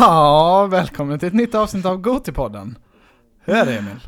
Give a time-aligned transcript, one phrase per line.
[0.00, 2.78] Ja, välkommen till ett nytt avsnitt av Gotipodden.
[3.40, 4.00] Hur är det Emil?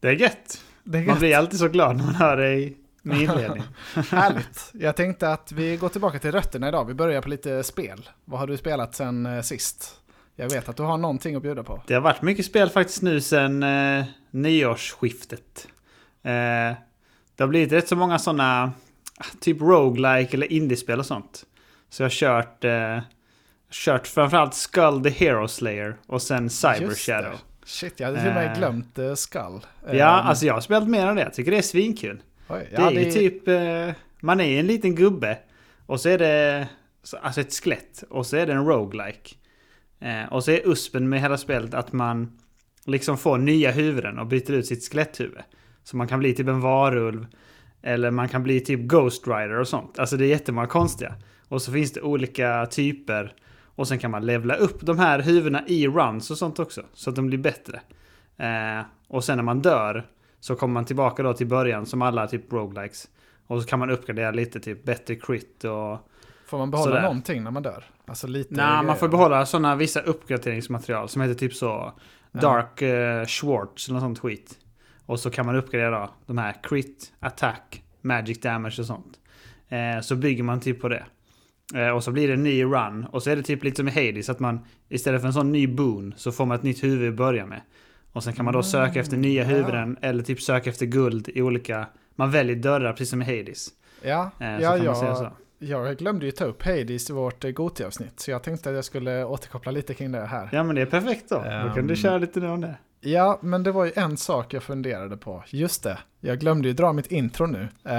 [0.00, 0.64] Det är gött.
[0.84, 1.18] Det är Man gött.
[1.18, 3.62] blir alltid så glad när man hör dig med inledning.
[4.10, 4.70] Härligt.
[4.72, 6.84] Jag tänkte att vi går tillbaka till rötterna idag.
[6.84, 8.08] Vi börjar på lite spel.
[8.24, 10.00] Vad har du spelat sen eh, sist?
[10.36, 11.82] Jag vet att du har någonting att bjuda på.
[11.86, 15.68] Det har varit mycket spel faktiskt nu sen eh, nyårsskiftet.
[16.22, 16.30] Eh,
[17.36, 18.72] det har blivit rätt så många sådana,
[19.40, 21.44] typ roguelike eller indiespel och sånt.
[21.90, 22.98] Så jag har kört, eh,
[23.84, 27.12] kört framförallt Skull the Hero Slayer och sen Cyber Just det.
[27.12, 27.32] Shadow.
[27.64, 28.58] Shit, jag hade till och med Eh.
[28.58, 29.60] glömt uh, Skull.
[29.86, 31.22] Ja, Eh, alltså jag har spelat mer av det.
[31.22, 32.22] Jag tycker det är svinkul.
[32.48, 35.38] oj, Det är ju typ, eh, man är en liten gubbe
[35.86, 36.68] och så är det
[37.02, 39.34] så- alltså ett skelett och så är det en roguelike.
[40.00, 42.38] Eh, och så är uspen med hela spelet att man
[42.84, 45.40] liksom får nya huvuden och byter ut sitt skeletthuvud.
[45.84, 47.26] Så man kan bli typ en varulv
[47.82, 49.98] eller man kan bli typ Ghost Rider och sånt.
[49.98, 51.14] Alltså det är jättemånga konstiga.
[51.48, 53.32] Och så finns det olika typer
[53.76, 56.82] och sen kan man levla upp de här huvudena i runs och sånt också.
[56.92, 57.80] Så att de blir bättre.
[58.36, 60.06] Eh, och sen när man dör
[60.40, 63.08] så kommer man tillbaka då till början som alla typ roguelikes.
[63.46, 65.98] Och så kan man uppgradera lite, typ bättre crit och...
[66.46, 67.02] Får man behålla sådär.
[67.02, 67.84] någonting när man dör?
[68.06, 68.98] Alltså lite Nej, man grejer.
[68.98, 71.92] får behålla sådana vissa uppgraderingsmaterial som heter typ så...
[72.32, 74.58] Dark eh, Schwartz eller något sånt skit.
[75.06, 79.18] Och så kan man uppgradera då, de här crit, attack, magic damage och sånt.
[79.68, 81.04] Eh, så bygger man typ på det.
[81.74, 83.04] Eh, och så blir det en ny run.
[83.12, 85.52] Och så är det typ lite som i Hades att man istället för en sån
[85.52, 87.60] ny boon så får man ett nytt huvud att börja med.
[88.12, 89.62] Och sen kan man då söka efter nya Mm, ja.
[89.62, 91.86] huvuden eller typ söka efter guld i olika...
[92.14, 93.68] Man väljer dörrar precis som i Hades.
[94.02, 95.22] Ja, Eh, så ja, kan man säga så.
[95.24, 95.36] ja.
[95.58, 98.20] Jag glömde ju ta upp Hades i vårt eh, Goti-avsnitt.
[98.20, 100.48] Så jag tänkte att jag skulle återkoppla lite kring det här.
[100.52, 101.36] Ja men det är perfekt då.
[101.36, 101.86] Då kan Ehm.
[101.86, 102.74] du köra lite nu om det.
[103.06, 105.44] Ja, men det var ju en sak jag funderade på.
[105.46, 107.68] Just det, jag glömde ju dra mitt intro nu.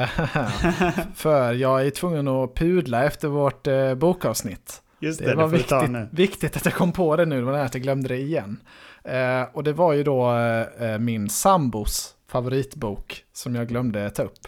[1.15, 4.81] För jag är tvungen att pudla efter vårt eh, bokavsnitt.
[4.99, 7.45] Just det, Det det, var ta viktigt, viktigt att jag kom på det nu, det
[7.45, 8.59] var att jag glömde det igen.
[9.03, 10.37] Eh, och det var ju då
[10.79, 14.47] eh, min sambos favoritbok som jag glömde ta upp.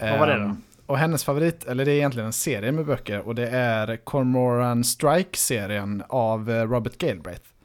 [0.00, 0.56] Vad var det då?
[0.86, 4.84] Och hennes favorit, eller det är egentligen en serie med böcker, och det är Cormoran
[4.84, 7.55] Strike-serien av eh, Robert Galbraith.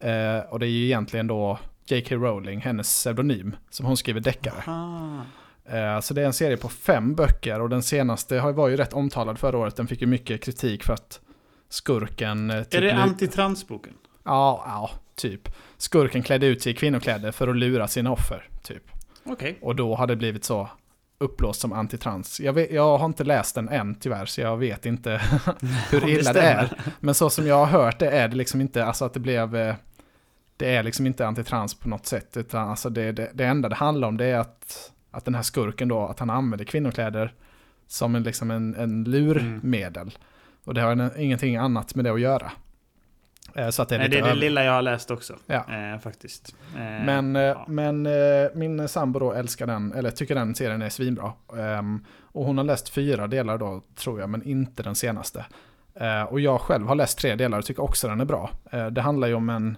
[0.00, 2.14] Eh, och det är ju egentligen då J.K.
[2.16, 4.62] Rowling, hennes pseudonym, som hon skriver deckare.
[5.64, 8.76] Eh, Så det är en serie på fem böcker och den senaste har- var ju
[8.76, 9.76] rätt omtalad förra året.
[9.76, 11.20] Den fick ju mycket kritik för att
[11.68, 12.50] skurken...
[12.50, 13.92] eh, Är typ det lu- antitransboken?
[14.24, 15.48] Ja, ja, typ.
[15.76, 18.82] Skurken klädde ut sig i kvinnokläder för att lura sina offer, typ.
[19.24, 19.58] Okej.
[19.62, 20.68] Och då hade det blivit så
[21.18, 22.40] uppblåst som antitrans.
[22.40, 25.10] Jag, vet, jag har inte läst den än tyvärr, så jag vet inte
[25.90, 26.62] hur det illa det, stämmer.
[26.62, 26.72] är.
[27.00, 29.74] Men så som jag har hört det är det liksom inte, alltså att det blev...
[30.58, 33.74] Det är liksom inte antitrans på något sätt, utan alltså det, det, det enda det
[33.74, 37.32] handlar om det är att, att den här skurken då, att han använder kvinnokläder
[37.86, 40.18] som en, liksom en, en lurmedel.
[40.64, 42.52] Och det har en- ingenting annat med det att göra.
[43.54, 45.36] Eh, Så att det är Nej, det är det lilla jag har läst också.
[45.46, 45.64] Ja.
[45.94, 46.56] Eh, faktiskt.
[46.74, 47.64] Eh, Men, eh, ja.
[47.68, 48.12] men eh,
[48.54, 51.32] min sambo då älskar den, eller tycker den serien är svinbra.
[51.58, 55.46] Ehm, och hon har läst fyra delar då, tror jag, men inte den senaste.
[55.94, 58.50] Eh, och jag själv har läst tre delar och tycker också den är bra.
[58.92, 59.76] Det handlar ju om en,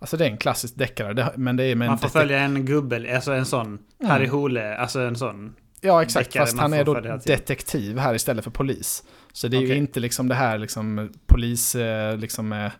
[0.00, 3.14] alltså det är en klassisk deckare, men det är med Man får följa en gubbe,
[3.14, 4.10] alltså en sån Mm.
[4.10, 5.54] Harry Hole, alltså en sån.
[5.80, 9.04] Ja, exakt, deckare fast han är då detektiv här istället för polis.
[9.32, 9.76] Så det är ju Okej.
[9.76, 12.72] inte liksom det här liksom polis, eh, liksom, eh,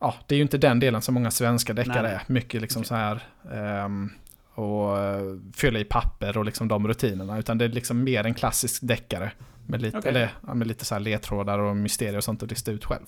[0.00, 2.22] ja, det är ju inte den delen som många svenska deckare är.
[2.26, 2.88] Mycket liksom Okej.
[2.88, 3.20] så här,
[3.52, 4.10] ehm,
[4.54, 5.20] och eh,
[5.56, 7.38] fylla i papper och liksom de rutinerna.
[7.38, 9.32] Utan det är liksom mer en klassisk deckare.
[9.66, 10.10] Med lite, Okej.
[10.10, 13.06] eller, med lite så här ledtrådar och mysterier och sånt att lista ut själv.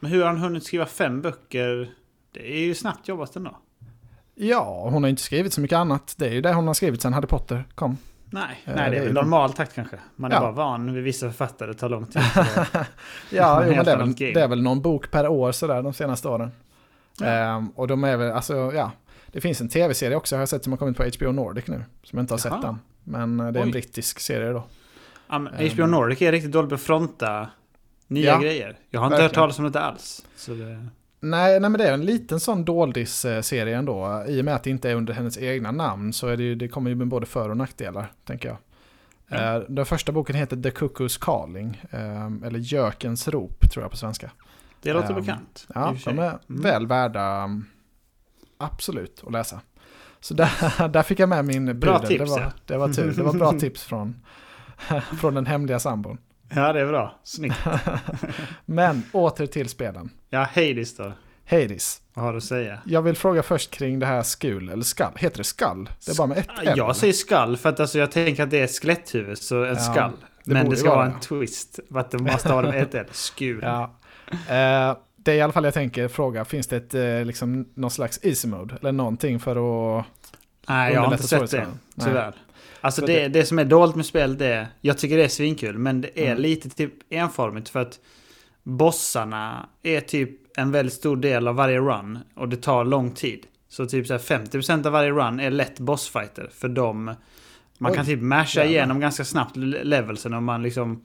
[0.00, 1.90] Men hur har han hunnit skriva fem böcker?
[2.36, 3.56] Det är ju snabbt jobbat ändå.
[4.34, 6.14] Ja, hon har inte skrivit så mycket annat.
[6.18, 7.96] Det är ju det hon har skrivit sen Harry Potter kom.
[8.30, 9.98] Nej, Eh, nej det det är är väl normal takt kanske.
[10.16, 10.40] Man är Ja.
[10.40, 12.22] bara van vid vissa författare, det tar lång tid.
[13.30, 15.92] Ja, jo, men det, är väl, det är väl någon bok per år sådär de
[15.92, 16.50] senaste åren.
[17.20, 17.26] Ja.
[17.26, 18.90] Ehm, och de är väl, alltså ja.
[19.26, 21.84] Det finns en tv-serie också har jag sett som har kommit på HBO Nordic nu.
[22.02, 22.54] Som jag inte har Jaha.
[22.60, 22.78] sett än.
[23.04, 23.72] Men eh, det är en Oj.
[23.72, 24.64] brittisk serie då.
[25.28, 25.68] Ja, men Ehm.
[25.74, 27.48] HBO Nordic är riktigt dålig på att fronta
[28.06, 28.76] nya Ja, grejer.
[28.90, 29.28] Jag har inte verkligen.
[29.28, 30.24] hört talas om det alls.
[30.36, 30.86] Så det...
[31.20, 34.24] Nej, nej, men det är en liten sån doldis-serie ändå.
[34.28, 36.54] I och med att det inte är under hennes egna namn så är det, ju,
[36.54, 38.56] det kommer ju med både för och nackdelar, tänker jag.
[39.28, 39.56] Ja.
[39.56, 41.82] Eh, Den första boken heter The Cuckoo's Calling.
[41.90, 44.30] ehm, Eller Gökens rop, tror jag på svenska.
[44.82, 45.66] Det låter Ehm, bekant.
[45.74, 46.62] Ja, de är Mm.
[46.62, 47.66] väl värda um,
[48.58, 49.60] absolut att läsa.
[50.20, 52.08] Så där, där fick jag med min Bra pudel.
[52.08, 52.52] tips, det, var, ja.
[52.66, 53.12] det var tur.
[53.16, 54.16] Det var bra tips från,
[55.20, 56.18] från den hemliga sambon.
[56.54, 57.20] Ja, det är bra.
[57.22, 57.56] Snyggt.
[58.64, 60.10] Men åter till spelen.
[60.30, 61.12] Ja, Hades då.
[61.50, 62.00] Hades.
[62.14, 62.78] Vad har du att säga?
[62.84, 65.12] Jag vill fråga först kring det här skul, eller skall.
[65.16, 65.90] Heter det skall?
[66.06, 66.74] Det är bara med ett L.
[66.76, 69.68] Jag säger skall för att alltså, jag tänker att det är ett skeletthuvud, så en
[69.68, 70.12] Ja, skall.
[70.44, 71.80] det Men det ska vara vara en twist.
[71.92, 73.06] För att det måste ha med ett L.
[73.12, 73.60] Skul.
[73.62, 73.96] Ja.
[74.30, 77.90] Eh, det är i alla fall jag tänker fråga, finns det ett, eh, liksom, någon
[77.90, 78.74] slags easy mode?
[78.80, 80.06] Eller någonting för att...
[80.68, 81.66] Nej, jag har inte sett det.
[82.04, 82.34] Tyvärr.
[82.86, 85.28] Alltså Så det, det- det som är dåligt med spelet är, jag tycker det är
[85.28, 86.42] svinkul, men det är Mm.
[86.42, 88.00] lite typ enformigt för att
[88.62, 93.46] bossarna är typ en väldigt stor del av varje run och det tar lång tid.
[93.68, 97.04] Så typ så här 50% av varje run är lätt bossfighter för dem.
[97.78, 98.72] Man Oj, kan typ masha jävlar.
[98.76, 101.04] igenom ganska snabbt le- levelsen om man liksom...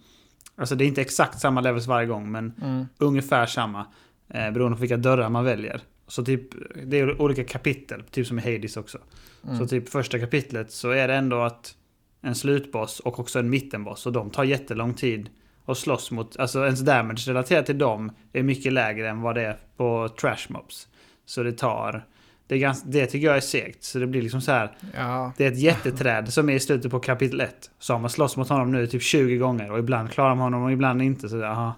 [0.56, 2.86] Alltså det är inte exakt samma levels varje gång men Mm.
[2.98, 3.86] ungefär samma.
[4.34, 5.82] Eh, beroende på vilka dörrar man väljer.
[6.08, 6.44] Så typ,
[6.86, 8.98] det är olika kapitel, typ som i Hades också.
[9.46, 9.58] Mm.
[9.58, 11.76] Så typ första kapitlet så är det ändå att
[12.22, 15.30] en slutboss och också en mittenboss och de tar jättelång tid
[15.66, 16.38] att slåss mot.
[16.38, 20.46] Alltså ens damage relaterat till dem är mycket lägre än vad det är på trash
[20.50, 20.88] mobs.
[21.26, 22.06] Så det tar...
[22.48, 23.84] Det, är ganska, det tycker jag är segt.
[23.84, 24.72] Så det blir liksom så här.
[24.96, 27.72] Ja, Det är ett jätteträd som är i slutet på kapitel 1.
[27.80, 30.64] Så har man slåss mot honom nu typ 20 gånger och ibland klarar man honom
[30.64, 31.30] och ibland inte.
[31.30, 31.74] Så aha,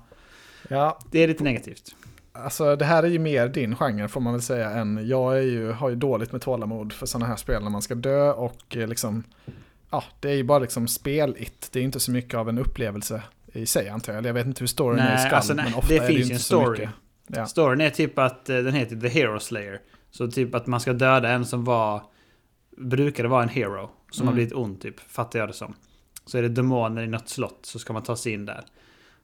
[0.70, 1.96] ja, det är lite negativt.
[2.34, 5.42] Alltså det här är ju mer din genre får man väl säga än jag är
[5.42, 8.78] ju, har ju dåligt med tålamod för sådana här spel när man ska dö och
[8.78, 9.24] eh, liksom,
[9.90, 11.70] ja, det är ju bara liksom spel-it.
[11.72, 14.18] Det är inte så mycket av en upplevelse i sig antar jag.
[14.18, 15.98] Eller jag vet inte hur storyn är i Nej, skall, alltså, nej, men ofta det
[15.98, 16.80] är finns ju ju inte en så story.
[16.80, 16.90] mycket.
[17.28, 17.46] Ja.
[17.46, 19.80] Storyn är typ att eh, den heter The Hero Slayer.
[20.12, 22.02] Så typ att man ska döda en som var...
[22.78, 23.90] Brukade vara en hero.
[24.12, 24.28] Som Mm.
[24.28, 25.74] har blivit ond typ, fattar jag det som.
[26.26, 28.64] Så är det demoner i något slott så ska man ta sig in där.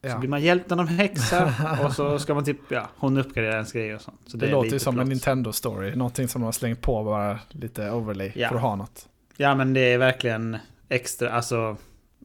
[0.02, 0.18] Så Ja.
[0.18, 1.54] blir man hjälpt av någon häxa
[1.86, 4.20] och så ska man typ, ja, hon uppgraderar ens grejer och sånt.
[4.28, 5.06] Så Det, är låter ju som plott.
[5.08, 8.50] en Nintendo-story, någonting som de har slängt på bara lite overlay Ja.
[8.50, 9.08] för att ha något.
[9.38, 10.58] Ja men det är verkligen
[10.90, 11.78] extra, alltså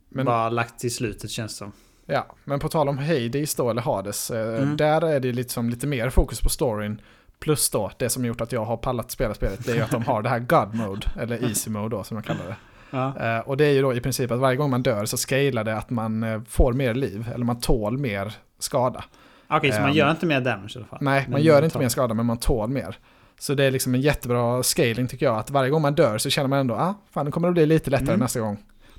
[0.09, 1.73] Men- bara lagt till slutet känns det som.
[2.06, 4.76] Ja, men på tal om Hades då, eller Hades, eh, Mm.
[4.76, 7.00] där är det liksom lite mer fokus på storyn.
[7.38, 9.91] Plus då, det som gjort att jag har pallat spela spelet, det är ju att
[9.91, 12.56] de har det här God Mode, eller Easy Mode då som jag kallar det.
[12.94, 13.37] Ja.
[13.37, 15.64] Eh, och det är ju då i princip att varje gång man dör så scalar
[15.64, 19.05] det att man eh, får mer liv, eller man tål mer skada.
[19.49, 20.99] Okej, så man Ehm, gör inte mer damage i alla fall?
[21.02, 22.99] Nej, man gör inte tar- mer skada, men man tål mer.
[23.38, 26.31] Så det är liksom en jättebra scaling tycker jag, att varje gång man dör så
[26.31, 28.20] känner man ändå, ah, fan nu kommer det bli lite lättare Mm.
[28.20, 28.58] nästa gång.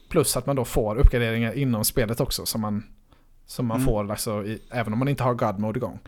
[0.10, 2.84] Plus att man då får uppgraderingar inom spelet också, som man,
[3.46, 3.86] som man Mm.
[3.86, 6.00] får alltså, i, även om man inte har God Mode igång.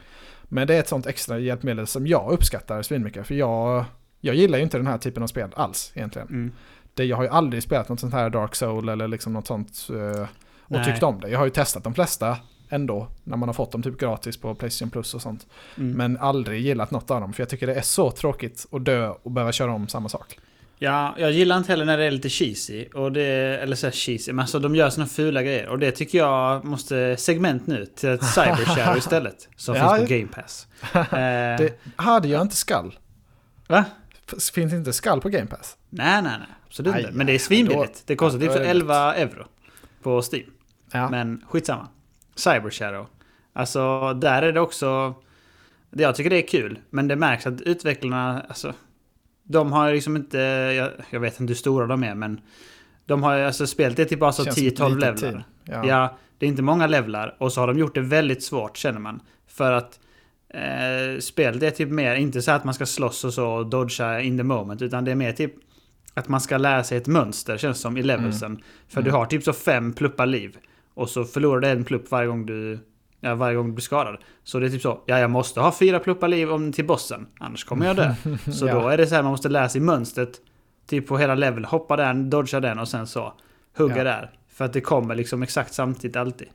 [0.44, 3.86] Men det är ett sånt extra hjälpmedel som jag uppskattar svinmycket, för jag,
[4.22, 6.28] jag gillar ju inte den här typen av spel alls egentligen.
[6.28, 6.52] Mm.
[6.98, 9.88] Det, jag har ju aldrig spelat något sånt här Dark Soul eller liksom något sånt
[9.90, 10.22] eh,
[10.62, 10.86] och Nej.
[10.86, 11.30] tyckt om det.
[11.30, 12.38] Jag har ju testat de flesta
[12.70, 15.48] ändå, när man har fått dem typ gratis på Playstation Plus och sånt.
[15.78, 15.92] Mm.
[15.98, 19.10] Men aldrig gillat något av dem, för jag tycker det är så tråkigt att dö
[19.24, 20.40] och behöva köra om samma sak.
[20.80, 22.86] Ja, jag gillar inte heller när det är lite cheesy.
[22.94, 23.24] Och det,
[23.62, 25.68] eller så här cheesy, men alltså de gör såna fula grejer.
[25.68, 29.50] Och det tycker jag måste segment nu till ett cybershare istället.
[29.56, 30.68] Som Ja, finns på Game Pass.
[30.94, 32.96] Eh, Det, ah, det gör inte skall.
[33.68, 33.86] Va?
[34.54, 35.78] Finns inte skall på Game Pass?
[35.90, 36.48] Nej, nej, nej.
[36.68, 37.12] Absolut inte.
[37.12, 38.04] Men det är svinbilligt.
[38.06, 39.46] Det kostar typ då så är det 11 euro
[40.04, 40.50] på Steam.
[40.92, 41.10] Ja.
[41.10, 41.88] Men skitsamma.
[42.36, 43.08] Cyber Shadow.
[43.54, 45.14] Alltså, där är det också...
[45.92, 48.74] det- Jag tycker det är kul, men det märks att utvecklarna, alltså...
[49.44, 50.38] De har liksom inte...
[50.78, 52.42] Jag, jag vet inte hur stora de är, men...
[53.06, 55.44] De har alltså spelet är typ bara så Känns som ett 10-12 litet levlar.
[55.64, 55.88] Ja.
[55.88, 56.18] Ja.
[56.38, 57.36] det är inte många levlar.
[57.40, 59.20] Och så har de gjort det väldigt svårt, känner man.
[59.48, 60.00] För att...
[60.50, 64.22] Eh, spelet är typ mer, inte så att man ska slåss och så och dodga
[64.22, 65.54] in the moment, utan det är mer typ...
[66.14, 68.62] Att man ska lära sig ett mönster, känns som, i levelsen.
[68.88, 69.20] För du Mm.
[69.20, 70.58] har typ så fem pluppar liv.
[70.94, 72.80] Och så förlorar du en plupp varje gång du,
[73.22, 74.18] ja, varje gång du blir skadad.
[74.44, 77.28] Så det är typ så, ja jag måste ha fyra pluppar liv om till bossen.
[77.40, 78.14] Annars kommer jag dö.
[78.52, 78.74] Så Ja.
[78.82, 80.32] då är det så här, man måste lära sig mönstret.
[80.88, 81.66] Typ på hela level.
[81.66, 83.34] Hoppa den, dodga den och sen så
[83.78, 84.04] hugga Ja.
[84.04, 84.32] där.
[84.50, 86.48] För att det kommer liksom exakt samtidigt alltid.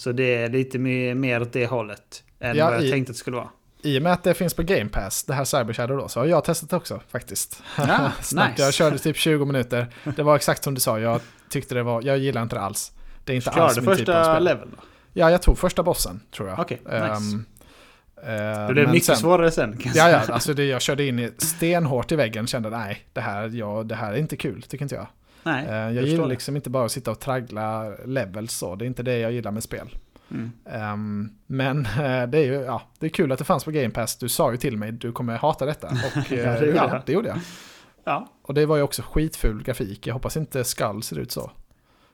[0.00, 2.22] Så det är lite mer, åt det hållet.
[2.40, 3.48] Än Ja, vad jag i- tänkte att det skulle vara.
[3.82, 6.20] I och med att det finns på Game Pass, det här Cyber Shadow då, så
[6.20, 7.62] har jag testat det också faktiskt.
[7.78, 8.62] Ja, Snabbt, nice.
[8.62, 9.86] jag körde typ 20 minuter.
[10.16, 12.92] Det var exakt som du sa, jag tyckte det var, jag gillar inte det alls.
[13.24, 14.44] Det är inte Klarade alls min typ av första spel.
[14.44, 14.82] level då?
[15.12, 16.58] Ja, jag tog första bossen, tror jag.
[16.58, 16.96] Okej, nice.
[16.96, 17.44] Ehm,
[18.22, 19.78] eh, Det blev men mycket sen- svårare sen.
[19.94, 23.48] Ja, ja, alltså det, jag körde in i stenhårt i väggen kände nej, det här,
[23.48, 25.06] ja, det här är inte kul, tycker inte jag.
[25.42, 26.30] Nej, Eh, jag förstår gillar det.
[26.30, 29.50] liksom inte bara att sitta och traggla levels så, det är inte det jag gillar
[29.50, 29.88] med spel.
[30.30, 30.52] Mm.
[30.70, 33.90] Ehm, men eh, det är ju, ja, det är kul att det fanns på Game
[33.90, 34.16] Pass.
[34.18, 35.86] Du sa ju till mig, du kommer hata detta.
[36.16, 37.02] Och, eh, Ja, det gjorde ja, jag.
[37.06, 37.38] det gjorde jag.
[38.04, 38.28] Ja.
[38.42, 40.06] Och det var ju också skitful grafik.
[40.06, 41.50] Jag hoppas inte Skull ser ut så.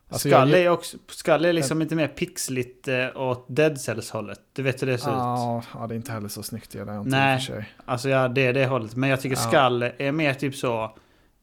[0.08, 4.40] Alltså, Skull jag- är också, Skull är liksom lite mer pixligt åt Dead Cells hållet.
[4.52, 5.16] Du vet hur det ser ut.
[5.16, 6.70] Ja, ja, det är inte heller så snyggt.
[6.72, 7.68] Det är inte Nej.
[7.84, 8.96] Alltså ja, det är det hållet.
[8.96, 9.42] Men jag tycker Ja.
[9.68, 10.96] Skull är mer typ så...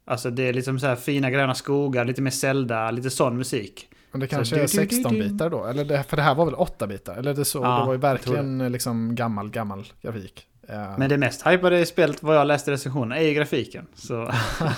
[0.05, 3.89] Alltså det är liksom så här fina gröna skogar, lite mer Zelda, lite sån musik.
[4.12, 5.65] Men det Så kanske du- är du- du- du- 16 bitar då?
[5.65, 7.15] Eller det, för det här var väl 8 bitar?
[7.15, 10.48] Eller det, så, Ja, det var ju verkligen liksom gammal, gammal grafik.
[10.69, 13.86] Eh, Men det mest hypade i spelet, vad jag läste i recensionen, är ju grafiken.
[13.95, 14.31] Så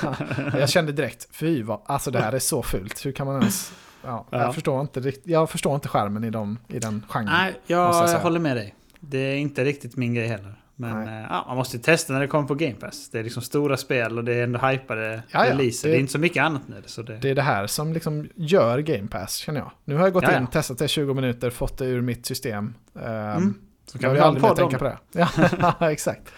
[0.60, 3.06] jag kände direkt, fy vad, alltså det här är så fult.
[3.06, 3.74] Hur kan man ens...
[4.04, 4.42] Ja, Ja.
[4.42, 7.26] Jag, förstår inte, jag förstår inte skärmen i, dem, i den genren.
[7.34, 8.76] nej, jag jag håller med dig.
[9.00, 10.56] Det är inte riktigt min grej heller.
[10.76, 13.10] Men eh, ja, man måste testa när det kommer på Game Pass.
[13.10, 15.52] Det är liksom stora spel och det är ändå hypade Ja, ja.
[15.52, 15.88] releaser.
[15.90, 16.84] Det- Det är inte så mycket annat nu.
[16.86, 17.18] Så det...
[17.18, 19.72] Det är det här som liksom gör Game Pass, känner jag.
[19.86, 22.26] Nu har jag gått Ja, in, testat det i 20 minuter, fått det ur mitt
[22.26, 22.74] system.
[22.94, 23.54] Um, Mm.
[23.92, 24.98] Så kan vi aldrig mer tänka på det.
[25.80, 26.34] Ja, exakt.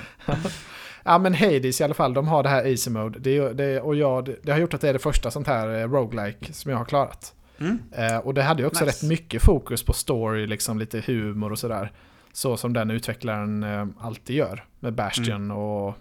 [1.04, 3.20] ja, men Hades i alla fall, de har det här Easy Mode.
[3.20, 5.80] Det, det, och jag, det, det har gjort att det är det första sånt här
[5.82, 7.34] eh, roguelike som jag har klarat.
[7.60, 7.80] Mm.
[7.92, 8.98] Eh, och det hade ju också Nice.
[9.06, 11.92] rätt mycket fokus på story, liksom lite humor och sådär.
[12.38, 14.66] Så som den utvecklaren eh, alltid gör.
[14.80, 15.58] Med Bastion Mm.
[15.58, 15.96] och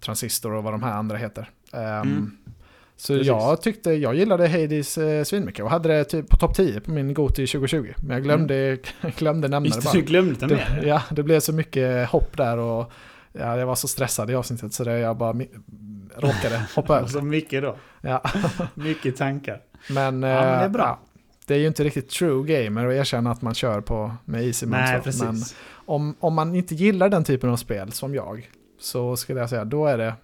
[0.00, 1.50] Transistor och vad de här andra heter.
[1.72, 2.30] Ehm, Mm.
[2.96, 3.26] Så Precis.
[3.26, 6.90] jag tyckte, jag gillade Hades eh, svinmycket och hade det typ på topp 10 på
[6.90, 7.92] min Goti 2020.
[8.02, 8.78] Men jag glömde,
[9.16, 9.92] glömde nämna det Just bara.
[9.92, 12.92] det, du glömde med Det, ja, det blev så mycket hopp där och
[13.32, 15.32] ja, jag var så stressad i avsnittet så det, jag bara
[16.16, 17.08] råkade hoppa över.
[17.08, 17.76] Så mycket då.
[18.00, 18.22] Ja.
[18.74, 19.60] Mycket tankar.
[19.90, 20.82] Men, Ja, men det är eh, bra.
[20.84, 20.98] ja,
[21.48, 24.66] det är ju inte riktigt true gamer att erkänna att man kör på med easy
[24.66, 25.22] Nej, precis.
[25.22, 25.36] Men
[25.86, 28.50] om, om man inte gillar den typen av spel som jag
[28.80, 30.14] så skulle jag säga då är det,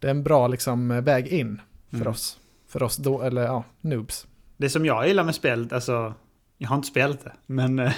[0.00, 2.08] det är en bra liksom, väg in för Mm.
[2.08, 2.38] oss.
[2.68, 4.26] För oss då, eller ja, noobs.
[4.56, 6.14] Det som jag gillar med spelet, alltså...
[6.58, 7.92] Jag har inte spelat det, men jag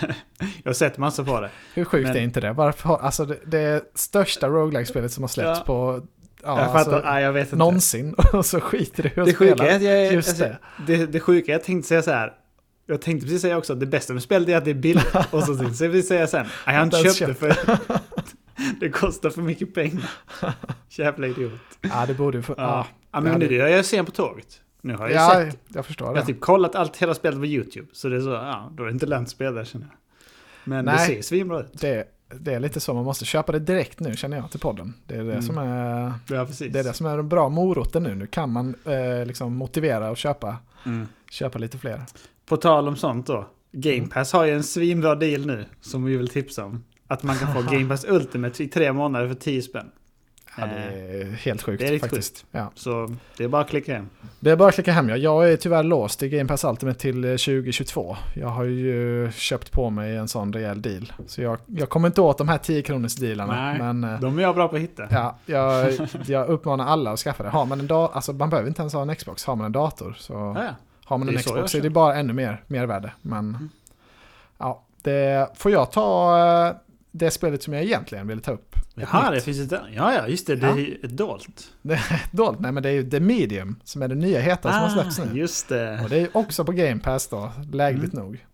[0.64, 1.50] har sett massor på det.
[1.74, 2.52] Hur sjukt Men- är inte det?
[2.52, 5.64] Varför, har- alltså det, det största roguelike-spelet som har släppts Ja.
[5.66, 6.06] på
[6.42, 7.56] ja, jag fattar, alltså, nej jag vet inte.
[7.56, 8.14] någonsin.
[8.32, 9.70] Och så skiter du i att Det sjuka spela.
[9.70, 10.12] är att jag...
[10.12, 10.58] just alltså, det.
[10.96, 11.06] det.
[11.06, 12.32] Det sjuka jag tänkte säga så här.
[12.86, 15.14] Jag tänkte precis säga också att det bästa med spelet är att det är billigt.
[15.30, 16.46] Och så tänkte jag precis säga sen.
[16.66, 17.56] Jag har inte köpt det för...
[18.80, 20.10] det kostar för mycket pengar.
[20.90, 21.52] Jävla idiot.
[21.80, 22.42] Ja, det borde ju...
[22.42, 24.60] Få, Ja, ja, det men nu är jag sen på tåget.
[24.80, 25.58] Nu har jag ja, sett...
[25.68, 26.20] jag förstår Jag det.
[26.20, 27.86] har typ kollat allt hela spelet på YouTube.
[27.92, 29.96] Så det är så, ja, då är det inte lönt att spela där känner jag.
[30.64, 31.06] Men det Nej.
[31.06, 31.80] ser svinbra ut.
[31.80, 32.04] det.
[32.34, 34.94] Det är lite så, man måste köpa det direkt nu känner jag till podden.
[35.06, 35.42] Det är det, Mm.
[35.42, 38.14] som, är, Ja, det är det som är den bra moroten nu.
[38.14, 41.06] Nu kan man eh, liksom motivera och köpa, Mm.
[41.30, 42.02] köpa lite fler.
[42.46, 43.46] På tal om sånt då.
[43.72, 44.08] Game Mm.
[44.08, 45.64] Pass har ju en svinbra deal nu.
[45.80, 46.84] Som vi vill tipsa om.
[47.08, 49.90] Att man kan få Game Pass Ultimate i tre månader för 10 spänn.
[50.58, 52.44] Ja, det är helt sjukt det är faktiskt.
[52.50, 52.70] Ja.
[52.74, 54.08] Så det är bara att klicka hem.
[54.40, 55.16] Det är bara att klicka hem ja.
[55.16, 58.16] Jag är tyvärr låst i Game Pass Ultimate till eh, 2022.
[58.34, 61.12] Jag har ju köpt på mig en sån rejäl deal.
[61.26, 63.52] Så jag, jag kommer inte åt de här 10 kronors dealarna.
[63.64, 63.78] Nej.
[63.78, 65.06] Men eh, De är jag bra på att hitta.
[65.10, 65.92] ja, jag,
[66.26, 67.48] jag uppmanar alla att skaffa det.
[67.48, 69.44] Har man en dator, alltså man behöver inte ens ha en Xbox.
[69.44, 70.70] Har man en dator så Ja, ja.
[71.06, 73.12] Har man det en är så Xbox så är det bara ännu mer mervärde.
[73.22, 73.70] Men Mm.
[74.58, 76.74] ja, det får jag ta eh,
[77.12, 78.74] det spelet som jag egentligen ville ta upp.
[78.94, 79.80] Jaha, det finns ett.
[79.94, 80.56] Ja, ja, just det.
[80.56, 80.78] Det Ja.
[80.78, 81.72] är ett dolt.
[82.30, 84.88] Dolt, nej men det är ju The Medium som är det nya heta som har
[84.88, 85.24] släppts nu.
[85.32, 86.00] Ah, just det.
[86.02, 88.24] Och det är också på Game Pass då, lägligt Mm.
[88.24, 88.46] nog.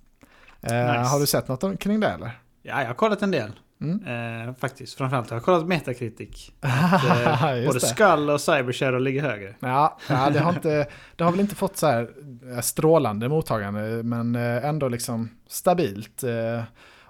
[0.60, 1.10] Eh, Nice.
[1.10, 2.38] Har du sett något kring det eller?
[2.62, 3.52] Ja, jag har kollat en del.
[3.82, 4.48] Mm.
[4.48, 4.98] Eh, faktiskt.
[4.98, 6.50] Framförallt har jag kollat Metacritic.
[6.60, 7.80] Att, eh, både.
[7.80, 9.54] Skull och Cyber Shadow ligger högre.
[9.60, 10.86] Ja, ja det, har inte,
[11.16, 12.08] det har väl inte fått så här
[12.52, 16.22] eh, strålande mottagande, men eh, ändå liksom stabilt.
[16.22, 16.62] eh.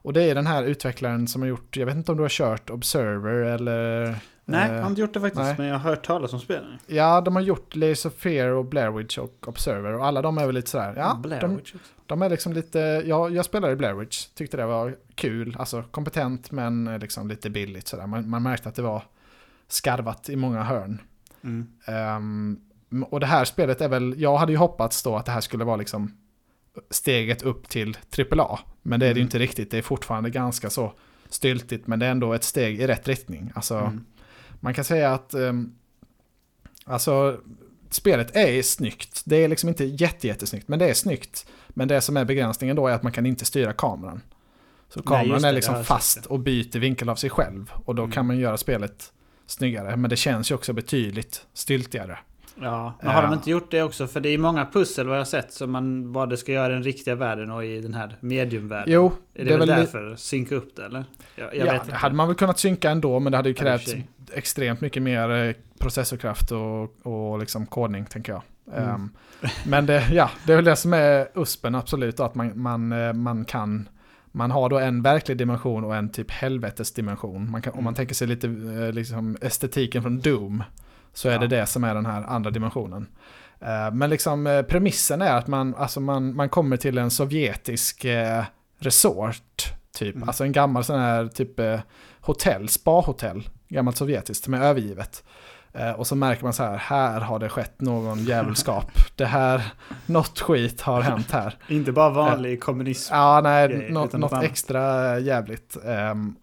[0.04, 2.28] Och det är den här utvecklaren som har gjort, jag vet inte om du har
[2.28, 4.14] kört Observer eller...
[4.44, 5.42] Nej, eh, jag har inte gjort det faktiskt.
[5.42, 5.54] nej.
[5.58, 6.78] Men jag har hört talas om spelen.
[6.86, 10.38] Ja, de har gjort Layers of Fear och Blair Witch och Observer och alla de
[10.38, 11.92] är väl lite sådär, ja, Blair de, Witch också.
[12.06, 15.82] de är liksom lite, ja, jag spelade i Blair Witch, tyckte det var kul, alltså
[15.90, 18.06] kompetent men eh, liksom lite billigt sådär.
[18.06, 19.02] Man, man märkte att det var
[19.68, 21.00] skarvat i många hörn.
[21.44, 21.66] Mm.
[21.84, 22.60] Ehm,
[23.10, 25.64] och det här spelet är väl, jag hade ju hoppats då att det här skulle
[25.64, 26.16] vara liksom
[26.90, 27.96] steget upp till
[28.32, 28.58] AAA.
[28.82, 29.26] Men det är det ju Mm.
[29.26, 30.92] inte riktigt, det är fortfarande ganska så
[31.28, 33.52] styltigt, men det är ändå ett steg i rätt riktning.
[33.54, 34.04] Alltså, Mm.
[34.62, 35.74] Man kan säga att um,
[36.84, 37.40] alltså,
[37.90, 39.22] spelet är snyggt.
[39.24, 41.46] Det är liksom inte jätte, jättesnyggt, men det är snyggt.
[41.68, 44.20] Men det som är begränsningen då är att man kan inte styra kameran.
[44.88, 47.72] Så Nej, kameran det, är det liksom fast och byter vinkel av sig själv.
[47.84, 48.12] Och då Mm.
[48.12, 49.12] kan man göra spelet
[49.46, 49.96] snyggare.
[49.96, 52.18] Men det känns ju också betydligt styltigare.
[52.60, 54.06] Ja, men har de inte gjort det också?
[54.06, 56.74] För det är många pussel vad jag har sett som man det ska göra i
[56.74, 58.94] den riktiga världen och i den här mediumvärlden.
[58.94, 60.16] Jo, är det, väl li- därför?
[60.16, 61.04] Synka upp det eller?
[61.36, 61.94] Jag, jag ja, vet det inte.
[61.94, 63.64] hade man väl kunnat synka ändå, men det hade ju Ja,
[64.34, 68.42] extremt mycket mer eh, processorkraft och, och liksom kodning, tänker jag.
[68.76, 68.90] Mm.
[68.90, 69.10] Ehm,
[69.66, 73.12] men det, ja, det är väl det som är USPen, absolut, att man, man, eh,
[73.12, 73.88] man kan
[74.34, 77.50] man har då en verklig dimension och en typ helvetesdimension.
[77.50, 77.94] Man kan, Om man Mm.
[77.94, 80.64] tänker sig lite eh, liksom estetiken från Doom
[81.12, 81.38] så är Ja.
[81.38, 83.06] det det som är den här andra dimensionen.
[83.60, 88.04] Eh, Men liksom eh, premissen är att man, alltså man, man kommer till en sovjetisk
[88.04, 88.44] eh,
[88.78, 89.72] resort.
[89.94, 90.14] Typ.
[90.16, 90.28] Mm.
[90.28, 91.80] Alltså en gammal sån här typ eh,
[92.20, 93.48] hotell, spa-hotell.
[93.72, 95.24] Gammalt sovjetiskt som är övergivet.
[95.72, 98.90] Eh, och så märker man så här, här har det skett någon djävulskap.
[99.16, 99.62] det här,
[100.06, 101.56] något skit har hänt här.
[101.68, 103.14] Inte bara vanlig kommunism.
[103.14, 105.76] Ja, nej, Grejer, något, något extra jävligt.
[105.84, 106.34] Ehm,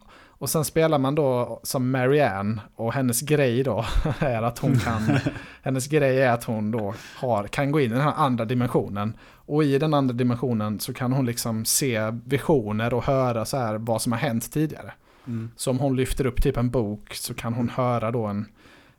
[0.42, 3.86] Och sen spelar man då som Marianne och hennes grej då
[4.20, 5.20] är att hon kan,
[5.64, 9.14] hennes grej är att hon då har, kan gå in i den här andra dimensionen.
[9.46, 13.78] Och i den andra dimensionen så kan hon liksom se visioner och höra så här
[13.78, 14.92] vad som har hänt tidigare.
[15.28, 15.52] Mm.
[15.56, 18.46] Så om hon lyfter upp typ en bok så kan hon höra då en,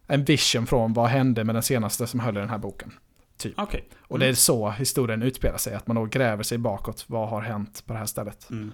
[0.07, 2.93] en vision från vad hände med den senaste som höll i den här boken.
[3.57, 3.89] Okej.
[4.01, 7.05] Och det är så historien utspelar sig, att man då gräver sig bakåt.
[7.07, 8.51] Vad har hänt på det här stället?
[8.51, 8.73] Mm.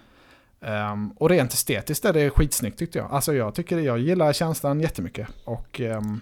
[0.60, 3.10] Ehm, och rent estetiskt är det skitsnyggt tyckte jag.
[3.10, 5.28] Alltså jag tycker jag gillar känslan jättemycket.
[5.44, 6.20] Och ehm,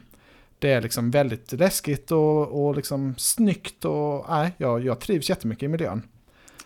[0.59, 5.63] det är liksom väldigt läskigt och, och liksom snyggt och nej, jag, jag trivs jättemycket
[5.63, 6.03] i miljön.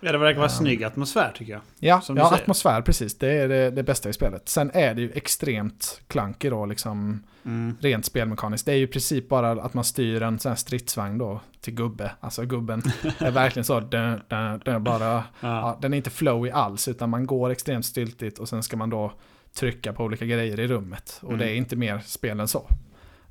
[0.00, 0.57] Ja, det verkar vara Ja.
[0.57, 1.61] snygg atmosfär tycker jag.
[1.78, 3.19] Ja, ja atmosfär precis.
[3.19, 4.49] Det är det, det bästa i spelet.
[4.49, 7.76] Sen är det ju extremt klankig då, liksom Mm.
[7.81, 8.67] rent spelmekaniskt.
[8.67, 11.75] Det är ju i princip bara att man styr en sån här stridsvagn då till
[11.75, 12.11] gubbe.
[12.21, 12.83] Alltså gubben
[13.19, 15.25] är verkligen så, den, den, den bara, Ja.
[15.40, 18.90] ja, den är inte flowy alls, utan man går extremt styltigt och sen ska man
[18.90, 19.12] då
[19.55, 21.19] trycka på olika grejer i rummet.
[21.23, 21.38] Och Mm.
[21.38, 22.69] det är inte mer spel än så.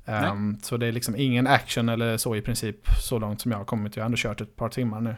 [0.04, 2.76] Ehm, så det är liksom ingen action eller så i princip
[3.08, 3.96] så långt som jag har kommit.
[3.96, 5.16] Jag har ändå kört ett par timmar nu.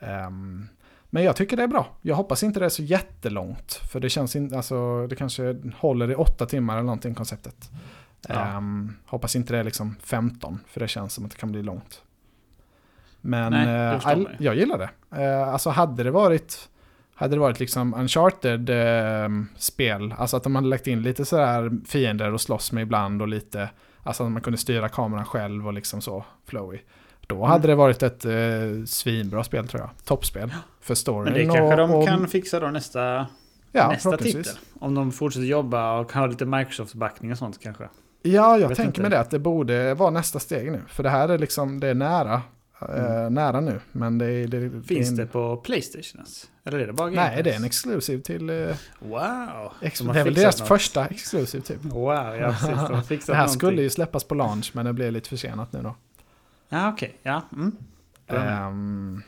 [0.00, 0.68] Ehm,
[1.10, 1.86] men jag tycker det är bra.
[2.02, 3.72] Jag hoppas inte det är så jättelångt.
[3.72, 7.70] För det känns inte, alltså det kanske håller i åtta timmar eller någonting konceptet.
[8.28, 8.34] Ja.
[8.34, 11.62] Ehm, hoppas inte det är liksom 15, för det känns som att det kan bli
[11.62, 12.02] långt.
[13.20, 14.90] Men Nej, förstår jag, gillar det.
[15.22, 16.68] Eh, alltså hade det varit
[17.14, 21.70] hade det varit liksom uncharted eh, spel, alltså att de hade lagt in lite sådär
[21.86, 23.68] fiender och slåss med ibland och lite,
[24.02, 26.78] alltså att man kunde styra kameran själv och liksom så flowy.
[27.26, 27.48] Då Mm.
[27.48, 28.32] hade det varit ett eh,
[28.86, 29.90] svinbra spel tror jag.
[30.04, 30.54] Toppspel.
[30.80, 33.26] För storyn Men det kanske de och, kan fixa då nästa,
[33.72, 34.44] ja, nästa titel.
[34.80, 37.88] Om de fortsätter jobba och har lite Microsoft-backning och sånt kanske.
[38.22, 40.82] Ja, jag vet tänker mig det att det borde vara nästa steg nu.
[40.88, 42.42] För det här är liksom, det är nära.
[42.80, 43.80] eh, nära nu.
[43.92, 44.46] Men det är...
[44.48, 44.82] Det, Mm.
[44.82, 46.24] Finns är det en, på Playstation?
[46.64, 48.50] Eller är det bara Game Nej, det är en exklusiv till...
[48.50, 48.56] eh,
[48.98, 49.72] Wow!
[49.82, 50.68] ex, det är väl deras något.
[50.68, 51.84] första exklusiv typ.
[51.84, 52.08] Wow,
[52.40, 52.66] ja precis.
[52.68, 53.58] De har fixat Det här någonting.
[53.58, 55.94] skulle ju släppas på launch men det blev lite försenat nu då.
[56.68, 57.16] Ja, okej.
[57.22, 57.42] Ja.
[57.52, 57.76] Mm.
[58.26, 59.22] Ehm,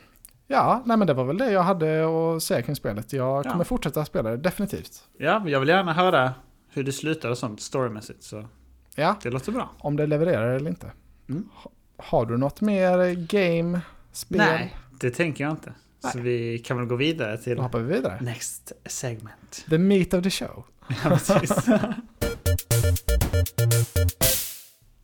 [0.47, 3.13] ja, nej men det var väl det jag hade att säga kring spelet.
[3.13, 3.51] Jag Ja.
[3.51, 5.03] kommer fortsätta spela det, definitivt.
[5.17, 6.33] ja, jag vill gärna höra
[6.69, 8.23] hur det slutar och sånt storymässigt.
[8.23, 8.47] Så
[8.95, 9.69] Ja, det låter bra.
[9.77, 10.91] om det levererar eller inte.
[11.29, 11.49] Mm.
[11.53, 14.37] Ha, har du något mer game, spel?
[14.37, 15.73] Nej, det tänker jag inte.
[15.99, 16.23] Så Nej.
[16.23, 18.17] vi kan väl gå vidare till Då hoppar vi vidare.
[18.21, 19.65] next segment.
[19.69, 20.63] The meat of the show.
[21.03, 21.51] Ja, precis.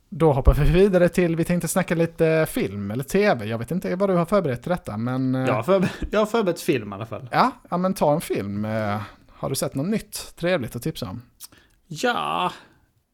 [0.08, 3.44] Då hoppar vi vidare till, vi tänkte snacka lite film eller tv.
[3.46, 5.34] Jag vet inte vad du har förberett till detta, men...
[5.34, 7.28] eh, jag, har förber- jag har förberett film i alla fall.
[7.32, 8.64] Ja, ja, men ta en film.
[8.64, 9.00] Eh,
[9.32, 11.22] Har du sett något nytt trevligt att tipsa om?
[11.86, 12.52] Ja...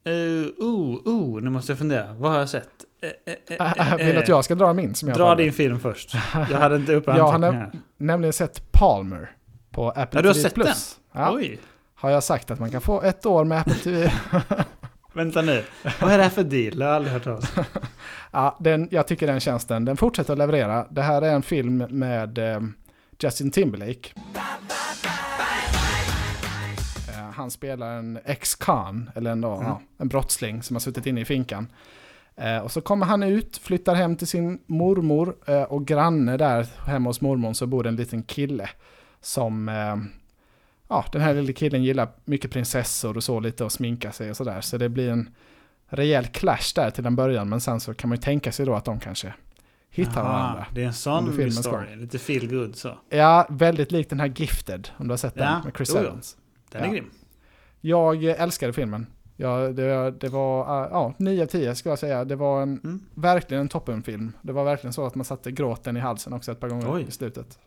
[0.08, 2.12] Uh, oh, oh, nu måste jag fundera.
[2.12, 2.68] Vad har jag sett?
[3.02, 6.14] Eh, eh, eh, Vill att jag ska dra min som jag Dra din film först.
[6.34, 7.72] Jag hade inte upp Jag har anteckningar.
[7.96, 9.30] nämligen sett Palmer
[9.70, 10.42] på Apple Ja, du har TV+.
[10.42, 10.66] sett den?
[11.12, 11.58] Ja, Oj,
[11.94, 14.12] har jag sagt att man kan få ett år med Apple TV.
[15.12, 15.64] vänta nu.
[16.00, 16.78] Vad är det här för deal?
[16.80, 17.52] Jag har aldrig hört talas
[18.30, 20.86] ja, den, jag tycker den tjänsten, den fortsätter att leverera.
[20.90, 22.60] Det här är en film med eh,
[23.22, 24.08] Justin Timberlake.
[27.08, 29.62] Eh, han spelar en ex-con, eller en, Mm.
[29.62, 31.66] ja, en brottsling som har suttit inne i finkan.
[32.36, 36.66] Eh, och så kommer han ut, flyttar hem till sin mormor eh, och granne där
[36.86, 38.70] hemma hos mormor så bor en liten kille
[39.20, 39.96] som eh,
[40.92, 44.36] ja, den här lilla killen gillar mycket prinsessor och så lite och sminka sig och
[44.36, 44.60] sådär.
[44.60, 45.30] Så det blir en
[45.88, 47.48] rejäl clash där till en början.
[47.48, 49.34] Men sen så kan man ju tänka sig då att de kanske
[49.90, 50.66] hittar Aha, varandra.
[50.74, 51.96] Det är en sån story.
[51.96, 52.98] Lite feel good så.
[53.08, 56.00] Ja, väldigt likt den här Gifted, om du har sett den Ja, med Chris jo.
[56.00, 56.36] Evans.
[56.70, 56.92] Den är Ja.
[56.92, 57.10] grym.
[57.80, 59.06] Jag älskade filmen.
[59.36, 62.24] Ja, det, det var, eh, ja, 9 av 10 skulle jag säga.
[62.24, 63.00] Det var en, Mm.
[63.14, 64.32] verkligen en toppenfilm.
[64.42, 67.04] Det var verkligen så att man satte gråten i halsen också ett par gånger Oj.
[67.08, 67.58] i slutet.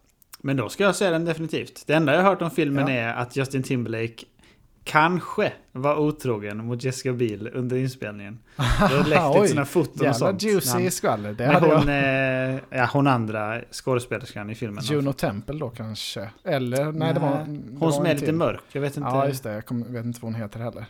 [0.46, 1.84] Men då ska jag se den definitivt.
[1.88, 2.94] Det enda jag har hört om filmen Ja.
[2.94, 4.26] är att Justin Timberlake
[4.84, 8.40] kanske var otrogen mot Jessica Biel under inspelningen.
[8.56, 10.44] Det har läckt lite sådana foton och Jävla sånt.
[10.44, 11.34] juicy skvaller.
[11.34, 14.84] Det Men hade hon, eh, ja, hon andra skådespelerskan i filmen.
[14.84, 16.30] Juno Temple då kanske.
[16.44, 17.30] Eller, nej, det var...
[17.30, 18.36] det Hon var som är lite till.
[18.36, 18.62] mörk.
[18.72, 19.10] Jag vet inte.
[19.10, 19.54] Ja, just det.
[19.70, 20.86] Jag vet inte vad hon heter heller.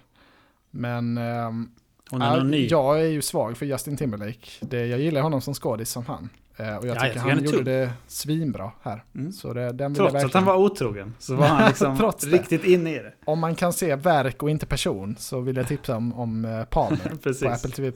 [0.71, 1.69] Men ehm,
[2.09, 2.67] hon är någon ny.
[2.67, 4.49] jag är ju svag för Justin Timberlake.
[4.61, 6.29] Det, jag gillar honom som skådis som fan.
[6.57, 9.03] Eh, och jag Ja, jag tycker tycker han han gjorde det svinbra här.
[9.15, 9.31] Mm.
[9.31, 12.63] Så det, den Trots jag att han verkligen- var otrogen så var han liksom riktigt
[12.63, 13.13] inne i det.
[13.25, 16.65] Om man kan se verk och inte person så vill jag tipsa om, om eh,
[16.65, 16.97] Palmer
[17.43, 17.49] på.
[17.49, 17.91] Apple TV+.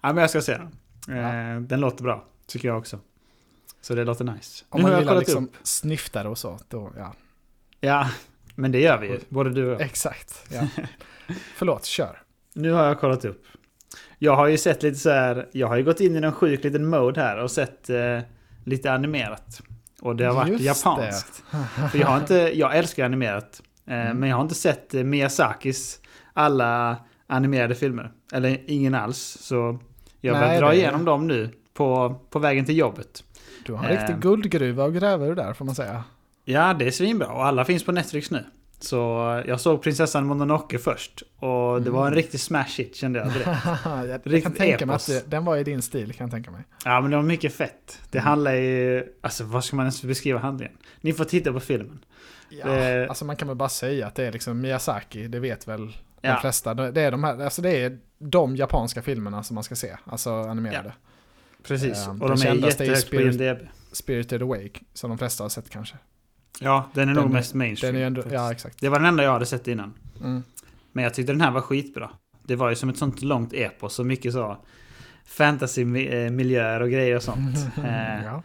[0.00, 0.68] Ja, men jag ska se den.
[1.16, 1.54] Ja.
[1.54, 2.98] Eh, Den låter bra, tycker jag också.
[3.80, 4.64] Så det låter nice.
[4.68, 5.56] Om nu man har jag gillar kollat liksom upp.
[5.62, 7.14] sniftare och så, då ja.
[7.80, 8.10] Ja,
[8.54, 9.20] men det gör vi ju.
[9.28, 9.80] Både du och jag.
[9.80, 10.44] Exakt.
[10.50, 10.68] Ja.
[11.56, 12.22] Förlåt, kör.
[12.54, 13.44] Nu har jag kollat upp.
[14.18, 15.48] Jag har ju sett lite så här.
[15.52, 18.18] Jag har ju gått in i någon sjuk liten mode här och sett eh,
[18.64, 19.60] lite animerat.
[20.00, 21.42] Och det har varit Just japanskt.
[21.92, 23.62] För jag har inte, jag älskar animerat.
[23.86, 24.16] Eh, Mm.
[24.18, 26.00] Men jag har inte sett eh, Miyazakis
[26.32, 28.12] alla animerade filmer.
[28.32, 29.18] Eller ingen alls.
[29.40, 29.78] Så
[30.20, 33.24] jag börjar dra igenom dem nu på, på vägen till jobbet.
[33.66, 34.18] Du har en riktig Eh.
[34.20, 36.04] guldgruva och gräva ur där får man säga.
[36.44, 38.44] Ja, det är svinbra och alla finns på Netflix nu.
[38.80, 38.96] Så
[39.46, 43.48] jag såg Prinsessan Mononoke först och det var en riktig smash hit kände jag direkt.
[43.84, 45.08] jag jag kan tänka mig epos.
[45.08, 46.62] att det, den var i din stil kan jag tänka mig.
[46.84, 47.98] Ja, men det var mycket fett.
[48.10, 48.28] Det Mm.
[48.28, 49.04] handlar ju...
[49.20, 50.76] Alltså, vad ska man ens beskriva handlingen?
[51.00, 52.04] Ni får titta på filmen.
[52.48, 55.68] Ja, Det- alltså man kan väl bara säga att det är liksom Miyazaki, det vet
[55.68, 56.32] väl Ja.
[56.34, 56.74] de flesta.
[56.74, 60.30] Det är de här, alltså det är de japanska filmerna som man ska se, alltså
[60.34, 60.92] animerade.
[61.66, 62.06] Precis.
[62.06, 63.68] Eh, och den de är kändaste är jättehögt på Spirit- IMDB.
[63.92, 65.96] Spirited Away, som de flesta har sett kanske.
[66.60, 67.94] Ja, den är Den- nog mest Den mainstream.
[67.94, 68.80] är ju ändå, ja exakt.
[68.80, 69.94] Det var den enda jag hade sett innan.
[70.20, 70.42] Mm.
[70.92, 72.10] Men jag tyckte den här var skitbra.
[72.42, 74.56] Det var ju som ett sånt långt epos och mycket så
[75.26, 77.56] fantasy-miljöer och grejer och sånt.
[77.84, 78.42] Eh, ja.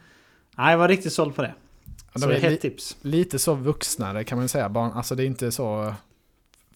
[0.56, 1.54] Nej, jag var riktigt såld på det.
[1.84, 2.96] Ja, Så de det är är li- ett tips.
[3.02, 4.68] Lite så vuxnare kan man säga.
[4.68, 5.94] Barn, alltså det är inte så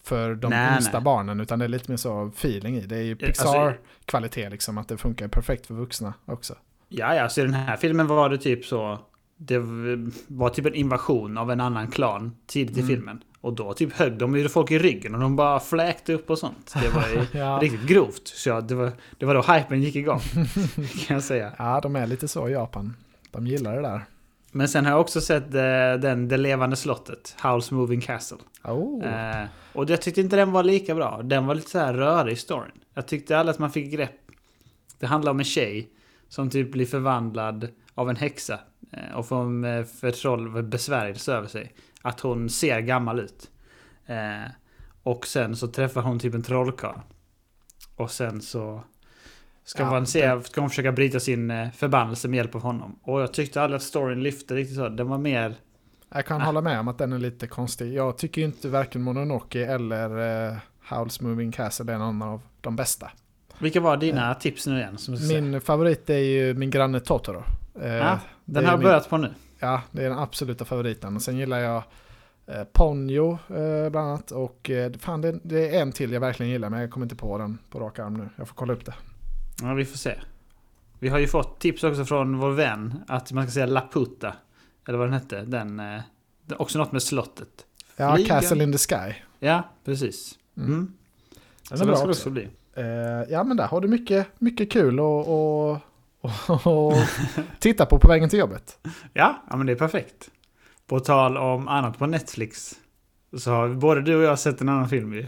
[0.03, 1.01] för de Nej, yngsta nej.
[1.03, 2.81] barnen, utan det är lite mer så feeling i.
[2.81, 6.55] Det är ju alltså- Pixar-kvalitet liksom, att det funkar perfekt för vuxna också.
[6.89, 8.99] Ja, ja, så i den här filmen var det typ så...
[9.43, 9.59] Det
[10.27, 12.87] var typ en invasion av en annan klan tidigt i Mm.
[12.89, 13.23] filmen.
[13.41, 16.39] Och då typ högg de ju folk i ryggen och de bara fläkte upp och
[16.39, 16.75] sånt.
[16.81, 17.59] Det var ju Ja.
[17.61, 18.27] riktigt grovt.
[18.27, 20.19] Så ja, det, var, det var då hypen gick igång.
[21.07, 21.51] kan jag säga.
[21.57, 22.93] Ja, de är lite så i Japan.
[23.31, 24.05] De gillar det där.
[24.51, 25.61] Men sen har jag också sett eh,
[26.01, 28.37] den Det levande slottet, Howl's Moving Castle.
[28.63, 29.05] Oh.
[29.05, 31.21] Eh, och jag tyckte inte den var lika bra.
[31.23, 32.71] Den var lite så här rörig i storyn.
[32.93, 34.11] Jag tyckte aldrig att man fick grepp.
[34.99, 35.89] Det handlar om en tjej
[36.29, 38.59] som typ blir förvandlad av en häxa.
[38.91, 41.73] eh, och får en eh, förtroll, besvärjelse över sig.
[42.01, 43.49] Att hon ser gammal ut.
[44.05, 44.51] Eh,
[45.03, 46.99] och sen så träffar hon typ en trollkarl.
[47.95, 48.83] Och sen så
[49.63, 52.99] ska, Ja, man se, ska hon försöka bryta sin eh, förbannelse med hjälp av honom.
[53.03, 54.89] Och jag tyckte aldrig att storyn lyfte riktigt så.
[54.89, 55.55] Den var mer...
[56.13, 57.93] Jag kan hålla med om att den är lite konstig.
[57.93, 60.09] Jag tycker inte varken Mononoke eller
[60.51, 60.57] uh,
[60.89, 63.11] Howl's Moving Castle är någon av de bästa.
[63.59, 64.97] Vilka var dina tips nu igen?
[65.29, 67.43] Min favorit är ju min granne Totoro.
[67.79, 69.33] Eh, Ja, det Den har jag min- börjat på nu.
[69.59, 71.19] Ja, det är den absoluta favoriten.
[71.19, 71.83] Sen gillar jag
[72.47, 74.31] eh, Ponyo eh, bland annat.
[74.31, 77.15] Och eh, fan, det, det är en till jag verkligen gillar, men jag kommer inte
[77.15, 78.29] på den på rak arm nu.
[78.35, 78.93] Jag får kolla upp det.
[79.61, 80.15] Ja, vi får se.
[80.99, 84.33] Vi har ju fått tips också från vår vän att man ska säga Laputa.
[84.87, 85.41] Eller vad den hette.
[85.41, 86.01] Den, eh,
[86.45, 87.65] det också något med slottet.
[87.97, 88.29] Ja, Flygen.
[88.39, 89.13] Castle in the Sky.
[89.39, 90.37] Ja, precis.
[90.57, 90.69] Mm.
[90.71, 90.93] Mm.
[91.69, 92.19] Den Så är det bra ska det också.
[92.21, 92.47] också bli.
[92.73, 92.85] Eh,
[93.29, 95.27] ja, men där har du mycket, mycket kul och,
[95.71, 95.77] och,
[96.65, 96.93] och,
[97.59, 98.77] titta på på vägen till jobbet.
[99.13, 100.29] Ja, ja, men det är perfekt.
[100.87, 102.73] På tal om annat på Netflix.
[103.37, 105.27] Så har både du och jag sett en annan film ju.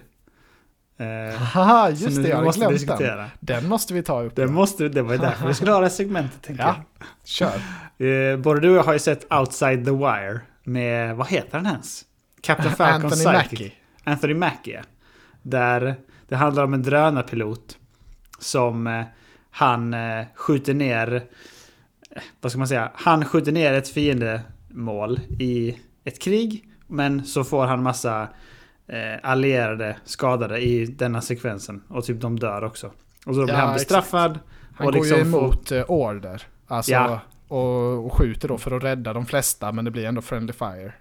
[0.98, 2.80] Eh, Haha, just det, jag hade måste glömt den.
[2.80, 3.26] diskutera.
[3.40, 4.36] Den måste vi ta upp.
[4.36, 6.76] Det, måste, det var ju därför vi skulle ha det här segmentet tänker Ja,
[7.24, 7.52] kör.
[7.98, 8.32] jag.
[8.32, 10.40] Eh, både du och jag har ju sett Outside the Wire.
[10.64, 12.06] Med, vad heter den ens?
[12.42, 13.52] Captain Falcon Anthony Sidekick.
[13.60, 13.72] Mackie.
[14.04, 14.74] Anthony Mackie.
[14.76, 14.82] ja.
[15.42, 15.96] Där
[16.28, 17.78] det handlar om en drönarpilot
[18.40, 19.04] som eh,
[19.56, 21.24] han eh, skjuter ner,
[22.42, 26.70] vad ska man säga, han skjuter ner ett fiendemål i ett krig.
[26.88, 28.28] Men så får han massa
[28.88, 31.84] eh, allierade skadade i denna sekvensen.
[31.90, 32.88] Och typ de dör också.
[33.26, 34.40] Och så blir Ja, han bestraffad.
[34.76, 36.42] Han Och går ju liksom får- emot eh, order.
[36.68, 37.20] Alltså, Ja.
[37.48, 40.94] och, och skjuter då för att rädda de flesta, men det blir ändå friendly fire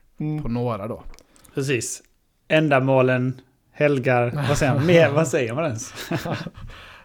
[0.43, 1.03] på några då.
[1.55, 2.03] Precis.
[2.49, 3.41] Ändamålen
[3.73, 5.95] helgar, vad säger man, mer, vad säger man ens?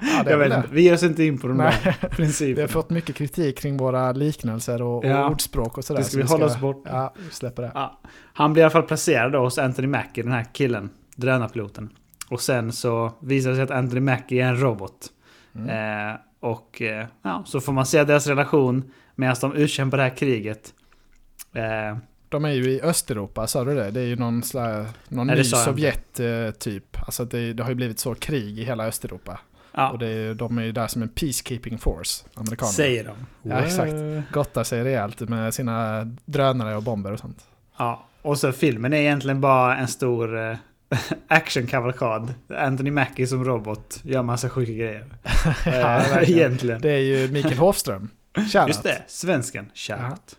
[0.01, 1.73] Ja, Jag vet inte, vi ger oss inte in på de Nej.
[1.83, 2.61] där Vi principerna.
[2.63, 5.29] har fått mycket kritik kring våra liknelser och, och Ja.
[5.29, 5.99] ordspråk och sådär.
[5.99, 6.89] Det ska så vi hålla oss borta.
[6.93, 7.71] Ja, vi släpper det.
[7.73, 7.99] Ja,
[8.33, 11.89] han blir i alla fall placerad då hos Anthony Mackie, den här killen, drönarpiloten.
[12.29, 15.07] Och sen så visar det sig att Anthony Mackie är en robot.
[15.55, 16.09] Mm.
[16.09, 20.17] Eh, och eh, ja, så får man se deras relation medan de utkämpar det här
[20.17, 20.73] kriget.
[21.53, 21.97] Eh,
[22.29, 23.91] De är ju i Östeuropa, sa du det?
[23.91, 26.97] Det är ju någon, slags, någon Nej, ny sa jag Sovjet eh, typ.
[27.05, 29.39] Alltså det, det har ju blivit så krig i hela Östeuropa.
[29.77, 32.73] Ja, Och det är, de är ju där som en peacekeeping force, amerikanerna.
[32.73, 33.15] säger de.
[33.49, 33.93] Ja, exakt.
[34.31, 37.39] Gottar sig rejält med sina drönare och bomber och sånt.
[37.77, 40.57] Ja, och så filmen är egentligen bara en stor eh,
[41.27, 42.33] actionkavalkad.
[42.57, 45.05] Anthony Mackie som robot gör massa sjuka grejer.
[45.65, 46.81] Ja, egentligen.
[46.81, 48.09] Det är ju Mikael Hofström.
[48.35, 48.67] Shoutout.
[48.67, 49.71] Just det, svensken.
[49.73, 50.35] Shoutout.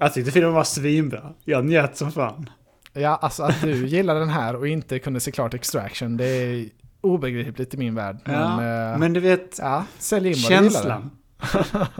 [0.00, 1.32] Jag tyckte filmen var svinbra.
[1.44, 2.50] Jag njöt som fan.
[2.92, 6.68] Ja, alltså att du gillar den här och inte kunde se klart Extraction, det är
[7.04, 8.16] obegripligt i min värld.
[8.24, 11.10] Men, Ja, eh, Men du vet, ja, sälj in känslan.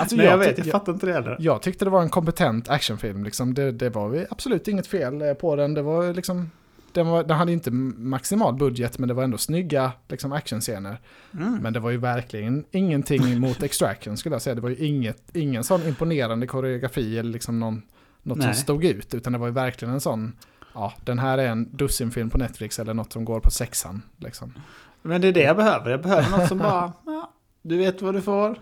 [0.00, 1.36] Alltså, Nej, jag, jag, vet, tyck- jag fattar inte det heller.
[1.40, 3.24] jag tyckte det var en kompetent actionfilm.
[3.24, 3.54] Liksom.
[3.54, 5.74] Det, det var absolut inget fel eh, på den.
[5.74, 6.50] Det var liksom,
[6.92, 11.00] den, var, den hade inte maximal budget, men det var ändå snygga liksom, actionscener.
[11.34, 11.54] Mm.
[11.62, 14.54] Men det var ju verkligen ingenting mot Extraction skulle jag säga.
[14.54, 17.82] Det var ju inget, ingen sån imponerande koreografi eller liksom någon,
[18.22, 18.54] något som Nej.
[18.54, 19.14] stod ut.
[19.14, 20.32] Utan det var ju verkligen en sån
[20.74, 24.02] ja, den här är en dussinfilm på Netflix eller något som går på sexan.
[24.16, 24.54] Liksom.
[25.02, 25.90] Men det är det jag behöver.
[25.90, 28.58] Jag behöver något som bara, ja, du vet vad du får.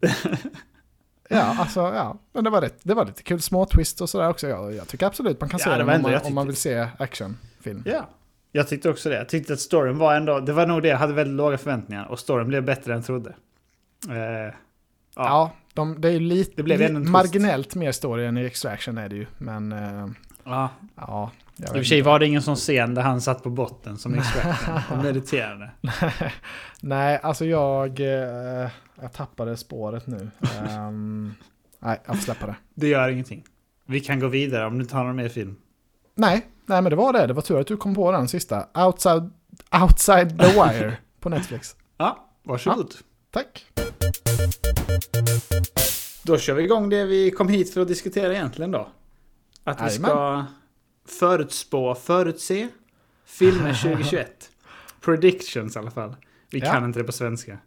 [1.32, 2.18] Ja, alltså ja.
[2.32, 4.48] Men det var, rätt, det var lite kul små twist och sådär också.
[4.48, 6.56] Jag, jag tycker absolut man kan Ja, se det den om man, om man vill
[6.56, 7.82] se actionfilm.
[7.86, 8.08] Ja.
[8.52, 9.14] Jag tyckte också det.
[9.16, 12.06] Jag tyckte att storyn var ändå, det var nog det jag hade väldigt låga förväntningar.
[12.06, 13.30] Och storyn blev bättre än jag trodde.
[14.08, 14.52] Eh, ja.
[15.14, 17.12] Ja, de, det är ju lite, Det blev li- ändå en twist.
[17.12, 19.26] marginellt mer story än i Extraction är det ju.
[19.38, 20.06] Men eh,
[20.44, 20.68] ja.
[20.94, 21.30] ja,
[21.62, 24.14] I och för sig var det ingen sån scen där han satt på botten som
[24.14, 25.70] experten och mediterade.
[26.80, 28.70] Nej, alltså jag, eh,
[29.00, 30.30] jag tappade spåret nu.
[30.68, 31.34] Ehm,
[31.78, 32.56] nej, jag får släppa det.
[32.74, 33.44] Det gör ingenting.
[33.86, 35.56] Vi kan gå vidare om du inte har någon mer film.
[36.14, 37.26] Nej, nej men det var det.
[37.26, 38.66] Det var tur att du kom på den sista.
[38.86, 39.30] Outside,
[39.82, 41.76] outside the wire på Netflix.
[41.98, 42.94] Ja, varsågod.
[43.30, 43.66] Tack.
[46.22, 48.88] Då kör vi igång det vi kom hit för att diskutera egentligen då.
[49.64, 50.44] Att vi ska Jajamän.
[51.10, 52.68] Förutspå, förutse
[53.24, 54.50] filmer 2021.
[55.00, 56.16] Predictions i alla fall.
[56.50, 56.72] Vi Ja.
[56.72, 57.58] kan inte det på svenska.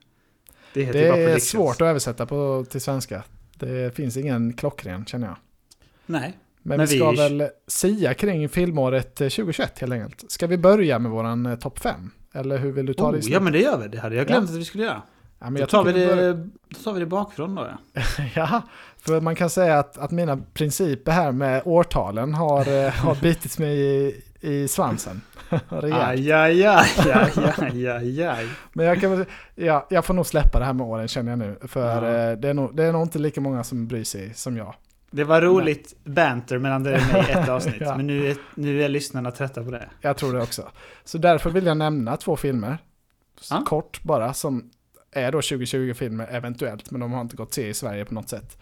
[0.73, 3.23] Det Det är svårt att översätta på, till svenska.
[3.55, 5.35] Det finns ingen klockren känner jag.
[6.05, 6.37] Nej.
[6.65, 10.31] Men, Men vi ska vi- väl sia kring filmåret eh, 2021 helt enkelt.
[10.31, 12.11] Ska vi börja med våran eh, topp 5?
[12.33, 13.17] Eller hur vill du ta Oh, det?
[13.17, 13.43] ja istället?
[13.43, 13.87] men det gör vi.
[13.87, 14.53] Det hade jag glömt Ja.
[14.55, 15.01] att vi skulle göra.
[15.39, 16.33] ja, men Då tar, vi det,
[16.69, 18.01] då tar vi det bakifrån då ja.
[18.35, 18.61] Ja,
[19.05, 23.59] för man kan säga att, att mina principer här med årtalen har, eh, har bitit
[23.59, 25.21] mig i, i svansen.
[25.69, 26.91] Aj, aj, aj, aj,
[27.57, 28.47] aj, aj, aj.
[28.73, 31.39] Men jag, kan, väl- ja, jag får nog släppa det här med åren känner jag
[31.39, 31.57] nu.
[31.67, 32.31] För Ja.
[32.31, 34.75] eh, det, är nog, det är nog inte lika många som bryr sig som jag.
[35.11, 37.75] Det var roligt banter mellan dig och mig i ett avsnitt.
[37.79, 37.97] Ja.
[37.97, 39.89] Men nu är, nu är lyssnarna trötta på det.
[40.01, 40.69] Jag tror det också.
[41.03, 42.77] Så därför vill jag nämna två filmer.
[43.49, 43.63] Ja.
[43.67, 44.69] Kort bara, som
[45.11, 48.57] är då 2020-filmer eventuellt, men de har inte gått se i Sverige på något sätt.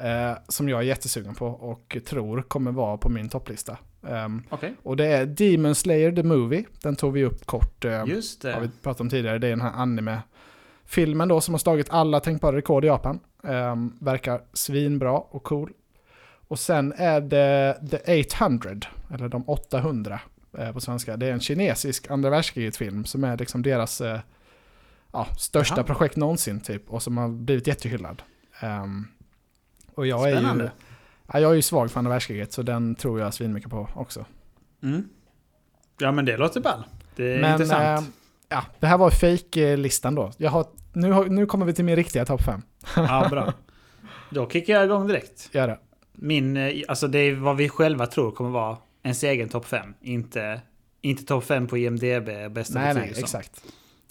[0.00, 3.78] Eh, som jag är jättesugen på och tror kommer vara på min topplista.
[4.08, 4.74] Ehm, Okej.
[4.82, 6.64] och det är Demon Slayer the Movie.
[6.82, 7.84] Den tog vi upp kort.
[7.84, 8.72] eh, Just har vi det.
[8.82, 9.38] pratat om tidigare.
[9.38, 13.20] Det är den här anime-filmen då som har slagit alla tänkbara rekord i Japan.
[13.44, 15.72] Ehm, verkar svinbra och cool.
[16.48, 18.70] Och sen är det The 800,
[19.14, 20.20] eller de 800
[20.58, 21.16] eh, på svenska.
[21.16, 24.20] Det är en kinesisk andra världskriget-film som är liksom deras eh,
[25.12, 25.84] ja, största Jaha.
[25.84, 26.90] projekt någonsin typ.
[26.90, 28.22] Och som har blivit jättehyllad.
[28.60, 29.06] Ehm,
[29.96, 30.70] och jag är, ju, Spännande.
[31.32, 34.24] ja, jag är ju svag för andra världskriget så den tror jag svinmycket på också.
[34.82, 35.08] Mm.
[35.98, 36.82] Ja men det låter ball.
[37.16, 38.08] Det är Men intressant.
[38.08, 38.14] eh,
[38.48, 40.32] ja, det här var fake-listan då.
[40.36, 42.62] Jag har, nu, har, nu kommer vi till min riktiga topp 5.
[42.96, 43.52] Ja, bra.
[44.30, 45.48] Då kickar jag igång direkt.
[45.52, 45.78] Gör det.
[46.12, 49.94] Min, eh, alltså det är vad vi själva tror kommer vara ens egen topp 5.
[50.00, 50.60] Inte,
[51.00, 53.18] inte topp 5 på IMDB, bästa Nej, betyg nej, sånt.
[53.24, 53.62] exakt.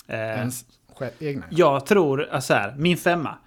[0.08, 0.66] Eh, Ens
[1.20, 1.46] egna.
[1.50, 3.38] jag tror, alltså här, min femma.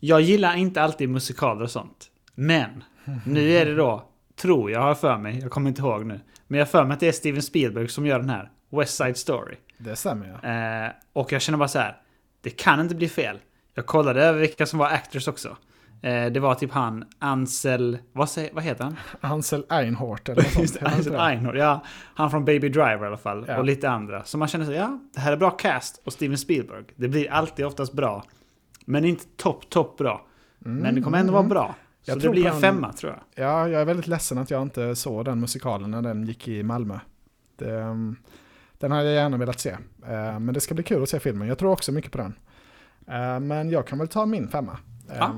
[0.00, 2.10] Jag gillar inte alltid musikaler och sånt.
[2.34, 2.84] Men,
[3.24, 6.20] nu är det då, tror jag har för mig, jag kommer inte ihåg nu.
[6.46, 8.96] Men jag har för mig att det är Steven Spielberg som gör den här, West
[8.96, 9.56] Side Story.
[9.78, 10.50] Det stämmer ju.
[10.50, 11.96] Eh, och jag känner bara så här.
[12.42, 13.38] Det kan inte bli fel.
[13.74, 15.56] Jag kollade över vilka som var actors också.
[16.02, 17.98] Eh, det var typ han Ansel...
[18.12, 18.96] Vad, säger, vad heter han?
[19.20, 20.82] Ansel Einhort eller något sånt.
[20.82, 21.16] Ansel?
[21.16, 21.56] Einhorn.
[21.56, 21.84] Ja,
[22.14, 23.44] han från Baby Driver i alla fall.
[23.48, 23.58] Ja.
[23.58, 24.24] Och lite andra.
[24.24, 26.02] Så man känner så ja, det här är bra cast.
[26.04, 26.84] Och Steven Spielberg.
[26.96, 28.24] Det blir alltid oftast bra.
[28.90, 30.26] Men inte topp, topp bra.
[30.58, 31.74] Men det kommer ändå vara bra.
[32.02, 33.44] Så Jag det tror blir en femma tror jag.
[33.46, 36.62] Ja, jag är väldigt ledsen att jag inte såg den musikalen när den gick i
[36.62, 36.98] Malmö.
[37.56, 38.16] Det, um,
[38.78, 39.70] den hade jag gärna velat se.
[40.06, 41.48] Eh, men det ska bli kul att se filmen.
[41.48, 42.34] Jag tror också mycket på den.
[43.06, 44.78] Eh, men jag kan väl ta min femma.
[45.18, 45.34] Ja.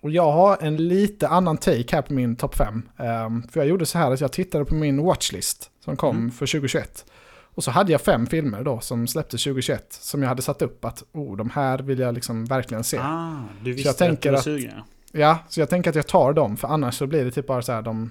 [0.00, 2.82] Och jag har en lite annan take här på min topp fem.
[2.96, 6.30] Eh, för jag gjorde så här att jag tittade på min watchlist som kom Mm.
[6.30, 7.06] för 2021.
[7.54, 10.84] Och så hade jag fem filmer då som släpptes 2021 som jag hade satt upp
[10.84, 12.98] att oh, de här vill jag liksom verkligen se.
[12.98, 14.80] Ah, du jag visste att tänker du var att- sugen.
[15.12, 15.38] ja.
[15.48, 17.72] Så jag tänker att jag tar dem, för annars så blir det typ bara så
[17.72, 18.10] här de,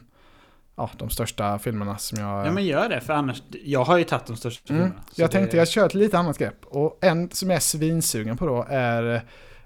[0.76, 2.48] ja, de största filmerna som jag...
[2.48, 3.44] Ja men gör det, för annars...
[3.64, 4.86] Jag har ju tagit de största mm.
[4.86, 5.04] filmerna.
[5.12, 6.66] så Jag tänkte jag kör ett lite annat grepp.
[6.66, 9.14] Och en som jag är svinsugen på då är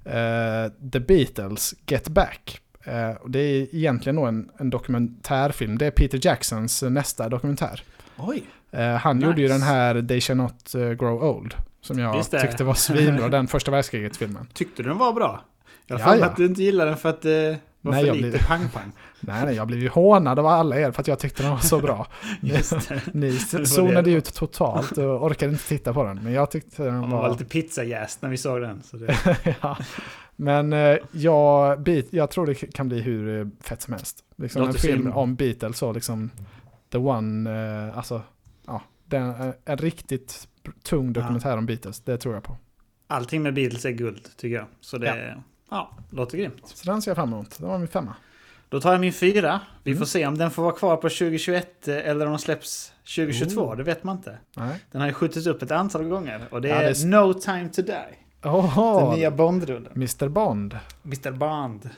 [0.04, 2.62] eh, The Beatles Get Back.
[2.84, 5.78] Eh, och det är egentligen nog en, en dokumentärfilm.
[5.78, 7.84] Det är Peter Jacksons nästa dokumentär.
[8.18, 8.44] Oj!
[8.72, 9.28] Eh, han Nice.
[9.28, 11.56] gjorde ju den här They Shall Not eh, Grow Old.
[11.82, 12.42] Som jag det.
[12.42, 14.48] tyckte var svinbra, den första världskriget-filmen.
[14.54, 15.42] Tyckte du den var bra?
[15.88, 16.26] Jag Ja, har mig ja.
[16.26, 18.92] att du inte gillade den för att det var Nej, för lite pang-pang.
[19.20, 21.60] Nej, nej, jag blev ju hånad av alla er för att jag tyckte den var
[21.60, 22.08] så bra.
[23.14, 26.20] Ni var zonade ut totalt och orkade inte titta på den.
[26.24, 27.30] Men jag tyckte den Man var var...
[27.30, 28.84] lite pizzajäst när vi såg den.
[28.84, 29.16] Så det...
[29.62, 29.78] ja.
[30.36, 34.18] Men eh, jag, Beat- jag tror det kan bli hur eh, fett som helst.
[34.36, 35.14] Liksom en film film.
[35.14, 36.30] om Beatles och liksom
[36.92, 37.52] The One,
[37.88, 38.22] eh, alltså ja,
[39.08, 40.48] den, eh, en riktigt
[40.84, 42.00] tung dokumentär om Beatles.
[42.00, 42.58] Det tror jag på.
[43.08, 44.66] Allting med Beatles är guld, tycker jag.
[44.82, 45.36] Så det
[45.70, 45.98] ja.
[46.10, 46.62] låter grymt.
[46.66, 47.58] Så den ser jag fram emot.
[47.60, 48.16] Det var min femma.
[48.70, 49.60] Då tar jag min fyra.
[49.84, 50.00] Vi Mm.
[50.00, 53.62] får se om den får vara kvar på 2021 eller om den släpps 2022.
[53.62, 53.78] Oh.
[53.78, 54.38] Det vet man inte.
[54.56, 54.80] Nej.
[54.92, 56.42] Den har ju skjutits upp ett antal gånger.
[56.52, 58.18] Och det Ja, är, det är No time to die.
[58.44, 59.92] Oho, Den nya Bond-rullen.
[59.96, 60.80] Mr Bond.
[61.06, 61.90] Mr Bond.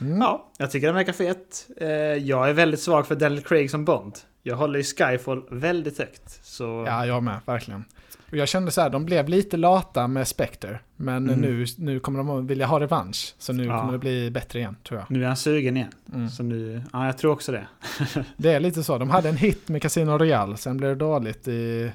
[0.00, 0.18] Mm.
[0.20, 1.68] Ja, jag tycker den verkar fet.
[1.76, 4.18] Eh, Jag är väldigt svag för Daniel Craig som Bond.
[4.42, 6.40] Jag håller ju Skyfall väldigt högt.
[6.44, 7.84] Så Ja, jag med, verkligen.
[8.30, 10.80] Och jag kände så här, de blev lite lata med Spectre.
[10.96, 11.40] Men Mm.
[11.40, 13.34] nu, nu kommer de att vilja ha revansch.
[13.38, 13.78] Så nu Ja.
[13.80, 15.10] kommer det bli bättre igen, tror jag.
[15.10, 15.92] nu är han sugen igen.
[16.14, 16.28] Mm.
[16.28, 17.66] Så nu, ja jag tror också det.
[18.36, 18.98] Det är lite så.
[18.98, 21.92] De hade en hit med Casino Royale, sen blev det dåligt i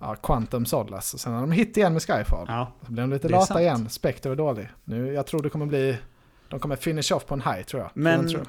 [0.00, 1.16] ja, Quantum Solace.
[1.16, 2.46] Och sen har de hit igen med Skyfall.
[2.48, 3.60] Ja, Så blev de lite lata sant.
[3.60, 3.88] igen.
[3.88, 4.68] Spectre var dålig.
[4.84, 5.98] Nu, jag tror det kommer bli...
[6.48, 7.90] De kommer finish off på en high, tror jag.
[7.94, 8.48] Men- tror jag.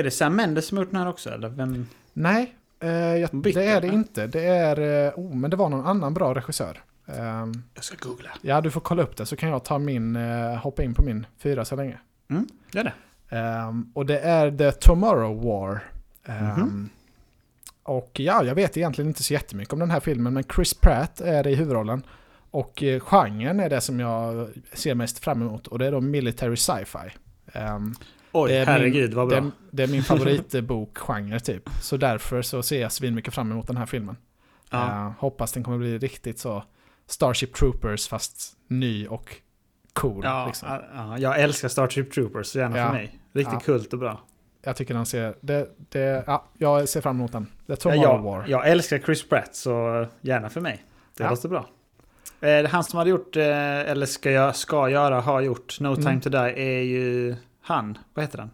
[0.00, 1.30] är det Sam Mendes som har gjort den här också?
[1.30, 1.86] Eller vem?
[2.18, 4.26] Nej, eh, jag, Bitter, det är det inte.
[4.26, 5.06] Det är...
[5.06, 6.82] Eh, oh, men det var någon annan bra regissör.
[7.06, 8.30] Ehm, Jag ska googla.
[8.42, 10.16] ja, du får kolla upp det så kan jag ta min...
[10.16, 11.98] Eh, hoppa in på min fyra så länge.
[12.30, 12.92] Mm, gör det.
[13.36, 15.80] Ehm, och det är The Tomorrow War.
[16.24, 16.88] Ehm, Mhm.
[17.82, 21.20] Och ja, jag vet egentligen inte så jättemycket om den här filmen, men Chris Pratt
[21.20, 22.02] är i huvudrollen.
[22.50, 26.00] Och eh, genren är det som jag ser mest fram emot, och det är då
[26.00, 27.10] military sci-fi.
[27.52, 27.94] Ehm,
[28.32, 29.44] Oj, det är herregud vad det, bra.
[29.46, 31.68] är- det är min favoritbokgenre typ.
[31.82, 34.16] Så därför så ser jag svinmycket fram emot den här filmen.
[34.70, 34.90] Ja.
[35.06, 36.64] Ehm, hoppas den kommer bli riktigt så
[37.06, 39.34] Starship Troopers fast ny och
[39.92, 40.20] cool.
[40.24, 40.68] Ja, liksom.
[40.94, 42.86] ja, jag älskar Starship Troopers, så gärna Ja.
[42.86, 43.18] för mig.
[43.32, 43.60] Riktigt Ja.
[43.60, 44.20] kult och bra.
[44.62, 45.34] Jag tycker den ser...
[45.40, 47.44] Det, det, ja, jag ser fram emot den.
[47.46, 48.40] The Ja, Tomorrow War.
[48.40, 50.84] jag, jag älskar Chris Pratt, så gärna för mig.
[51.16, 51.30] Det Ja.
[51.30, 51.68] låter bra.
[52.40, 53.46] Eh, han som hade gjort, eh,
[53.90, 56.20] eller ska, jag, ska göra, har gjort No Time Mm.
[56.20, 57.36] To Die är ju
[57.68, 57.98] han.
[58.14, 58.50] Vad heter han?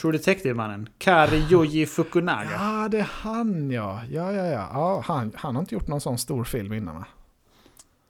[0.00, 0.88] True Detective-mannen.
[0.98, 2.50] Kari Yoji Fukunaga.
[2.50, 4.00] Ja, det är han ja.
[4.10, 4.70] Ja, ja, ja.
[4.72, 7.06] ja han, han har inte gjort någon sån stor film innan va?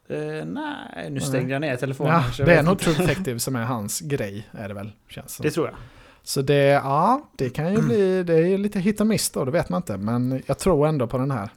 [0.09, 2.23] Eh, nej, nu stängde jag ner telefonen.
[2.39, 2.79] Ja, det är nog.
[2.79, 4.93] True Detective som är hans grej, är det väl?
[5.09, 5.45] Känns som.
[5.45, 5.77] Det tror jag.
[6.23, 9.45] Så det, ja, det kan ju bli, det är ju lite hit och miss då,
[9.45, 9.97] det vet man inte.
[9.97, 11.51] Men jag tror ändå på den här.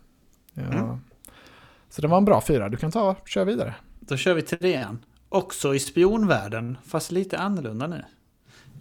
[0.54, 0.64] Ja.
[0.64, 0.98] Mm.
[1.90, 3.76] Så det var en bra fyra, du kan ta köra vidare.
[4.00, 5.06] Då kör vi trean.
[5.30, 8.04] Också i spionvärlden, fast lite annorlunda nu.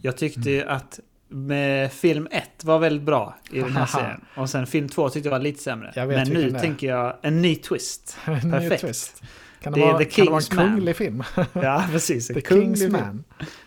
[0.03, 4.21] Jag tyckte ju att med film 1 var väldigt bra i den här serien.
[4.35, 6.07] Och sen film 2 tyckte jag var lite sämre.
[6.07, 8.19] Men nu tänker jag en ny twist.
[8.27, 8.81] En ny Perfekt.
[8.81, 9.23] twist.
[9.61, 11.23] Kan det, Det är vara, The kan det vara en kunglig film?
[11.53, 12.27] Ja, precis.
[12.29, 12.93] The King's film.
[12.93, 13.25] Man.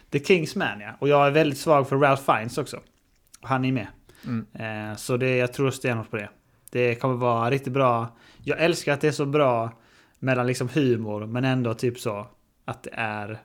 [0.09, 0.91] The King's Man, ja.
[0.99, 2.79] Och jag är väldigt svag för Ralph Fiennes också.
[3.41, 3.87] Han är med.
[4.25, 4.45] Mm.
[4.91, 6.29] Eh, så det, jag tror stenhårt på det.
[6.71, 8.17] Det kommer vara riktigt bra.
[8.43, 9.71] Jag älskar att det är så bra
[10.19, 12.27] mellan liksom humor, men ändå typ så
[12.65, 13.39] att det är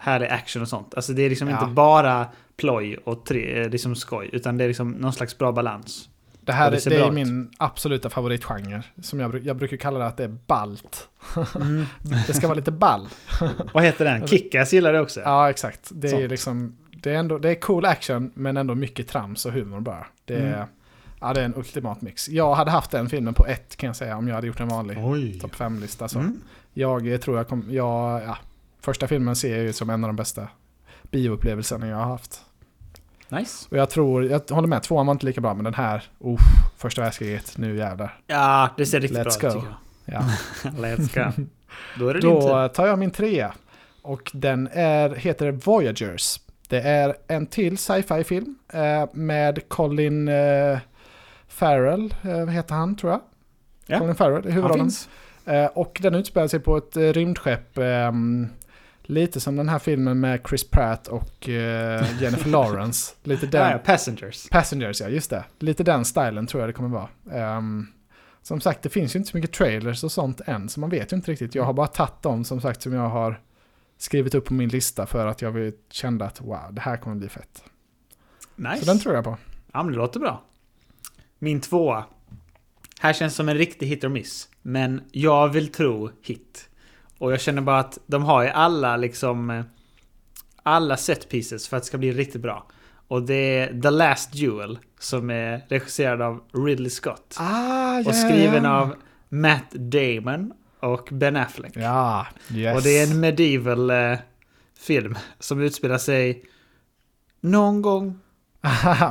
[0.00, 0.94] härlig action och sånt.
[0.94, 1.60] Alltså det är liksom Ja.
[1.60, 5.52] inte bara ploj och tre, eh, liksom skoj, utan det är liksom någon slags bra
[5.52, 6.08] balans.
[6.40, 8.82] Det här det det är min absoluta favoritgenre.
[9.02, 11.08] Som jag, jag brukar kalla det att det är balt.
[12.26, 13.08] Det ska vara lite ball.
[13.74, 14.26] Vad heter den?
[14.26, 15.20] Kickass gillar det också.
[15.20, 15.88] Ja, exakt.
[15.92, 19.52] Det är liksom, det är ändå, det är cool action, men ändå mycket trams och
[19.52, 20.06] humor bara.
[20.24, 20.68] Det är, Mm.
[21.20, 22.28] ja, det är en ultimat mix.
[22.28, 24.68] Jag hade haft den filmen på ett kan jag säga, om jag hade gjort en
[24.68, 24.96] vanlig
[25.40, 26.08] topp 5-lista.
[26.08, 26.18] Så.
[26.18, 26.40] Mm.
[26.74, 28.38] Jag eh, tror jag kom, jag, ja,
[28.80, 30.48] första filmen ser jag ju som en av de bästa
[31.10, 32.40] bioupplevelserna jag har haft.
[33.28, 33.66] Nice.
[33.70, 36.40] Och jag tror, jag håller med, tvåan var inte lika bra, men den här, oh,
[36.76, 38.18] första världskriget, nu jävlar.
[38.26, 40.22] Ja, det ser riktigt Let's bra ut tycker Ja.
[40.64, 40.72] jag.
[40.74, 41.46] Let's go.
[41.98, 42.30] Då är det din.
[42.30, 43.52] Då tar jag min trea.
[44.02, 46.40] Och den är, heter Voyagers.
[46.68, 50.78] Det är en till sci-fi film eh, med Colin eh,
[51.48, 53.20] Farrell, eh, heter han tror jag?
[53.86, 53.98] Ja.
[53.98, 54.90] Colin Farrell i huvudrollen.
[55.46, 57.78] Eh, och den utspelar sig på ett eh, rymdskepp.
[59.10, 63.14] Lite som den här filmen med Chris Pratt och eh, Jennifer Lawrence.
[63.22, 63.60] Lite den.
[63.62, 64.48] Ja, ja, Passengers.
[64.48, 65.44] Passengers, ja just det.
[65.58, 67.08] Lite den stilen tror jag det kommer vara.
[67.32, 67.86] Ehm,
[68.42, 71.12] som sagt, det finns ju inte så mycket trailers och sånt än, så man vet
[71.12, 71.54] ju inte riktigt.
[71.54, 73.40] Jag har bara tagit dem som sagt som jag har
[73.98, 77.16] skrivit upp på min lista för att jag vill- kände att wow, det här kommer
[77.16, 77.64] bli fett.
[78.56, 78.78] Nice.
[78.78, 79.36] Så den tror jag på.
[79.72, 80.42] Ja, men det låter bra.
[81.38, 82.04] Min tvåa.
[83.00, 84.48] Här känns som en riktig hit or miss.
[84.62, 86.68] Men jag vill tro hit.
[87.20, 89.50] Och jag känner bara att de har ju alla liksom...
[89.50, 89.62] eh,
[90.62, 92.66] Alla set pieces för att det ska bli riktigt bra.
[93.08, 94.78] Och det är The Last Duel.
[94.98, 97.36] Som är regisserad av Ridley Scott.
[97.38, 98.94] Ah, och skriven av
[99.28, 101.72] Matt Damon och Ben Affleck.
[101.76, 102.76] Ja, yes.
[102.76, 104.18] Och det är en medieval eh,
[104.78, 106.44] film som utspelar sig
[107.40, 108.18] någon gång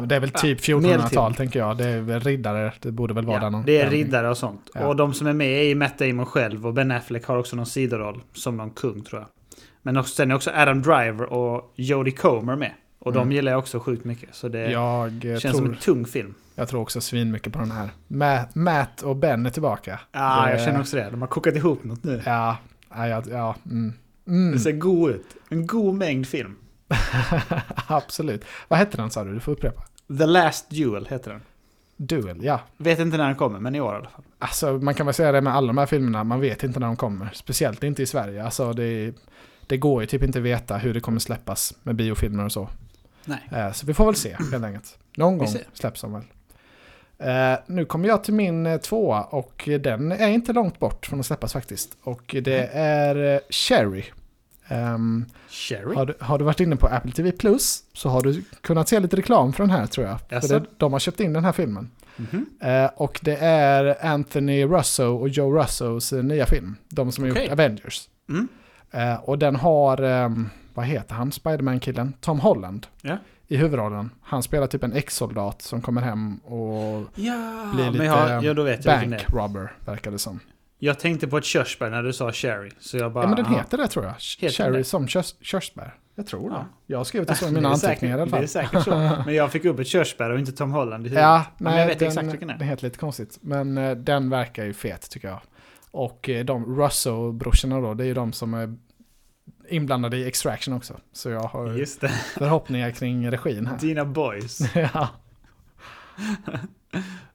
[0.08, 1.38] det är väl typ Ja, 1400-tal medeltid.
[1.38, 1.78] tänker jag.
[1.78, 3.66] Det är väl riddare, det borde väl vara Ja, där någon.
[3.66, 4.70] det är riddare och sånt.
[4.74, 4.88] Ja.
[4.88, 7.66] Och de som är med är Matt Damon själv och Ben Affleck har också någon
[7.66, 9.30] sidoroll som någon kung tror jag.
[9.82, 12.72] Men också, sen är också Adam Driver och Jodie Comer med.
[13.00, 13.32] Och de Mm.
[13.32, 14.30] gillar jag också sjukt mycket.
[14.36, 16.34] Så det Jag, känns som tror, en tung film.
[16.56, 17.90] jag tror också svin mycket på den här.
[18.08, 20.00] Matt, Matt och Ben är tillbaka.
[20.12, 21.08] Ja, Det- jag känner också det.
[21.12, 22.22] De har kokat ihop något nu.
[22.26, 22.58] Ja,
[22.96, 23.94] ja, ja, ja mm.
[24.28, 24.52] Mm.
[24.52, 25.26] Det ser god ut.
[25.50, 26.56] En god mängd film.
[27.88, 28.46] Absolut.
[28.68, 29.34] Vad hette den sa du?
[29.34, 29.84] Du får upprepa.
[30.20, 31.42] The Last Duel heter den.
[31.98, 32.60] Duel, ja.
[32.78, 34.24] Vet inte när den kommer, men i år i alla fall.
[34.40, 36.88] Alltså man kan väl säga det med alla de här filmerna, man vet inte när
[36.88, 37.30] de kommer.
[37.34, 38.44] Speciellt inte i Sverige.
[38.44, 39.14] Alltså det,
[39.68, 42.70] det går ju typ inte veta hur det kommer släppas med biofilmer och så.
[43.26, 43.40] Nej.
[43.52, 44.98] Eh, Så vi får väl se helt enkelt.
[45.18, 46.24] Någon gång släpps de väl.
[47.18, 51.20] Eh, nu kommer jag till min eh, tvåa och den är inte långt bort från
[51.20, 51.98] att släppas faktiskt.
[52.04, 54.04] Och det är Cherry.
[55.50, 55.96] Cherry?
[55.96, 59.00] har, du, har du varit inne på Apple TV Plus så har du kunnat se
[59.00, 60.42] lite reklam för den här tror jag.
[60.42, 61.92] För det, de har köpt in den här filmen.
[62.18, 62.46] Mhm.
[62.62, 66.76] Eh, och det är Anthony Russo och Joe Russos eh, nya film.
[66.90, 67.44] De som har Okej.
[67.44, 68.10] gjort Avengers.
[68.30, 68.48] Mm.
[68.92, 72.14] Eh, och den har, ehm, vad heter han, Spiderman-killen?
[72.22, 72.88] Tom Holland.
[73.02, 73.18] Ja.
[73.48, 74.10] I huvudrollen.
[74.22, 79.26] Han spelar typ en ex-soldat som kommer hem och Ja, blir lite jag, ja, bank
[79.30, 80.40] robber, verkar det som.
[80.82, 82.72] Jag tänkte på ett körsbär när du sa Cherry.
[82.80, 83.24] Så jag bara...
[83.24, 83.58] ja men den aha.
[83.58, 84.14] heter det tror jag.
[84.40, 84.84] Heter Cherry det?
[84.84, 85.96] som körs, körsbär.
[86.16, 86.56] Jag tror det.
[86.56, 86.66] Ja.
[86.86, 88.84] Jag har skrivit det så i mina anteckningar i alla säkert, Det är fall.
[88.84, 89.24] säkert så.
[89.26, 91.24] Men jag fick upp ett körsbär och inte Tom Holland i huvudet.
[91.24, 92.58] Ja, Men nej, jag vet den, exakt vilken det är.
[92.58, 93.38] den heter lite konstigt.
[93.42, 95.40] Men eh, den verkar ju fet tycker jag.
[95.92, 98.76] Och eh, de Russo-brorsorna då, det är ju de som är
[99.70, 100.98] inblandade i Extraction också.
[101.14, 102.10] Så jag har Just det.
[102.38, 103.78] förhoppningar kring regin här.
[103.78, 104.60] Dina boys.
[104.76, 105.08] ja.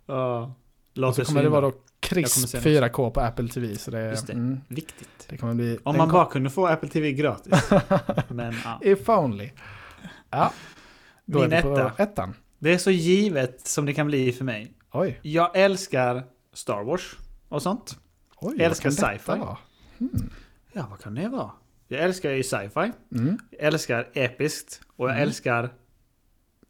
[0.06, 0.54] Ja.
[0.94, 1.72] Låter så kommer det vara då
[2.10, 3.76] den 4K på Apple TV.
[3.76, 4.32] Så det, Just det.
[4.32, 5.26] Mm, Viktigt.
[5.28, 5.78] det kommer bli...
[5.82, 7.70] Om man kom- bara kunde få Apple TV gratis.
[8.28, 8.78] Men ja.
[8.82, 9.50] If only.
[10.30, 10.52] Ja.
[11.24, 12.02] Då Min är vi på etta.
[12.02, 12.34] ettan.
[12.58, 14.72] Det är så givet som det kan bli för mig.
[14.92, 15.18] Oj.
[15.22, 17.16] Jag älskar Star Wars
[17.48, 17.98] och sånt.
[18.36, 19.38] Oj, Jag älskar sci-fi.
[19.38, 19.56] vara?
[20.72, 21.50] Ja, vad kan det vara?
[21.88, 22.92] Jag älskar ju sci-fi.
[23.14, 23.38] Mm.
[23.50, 24.80] Jag älskar episkt.
[24.96, 25.22] Och jag Mm.
[25.28, 25.64] älskar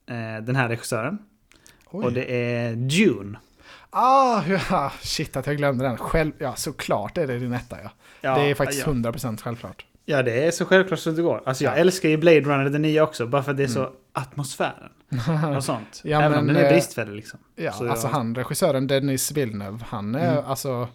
[0.06, 1.18] eh, den här regissören.
[1.90, 2.04] Oj.
[2.04, 3.38] Och det är Dune.
[3.96, 5.96] Ah, ja, shit att jag glömde den.
[5.96, 7.90] Själv, ja, såklart är det din etta ja.
[8.20, 8.92] Ja, det är faktiskt ja.
[8.92, 9.84] 100% självklart.
[10.04, 11.42] Ja, det är så självklart som det går.
[11.46, 11.76] Alltså jag Ja.
[11.76, 13.26] älskar ju Blade Runner den nya också.
[13.26, 13.92] Bara för att det är så Mm.
[14.12, 14.90] atmosfären
[15.56, 16.00] och sånt.
[16.04, 17.38] Ja, Även men, om den är eh, bristfällig liksom.
[17.56, 20.44] Ja, Så alltså jag- han, regissören Denis Villeneuve, han är Mm.
[20.46, 20.88] alltså...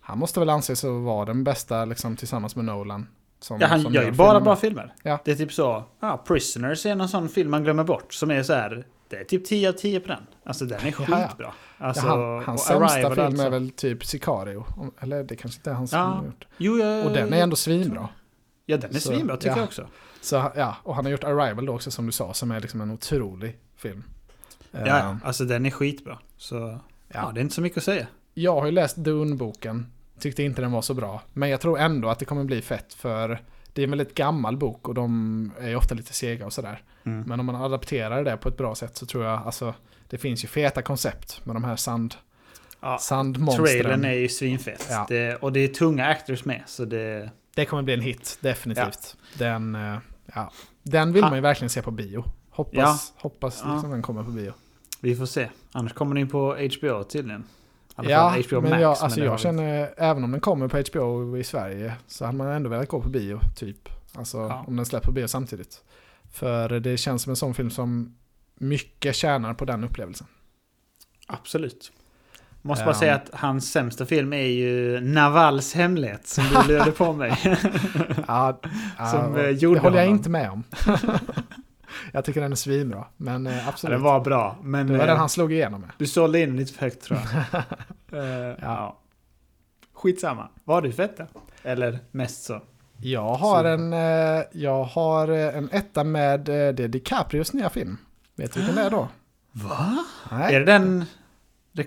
[0.00, 3.06] Han måste väl anses vara den bästa liksom tillsammans med Nolan.
[3.40, 4.40] Som, Ja, han gör ju bara filmerna.
[4.40, 4.94] bra filmer.
[5.02, 5.18] Ja.
[5.24, 8.14] Det är typ så, ja, Prisoners är någon sån film man glömmer bort.
[8.14, 10.22] Som är så här, det är typ 10 av 10 på den.
[10.44, 11.28] Alltså den är Ja, ja.
[11.28, 11.52] skitbra.
[11.78, 13.42] Alltså, ja, han, hans sämsta Arrival film alltså.
[13.46, 14.64] är väl typ Sicario.
[15.00, 16.04] Eller det kanske inte är han som Ja.
[16.04, 16.46] har gjort.
[16.56, 18.08] Jo, jag, Och den är ändå svinbra.
[18.66, 19.56] Ja, den är Så, svinbra tycker ja.
[19.56, 19.86] jag också.
[20.20, 22.80] Så ja, och han har gjort Arrival då också som du sa, som är liksom
[22.80, 24.04] en otrolig film.
[24.70, 26.18] Ja, ja, alltså den är skitbra.
[26.36, 26.78] Så, ja.
[27.08, 27.30] ja.
[27.34, 28.06] det är inte så mycket att säga.
[28.34, 29.86] Jag har ju läst Dune-boken,
[30.18, 31.22] tyckte inte den var så bra.
[31.32, 33.40] Men jag tror ändå att det kommer bli fett för
[33.72, 36.82] det är en väldigt gammal bok och de är ofta lite sega och sådär.
[37.04, 37.22] Mm.
[37.26, 39.74] Men om man adapterar det på ett bra sätt så tror jag, alltså
[40.08, 42.14] det finns ju feta koncept med de här sand,
[42.80, 43.66] Ja, sandmonstren.
[43.66, 44.86] trailern är ju svinfett.
[44.90, 45.06] Ja.
[45.08, 47.30] Det, och det är tunga actors med, så det...
[47.54, 49.16] Det kommer bli en hit, definitivt.
[49.38, 49.98] Den, eh,
[50.34, 50.52] ja,
[50.82, 52.24] den vill man ju verkligen se på bio.
[52.50, 52.98] Hoppas, Ja.
[53.22, 53.72] hoppas Ja.
[53.72, 54.52] liksom den kommer på bio.
[55.00, 55.48] Vi får se.
[55.72, 57.44] Annars kommer den på HBO tydligen.
[57.96, 58.82] Ja, HBO men Max.
[58.82, 62.24] jag, alltså har jag vi- känner, även om den kommer på HBO i Sverige, så
[62.24, 63.88] hade man ändå velat gå på bio, typ.
[64.14, 64.64] Alltså Ja.
[64.66, 65.82] om den släpps på bio samtidigt.
[66.32, 68.14] För det känns som en sån film som
[68.54, 70.26] mycket tjänar på den upplevelsen.
[71.26, 71.92] Absolut.
[72.64, 72.86] Måste Ehm.
[72.86, 77.38] bara säga att hans sämsta film är ju Navals hemlighet som du lurade på mig.
[78.28, 78.60] Ja,
[79.12, 80.16] Som, och eh, det gjorde håller jag honom.
[80.18, 80.62] inte med om.
[82.12, 83.94] jag tycker den är svinbra, men eh, Ja, absolut.
[83.94, 85.90] den var bra, men det var eh, den han slog igenom med.
[85.98, 87.18] du sålde in lite för högt tror
[87.52, 87.62] jag.
[88.22, 88.98] Eh, ja.
[89.94, 90.48] Skitsamma.
[90.64, 91.26] Vad har du för etta?
[91.62, 92.60] Eller mest så?
[93.00, 97.70] Jag har Så- en, eh, jag har eh, en etta med eh, det DiCaprios nya
[97.70, 97.98] film.
[98.36, 99.08] Vet du vilken det är då?
[99.52, 100.04] Va?
[100.30, 101.04] Nej, Är det den...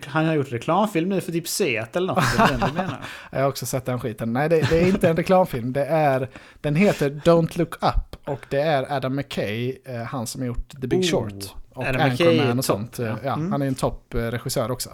[0.06, 2.24] Han har gjort reklamfilm nu för typ Seat eller något?
[3.32, 4.34] Jag har också sett den skiten.
[4.34, 5.74] Nej, det, det är inte en reklamfilm.
[5.74, 6.30] Det är,
[6.62, 10.70] den heter Don't Look Up och det är Adam McKay, eh, han som har gjort
[10.82, 11.56] The Big Oh, Short.
[11.74, 13.00] Och Adam McKay Anchorman och topp, sånt.
[13.00, 13.18] Eh, ja.
[13.24, 13.52] Ja, Mm.
[13.52, 14.90] Han är en toppregissör också.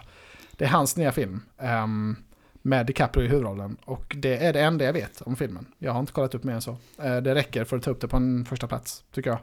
[0.52, 1.42] Det är hans nya film.
[1.58, 2.16] ehm,
[2.64, 3.78] med DiCaprio i huvudrollen.
[3.86, 5.66] Och det är det enda jag vet om filmen.
[5.78, 6.78] Jag har inte kollat upp mer än så.
[7.04, 9.40] Eh, det räcker för att ta upp det på en första plats, tycker jag.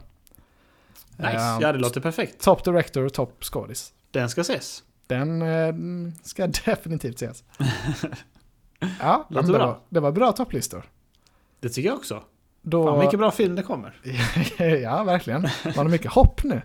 [1.17, 1.29] Nice.
[1.37, 2.41] Ehm, Ja, det låter perfekt.
[2.43, 3.93] Top director och top skådis.
[4.11, 4.83] Den ska ses.
[5.07, 5.73] Den eh,
[6.23, 7.43] ska definitivt ses.
[8.99, 9.57] ja, det, bra.
[9.65, 10.83] var, det var bra topplistor.
[11.59, 12.23] Det tycker jag också.
[12.69, 13.93] Då, Fan vilken bra film det kommer.
[14.83, 15.41] ja, verkligen.
[15.63, 16.61] Man har mycket hopp nu.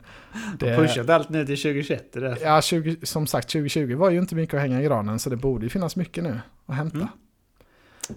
[0.58, 2.12] Det, Pushat allt nu till 2021.
[2.12, 5.30] Det ja, 20, som sagt, 2020 var ju inte mycket att hänga i granen, så
[5.30, 6.96] det borde ju finnas mycket nu att hämta.
[6.96, 7.08] Mm.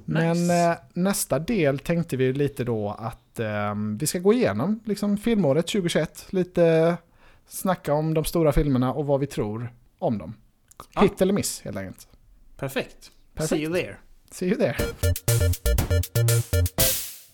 [0.06, 5.18] Men eh, nästa del tänkte vi lite då att eh, vi ska gå igenom liksom,
[5.18, 6.26] filmåret 2021.
[6.30, 6.98] Lite
[7.48, 10.34] snacka om de stora filmerna och vad vi tror om dem.
[10.96, 11.02] Ja.
[11.02, 12.08] Hit eller miss helt enkelt.
[12.58, 13.12] Perfekt.
[13.34, 13.50] Perfekt.
[13.50, 13.98] See you there.
[14.32, 14.76] See you there.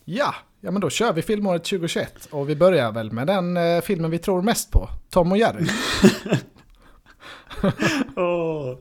[0.05, 3.81] Ja, ja men då kör vi filmåret 2021 och vi börjar väl med den eh,
[3.81, 4.89] filmen vi tror mest på.
[5.09, 5.65] Tom och Jerry.
[8.15, 8.77] Åh.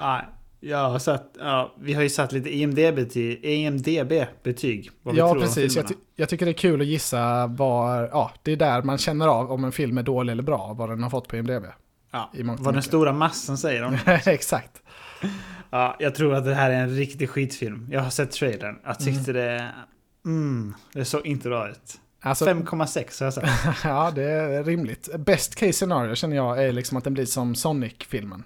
[0.00, 0.24] Nej,
[0.60, 3.44] jag har satt, ja, vi har ju satt lite IMDB-betyg.
[3.44, 5.76] IMDB-betyg vad vi ja, tror precis.
[5.76, 8.98] Jag, ty- jag tycker det är kul att gissa var, ja, det är där man
[8.98, 11.64] känner av om en film är dålig eller bra, vad den har fått på IMDB.
[12.12, 14.82] ja, vad den stora massan säger om Exakt.
[15.70, 17.88] Ja, jag tror att det här är en riktig skitfilm.
[17.90, 18.78] Jag har sett trailern.
[18.84, 19.70] Jag tyckte det...
[20.24, 22.00] Mm, det såg inte bra ut.
[22.20, 23.44] Alltså, 5,6 har jag sett.
[23.84, 25.08] ja, det är rimligt.
[25.18, 28.44] Best case scenario känner jag är liksom att den blir som Sonic-filmen.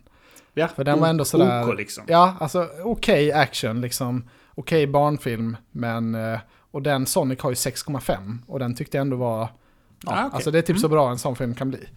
[0.54, 2.04] Ja, För den var ändå sådär- OK liksom.
[2.06, 4.28] Ja, alltså okej action, liksom.
[4.54, 6.14] Okej barnfilm, men...
[6.14, 6.38] eh,
[6.70, 9.38] Och den Sonic har ju 6,5 och den tyckte jag ändå var...
[9.40, 9.48] Ja,
[10.06, 10.30] Ah, okej.
[10.34, 11.88] Alltså det är typ så bra en sån film kan bli.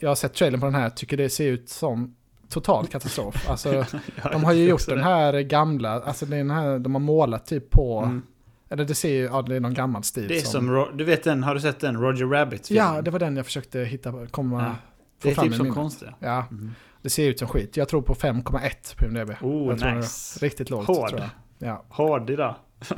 [0.00, 2.16] Jag har sett trailern på den här, tycker det ser ut som
[2.48, 3.50] total katastrof.
[3.50, 3.84] Alltså,
[4.32, 7.98] de har ju gjort den här gamla, alltså den här, de har målat typ på...
[8.00, 8.22] Mm.
[8.70, 10.28] Eller det ser ju, ja det är någon gammal stil.
[10.28, 11.96] Det är som, Ro- du vet den, har du sett den?
[12.00, 14.62] Roger Rabbit Ja, det var den jag försökte hitta, komma...
[14.62, 14.74] Ja.
[15.18, 15.76] få Det är fram typ i som minnet.
[15.76, 16.14] konstiga.
[16.18, 16.70] Ja, Mm.
[17.02, 17.76] det ser ut som skit.
[17.76, 19.30] Jag tror på 5,1 på IMDB.
[19.42, 20.38] Oh, jag nice.
[20.40, 21.08] det är riktigt lågt Hård.
[21.08, 21.30] tror jag.
[21.68, 21.84] Ja.
[21.88, 22.54] Hård idag.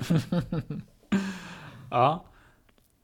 [1.91, 2.25] ja.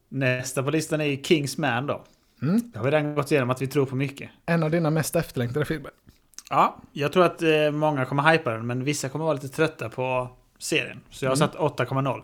[0.09, 2.05] Nästa på listan är ju Kingsman då.
[2.43, 2.61] Mm.
[2.73, 4.31] Det har vi redan gått igenom att vi tror på mycket.
[4.47, 5.91] En av dina mest efterlängtade filmer.
[6.51, 9.89] Ja, jag tror att eh, många kommer hypa den, men vissa kommer vara lite trötta
[9.89, 11.01] på serien.
[11.11, 11.49] Så jag har Mm.
[11.49, 12.23] satt 8,0.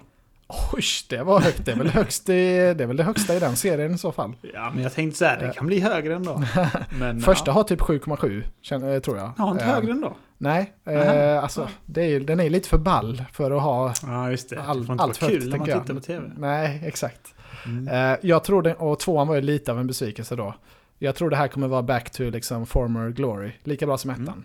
[0.72, 1.64] Oj, det var högt.
[1.64, 4.32] Det är väl, högst i, det väl det högsta i den serien i så fall.
[4.54, 6.42] Ja, men jag tänkte så här, det kan bli högre ändå.
[6.98, 9.32] Men, Första har typ 7,7, känner- tror jag.
[9.38, 10.16] Ja, inte Eh, högre ändå.
[10.38, 14.50] Nej, eh, alltså det är, den är lite för ball för att ha Ja, just
[14.50, 14.62] det.
[14.62, 15.80] All- det får inte allt för kul när man jag.
[15.82, 16.30] tittar på tv.
[16.36, 17.34] Nej, exakt.
[17.66, 17.88] Mm.
[18.12, 20.54] Eh, jag tror det, och tvåan var ju lite av en besvikelse då.
[20.98, 24.28] Jag tror det här kommer vara back to liksom former glory, lika bra som ettan.
[24.28, 24.44] Mm.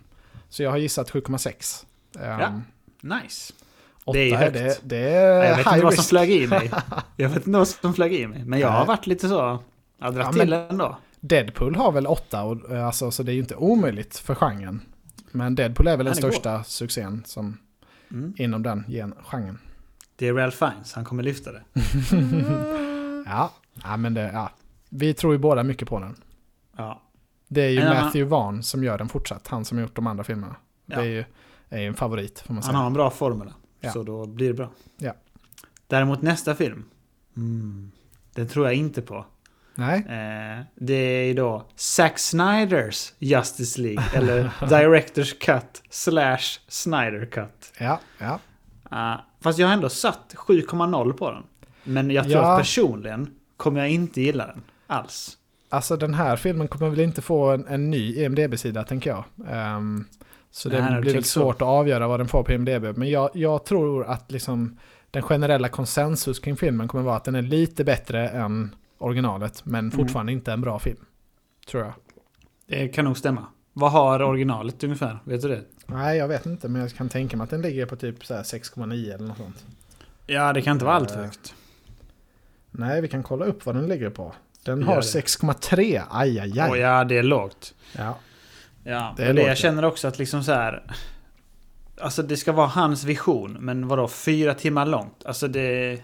[0.50, 1.86] Så jag har gissat 7,6.
[2.16, 2.62] Um, Ja.
[3.02, 3.54] Nice.
[4.06, 4.54] Åtta Det är högt.
[4.54, 6.72] det, det är jag vet inte vad som flög i mig.
[7.16, 8.44] Jag vet inte vad som flög i mig.
[8.46, 9.60] Men jag har varit lite så...
[10.00, 10.98] Jag har dragit Ja, till ändå.
[11.20, 14.82] Deadpool har väl åtta, och, eh, alltså, så det är ju inte omöjligt för genren.
[15.32, 17.58] Men Deadpool är väl den största succén som,
[18.12, 18.34] Mm.
[18.38, 19.60] inom den gen- genren.
[20.16, 21.62] Det är Ralph Fiennes, han kommer lyfta det.
[23.26, 23.52] Ja,
[23.84, 24.50] ja men det, ja.
[24.90, 26.16] Vi tror ju båda mycket på den.
[26.78, 27.02] Ja.
[27.48, 29.96] Det är ju En annan- Matthew Vaughn som gör den fortsatt, han som har gjort
[29.96, 30.56] de andra filmerna.
[30.86, 30.96] Ja.
[30.96, 31.24] Det är ju,
[31.70, 32.78] är en favorit får man Han säga.
[32.80, 33.54] har en bra formel.
[33.80, 33.92] Ja.
[33.92, 34.70] Så då blir det bra.
[34.98, 35.14] Ja.
[35.88, 36.84] Däremot nästa film.
[37.38, 37.92] Mm.
[38.36, 39.26] Den tror jag inte på.
[39.76, 44.04] Nej, Eh, det är då Zack Snyders Justice League.
[44.14, 47.74] eller Directors Cut slash Snyder Cut.
[47.80, 48.40] ja, ja.
[48.92, 51.44] Uh, fast jag har ändå satt 7,0 på den.
[51.84, 52.54] Men jag tror Ja.
[52.54, 55.38] att personligen kommer jag inte gilla den alls.
[55.70, 59.24] Alltså den här filmen kommer väl inte få en, en ny IMDB-sida tänker jag.
[59.50, 60.06] Ehm,
[60.52, 61.40] så det du blir väl tänker så.
[61.40, 62.98] svårt att avgöra vad den får på IMDB.
[62.98, 64.78] Men jag, jag tror att liksom
[65.12, 69.66] den generella konsensus kring filmen kommer vara att den är lite bättre än originalet.
[69.66, 69.92] Men Mm.
[69.92, 71.06] fortfarande inte en bra film.
[71.70, 71.94] Tror jag.
[72.68, 73.46] Det kan nog stämma.
[73.74, 75.20] Vad har originalet ungefär?
[75.24, 75.62] Vet du det?
[75.86, 76.70] Nej, jag vet inte.
[76.70, 79.38] Men jag kan tänka mig att den ligger på typ så här 6,9 eller något
[79.38, 79.66] sånt.
[80.28, 81.54] Ja, det kan inte vara allt Eh, högt.
[82.72, 84.34] Nej, vi kan kolla upp vad den ligger på.
[84.64, 85.08] Den har gör det.
[85.08, 86.02] 6,3.
[86.10, 86.70] Aj, aj, aj.
[86.72, 87.74] Åh ja, det är lågt.
[87.98, 88.16] Ja.
[88.84, 89.56] Ja, Det det, jag ja.
[89.56, 90.84] känner också att liksom så här...
[92.02, 95.26] Alltså det ska vara hans vision, men vadå fyra timmar långt?
[95.26, 96.02] Alltså det...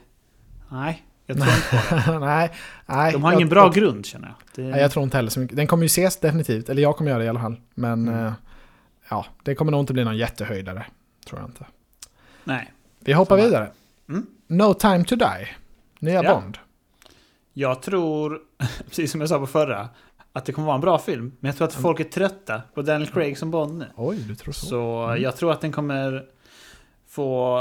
[0.69, 2.19] Nej, jag tror inte på det.
[2.25, 2.51] nej,
[2.85, 3.11] nej.
[3.13, 4.35] De har jag- ingen bra grund känner jag.
[4.65, 5.57] Det, Nej, jag tror inte heller så mycket.
[5.57, 7.55] Den kommer ju ses definitivt, eller jag kommer göra det i alla fall.
[7.73, 8.25] Men Mm.
[8.25, 8.33] eh,
[9.09, 10.85] ja, det kommer nog inte bli någon jättehöjdare.
[11.27, 11.65] Tror jag inte.
[12.43, 12.73] Nej.
[12.99, 13.45] Vi hoppar Samma.
[13.47, 13.71] vidare.
[14.09, 14.25] Mm.
[14.47, 15.47] No time to die.
[15.99, 16.33] Nya Ja.
[16.41, 16.57] Bond.
[17.53, 18.39] Jag tror,
[18.87, 19.89] precis som jag sa på förra,
[20.35, 21.31] att det kommer vara en bra film.
[21.39, 21.83] Men jag tror att Mm.
[21.83, 23.85] folk är trötta på Daniel Craig som Bond nu.
[23.95, 24.65] Oj, du tror så?
[24.65, 25.21] Så Mm.
[25.21, 26.25] jag tror att den kommer
[27.07, 27.57] få,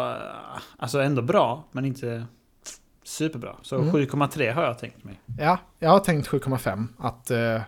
[0.78, 2.24] alltså ändå bra, men inte
[3.04, 3.56] superbra.
[3.62, 3.92] Så Mm.
[3.92, 5.20] 7,3 har jag tänkt mig.
[5.38, 6.88] Ja, jag har tänkt 7,5.
[6.98, 7.62] Att eh,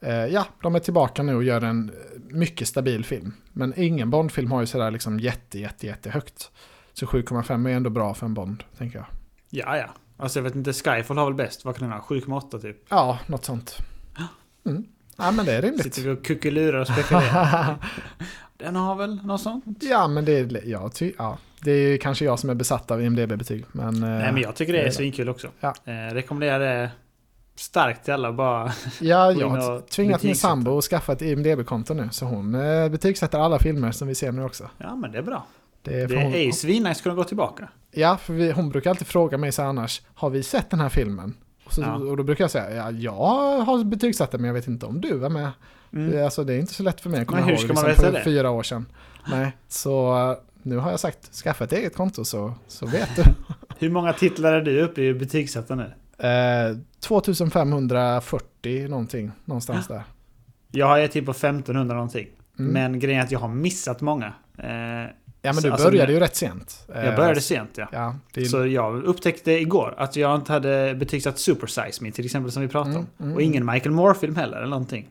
[0.00, 1.92] eh, ja, de är tillbaka nu och gör en
[2.30, 3.32] mycket stabil film.
[3.52, 6.50] Men ingen Bond-film har ju sådär liksom jätte, jätte, jätte högt.
[6.92, 9.06] Så 7,5 är ändå bra för en Bond, tänker jag.
[9.50, 9.86] Ja, ja.
[10.16, 11.64] Alltså jag vet inte, Skyfall har väl bäst?
[11.64, 12.06] Vad kan den ha?
[12.08, 12.76] 7,8 typ?
[12.88, 13.76] Ja, något sånt.
[14.66, 14.84] Mm.
[15.16, 15.82] Ja, men det är rimligt.
[15.82, 17.76] Sitter vi och kuckelurar och spekulerar?
[18.56, 19.64] den har väl något sånt?
[19.80, 23.02] Ja, men det är, ja, ty, ja, det är kanske jag som är besatt av
[23.02, 23.64] IMDB-betyg.
[23.72, 25.48] Men, eh, Nej, men jag tycker det är svinkul också.
[25.60, 25.74] Ja.
[25.84, 26.90] Eh, rekommenderar det
[27.54, 28.72] starkt till alla bara.
[29.00, 32.08] ja, jag har tvingat min sambo att skaffa ett IMDB-konto nu.
[32.12, 34.70] Så hon eh, betygsätter alla filmer som vi ser nu också.
[34.78, 35.46] Ja, men det är bra.
[35.82, 37.68] Det är Det hon, är ju svinnice att kunna gå tillbaka.
[37.90, 40.88] Ja, för vi, hon brukar alltid fråga mig så annars, har vi sett den här
[40.88, 41.34] filmen?
[41.70, 41.94] Och, så, Ja.
[41.94, 45.00] och då brukar jag säga, ja, jag har betygsatt den men jag vet inte om
[45.00, 45.50] du var med.
[45.92, 46.24] Mm.
[46.24, 48.24] Alltså det är inte så lätt för mig att komma ihåg liksom, för det?
[48.24, 48.86] fyra år sedan.
[49.30, 53.22] Nej, så eh, nu har jag sagt, skaffa ett eget konto så, så vet du.
[53.78, 55.92] Hur många titlar är du uppe i betygsatta nu?
[56.28, 60.02] Eh, 2540 någonting, någonstans där.
[60.70, 62.28] Jag är typ på 1500 någonting.
[62.58, 62.72] Mm.
[62.72, 64.32] Men grejen är att jag har missat många.
[64.58, 65.10] Eh,
[65.42, 66.86] ja men så du alltså, började ju rätt sent.
[66.94, 67.88] Eh, jag började sent ja.
[67.92, 72.24] Ja, det Så jag upptäckte igår att jag inte hade betygsatt Super Size Me till
[72.24, 73.24] exempel som vi pratade Mm, om.
[73.24, 73.34] mm.
[73.36, 75.02] Och ingen Michael Moore-film heller eller någonting.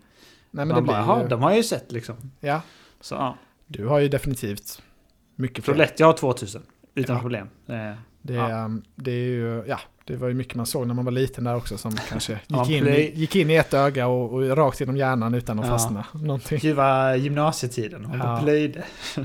[0.52, 2.16] nej men Man det bara, blir ju, de har jag ju sett liksom.
[2.40, 2.62] Ja,
[3.02, 3.38] Så ja.
[3.68, 4.82] du har ju definitivt
[5.36, 5.74] mycket fler.
[5.74, 6.62] Roulette, jag har 2000.
[6.96, 7.22] Utan Ja.
[7.22, 7.48] problem.
[7.68, 7.76] Eh,
[8.22, 8.50] Det, Ja.
[8.50, 9.80] ehm, det är ju, ja,
[10.14, 12.66] det var ju mycket man såg när man var liten där också som kanske Ja,
[12.66, 15.60] gick, in, play- i, gick in i ett öga och, och rakt genom hjärnan utan
[15.60, 15.72] att Ja.
[15.72, 16.06] fastna.
[16.14, 16.60] Någonting.
[16.62, 18.06] det var gymnasietiden.
[18.06, 18.40] Hon Ja.
[18.44, 18.84] plöjde.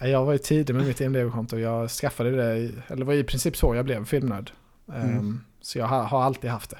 [0.00, 2.52] Ja, Jag var ju tidig med mitt IMDB-konto och jag skaffade det,
[2.86, 4.50] eller det var i princip så jag blev filmnörd.
[4.94, 5.40] Mm.
[5.60, 6.78] Så jag har, har alltid haft det,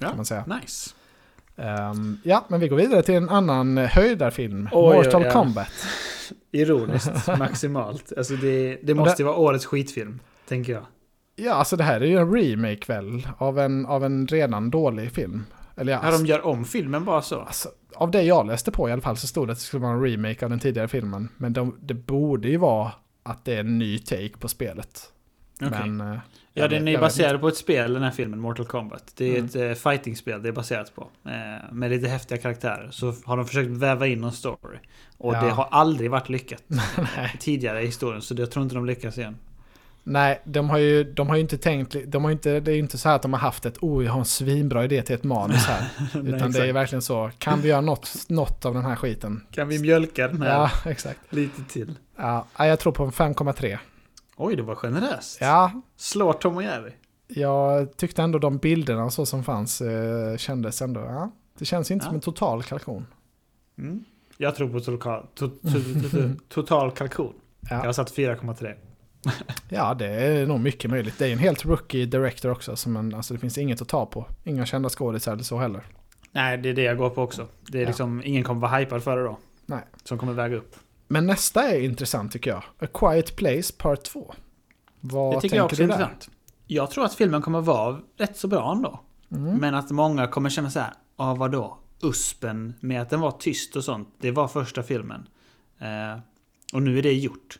[0.00, 0.44] Ja, kan man säga.
[0.62, 0.90] nice.
[1.56, 5.32] Ehm, ja, men vi går vidare till en annan höjdarfilm, Oj, Mortal oj, oj.
[5.32, 5.68] Kombat.
[6.52, 8.12] Ironiskt, maximalt.
[8.16, 10.82] Alltså det, det måste ju vara årets skitfilm, tänker jag.
[11.36, 15.12] Ja, alltså det här är ju en remake väl, av en, av en redan dålig
[15.12, 15.44] film.
[15.76, 17.40] Eller ja, Ja, de gör om filmen bara så.
[17.40, 19.82] Alltså, av det jag läste på i alla fall så stod det att det skulle
[19.82, 21.28] vara en remake av den tidigare filmen.
[21.36, 25.12] Men de, det borde ju vara att det är en ny take på spelet.
[25.62, 25.88] Okej.
[25.88, 26.12] Men...
[26.12, 26.18] eh,
[26.56, 29.12] Ja, den är baserad på ett spel, den här filmen, Mortal Kombat.
[29.16, 29.44] Det är Mm.
[29.44, 31.08] ett eh, fightingspel det är baserat på.
[31.24, 32.88] Eh, med lite häftiga karaktärer.
[32.90, 34.78] Så har de försökt väva in någon story.
[35.18, 35.40] Och Ja.
[35.44, 36.62] det har aldrig varit lyckat
[37.40, 38.22] tidigare i historien.
[38.22, 39.36] Så jag tror inte de lyckas igen.
[40.04, 41.96] Nej de, har ju, de har ju inte tänkt...
[42.06, 44.04] De har inte, det är ju inte så här att de har haft ett oh,
[44.04, 45.88] jag har en svinbra idé till ett manus här.
[46.22, 49.46] Nej, Utan det är verkligen så, kan vi göra något, något av den här skiten?
[49.50, 50.48] Kan vi mjölka den här
[50.84, 51.20] Ja, exakt.
[51.30, 51.94] lite till?
[52.16, 53.78] Ja, ja, jag tror på en 5,3.
[54.36, 55.38] Oj, det var generöst.
[55.40, 56.92] Ja, Slår Tom och Jerry.
[57.28, 61.00] jag tyckte ändå de bilderna så som fanns eh, kändes ändå...
[61.00, 62.08] Ja, det känns inte Ja.
[62.08, 63.06] som en total kalkon.
[63.78, 64.04] Mm.
[64.36, 66.16] Jag tror på total, to, to, to, to,
[66.48, 67.32] total kalkon.
[67.70, 67.92] Jag har Ja.
[67.92, 68.74] satt 4,3.
[69.68, 71.18] Ja, det är nog mycket möjligt.
[71.18, 72.76] Det är en helt rookie director också.
[72.76, 74.26] Som en, alltså det finns inget att ta på.
[74.44, 75.82] Inga kända skådisar eller så heller.
[76.32, 77.48] Nej, det är det jag går på också.
[77.68, 77.88] Det är Ja.
[77.88, 79.38] liksom, ingen kommer vara hypad för det då.
[79.66, 79.80] Nej.
[80.04, 80.76] Som kommer väga upp.
[81.08, 82.62] Men nästa är intressant tycker jag.
[82.78, 84.34] A Quiet Place Part 2.
[85.00, 86.28] Vad det tycker jag också är intressant.
[86.66, 89.00] Jag tror att filmen kommer vara rätt så bra ändå.
[89.32, 89.56] Mm.
[89.56, 91.78] Men att många kommer känna så här, ja vadå?
[92.02, 95.28] Uspen med att den var tyst och sånt, det var första filmen.
[95.78, 96.20] Eh,
[96.72, 97.58] och nu är det gjort.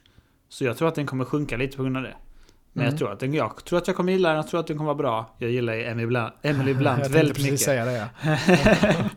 [0.54, 2.14] Så jag tror att den kommer sjunka lite på grund av det.
[2.72, 2.92] Men Mm.
[2.92, 4.76] jag, tror att den, jag tror att jag kommer gilla den, jag tror att den
[4.76, 5.34] kommer vara bra.
[5.38, 7.60] Jag gillar Emily Blunt, Emily Blunt väldigt mycket.
[7.60, 7.92] säga det.
[8.24, 8.28] Ja.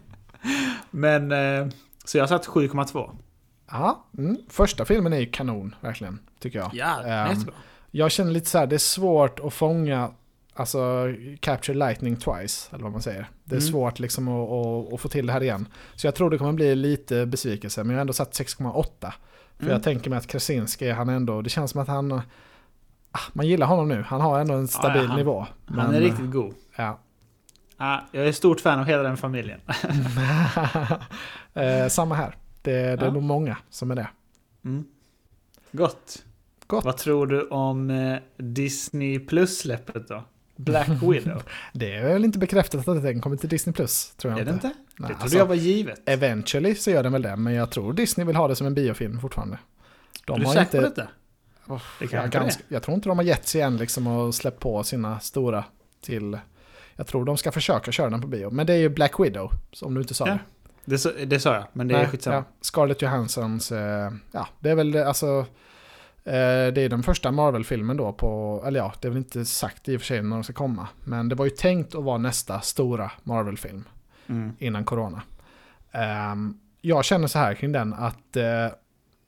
[0.92, 1.68] Men, eh,
[2.06, 3.12] så jag satt 7,2.
[3.72, 4.38] Ja, mm.
[4.50, 6.20] Första filmen är ju kanon, verkligen.
[6.40, 6.70] Tycker jag.
[6.74, 7.54] Ja, jättebra.
[7.92, 10.12] Jag känner lite så här, det är svårt att fånga,
[10.54, 11.06] alltså
[11.40, 13.30] capture lightning twice, eller vad man säger.
[13.44, 13.72] Det är Mm.
[13.72, 15.68] svårt liksom att, att, att få till det här igen.
[15.96, 19.14] Så jag tror det kommer bli lite besvikelse, men jag har ändå satt 6,8.
[19.58, 19.74] För Mm.
[19.74, 23.68] jag tänker mig att Krasinski, han ändå, det känns som att han, ah, man gillar
[23.68, 24.02] honom nu.
[24.02, 25.48] Han har ändå en stabil Ja, han- nivå.
[25.68, 26.54] Han är Men, riktigt god.
[26.76, 27.00] Ja.
[27.78, 29.60] Ja, jag är stort fan av hela den familjen.
[31.54, 32.36] eh, samma här.
[32.62, 33.12] Det, det är Ja.
[33.14, 34.08] nog många som är det.
[34.66, 34.86] Mm.
[35.72, 36.24] Gott.
[36.68, 36.86] Gott.
[36.86, 40.24] Vad tror du om eh, Disney Plus-släppet då?
[40.58, 41.44] Black Widow.
[41.74, 44.52] Det är väl inte bekräftat att den kommer till Disney+, Plus tror jag är det
[44.52, 44.68] inte?
[44.68, 46.02] Nej, det trodde alltså, jag var givet.
[46.06, 48.74] Eventually så gör den väl det, men jag tror Disney vill ha det som en
[48.74, 49.58] biofilm fortfarande.
[50.26, 51.08] De är du har säker inte, på detta?
[51.68, 54.08] Oh, Det kan jag, inte ganska, jag tror inte de har gett sig än liksom
[54.08, 55.64] och släppt på sina stora
[56.02, 56.38] till...
[56.96, 58.50] Jag tror de ska försöka köra den på bio.
[58.50, 59.52] Men det är ju Black Widow,
[59.82, 60.38] om du inte sa Ja,
[60.86, 61.04] det.
[61.04, 62.36] Det, det sa jag, men det är Nej, skitsamma.
[62.36, 65.46] ja, Scarlett Johanssons, eh, ja det är väl alltså...
[66.28, 69.90] Eh, det är den första Marvel-filmen då på, eller ja, det är väl inte sagt
[69.90, 70.88] i och för sig när de ska komma.
[71.04, 73.84] Men det var ju tänkt att vara nästa stora Marvel-film
[74.30, 74.54] Mm.
[74.60, 75.22] innan corona.
[75.92, 78.44] Ehm, jag känner så här kring den att uh,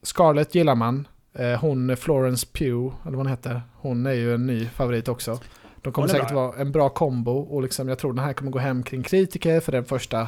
[0.03, 1.07] Scarlett gillar man.
[1.33, 5.39] Eh, hon Florence Pugh, eller vad hon heter, hon är ju en ny favorit också.
[5.81, 6.47] De kommer säkert bra.
[6.47, 9.59] vara en bra kombo och liksom, jag tror den här kommer gå hem kring kritiker
[9.59, 10.27] för den första,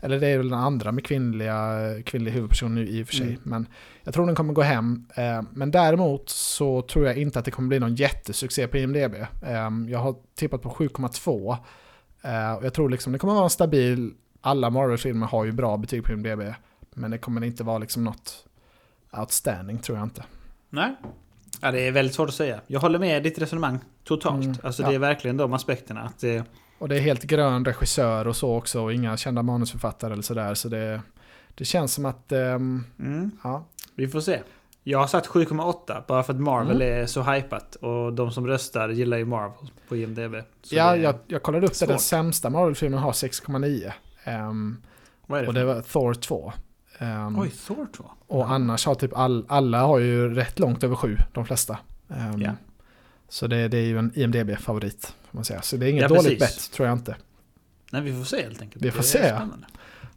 [0.00, 3.26] eller det är väl den andra med kvinnliga, kvinnlig huvudperson nu i och för sig.
[3.26, 3.40] Mm.
[3.44, 3.66] Men
[4.04, 5.06] jag tror den kommer gå hem.
[5.14, 9.14] Eh, men däremot så tror jag inte att det kommer bli någon jättesuccé på IMDB.
[9.14, 11.56] Eh, jag har tippat på 7,2.
[12.22, 15.76] Eh, och jag tror liksom det kommer vara en stabil, alla Marvel-filmer har ju bra
[15.76, 16.40] betyg på IMDB.
[16.94, 18.44] Men det kommer inte vara liksom något
[19.12, 20.24] outstanding tror jag inte.
[20.70, 20.94] Nej.
[21.60, 22.60] Ja, det är väldigt svårt att säga.
[22.66, 24.44] Jag håller med ditt resonemang totalt.
[24.44, 24.88] Mm, Alltså ja.
[24.88, 26.00] det är verkligen de aspekterna.
[26.00, 26.44] Att det,
[26.78, 30.54] Och det är helt grön regissör och så också och inga kända manusförfattare eller sådär.
[30.54, 31.00] Så det,
[31.54, 33.64] det känns som att, ehm, mm, ja.
[33.94, 34.40] vi får se.
[34.84, 37.02] Jag har satt 7,8 bara för att Marvel Mm.
[37.02, 37.74] är så hypat.
[37.74, 40.34] Och de som röstar gillar ju Marvel på IMDB.
[40.62, 41.86] Så Ja, jag, jag kollade upp det.
[41.86, 42.02] Den svårt.
[42.06, 43.92] sämsta Marvel-filmen har 6,9.
[44.24, 44.76] Ehm,
[45.26, 45.48] Vad är det?
[45.48, 46.52] och det var Thor 2.
[46.98, 48.04] Ehm, Oj, Thor 2.
[48.26, 51.78] och annars har typ all, alla har ju rätt långt över 7, de flesta.
[52.10, 52.50] Ehm, Ja.
[53.28, 55.14] Så det, det är ju en IMDB-favorit.
[55.30, 55.62] man säga.
[55.62, 57.16] Så det är inget Ja, dåligt bett, tror jag inte.
[57.92, 58.84] Nej, vi får se helt enkelt.
[58.84, 59.34] Vi får se.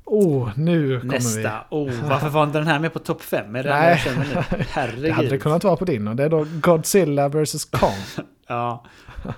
[0.06, 1.18] Oh, nu kommer vi.
[1.18, 1.64] Nästa.
[1.70, 3.56] Oh, varför var inte den här med på topp 5?
[3.56, 3.80] Är det Nej.
[3.80, 3.90] Nej.
[3.90, 4.26] jag känner
[4.58, 4.64] nu?
[4.70, 5.04] Herregud.
[5.04, 7.98] Det hade det kunnat vara på din och det är då Godzilla vs Kong.
[8.48, 8.86] Ja.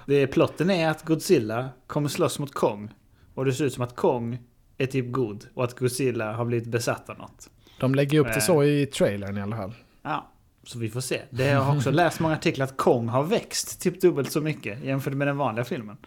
[0.05, 2.91] Det är, plotten är att Godzilla kommer slåss mot Kong.
[3.33, 4.39] Och det ser ut som att Kong
[4.77, 5.45] är typ god.
[5.53, 7.49] Och att Godzilla har blivit besatt av något.
[7.79, 8.41] De lägger upp det Nej.
[8.41, 9.73] så i trailern i alla fall.
[10.03, 10.31] Ja,
[10.63, 11.21] så vi får se.
[11.29, 15.13] Det har också läst många artiklar att Kong har växt typ dubbelt så mycket jämfört
[15.13, 15.97] med den vanliga filmen.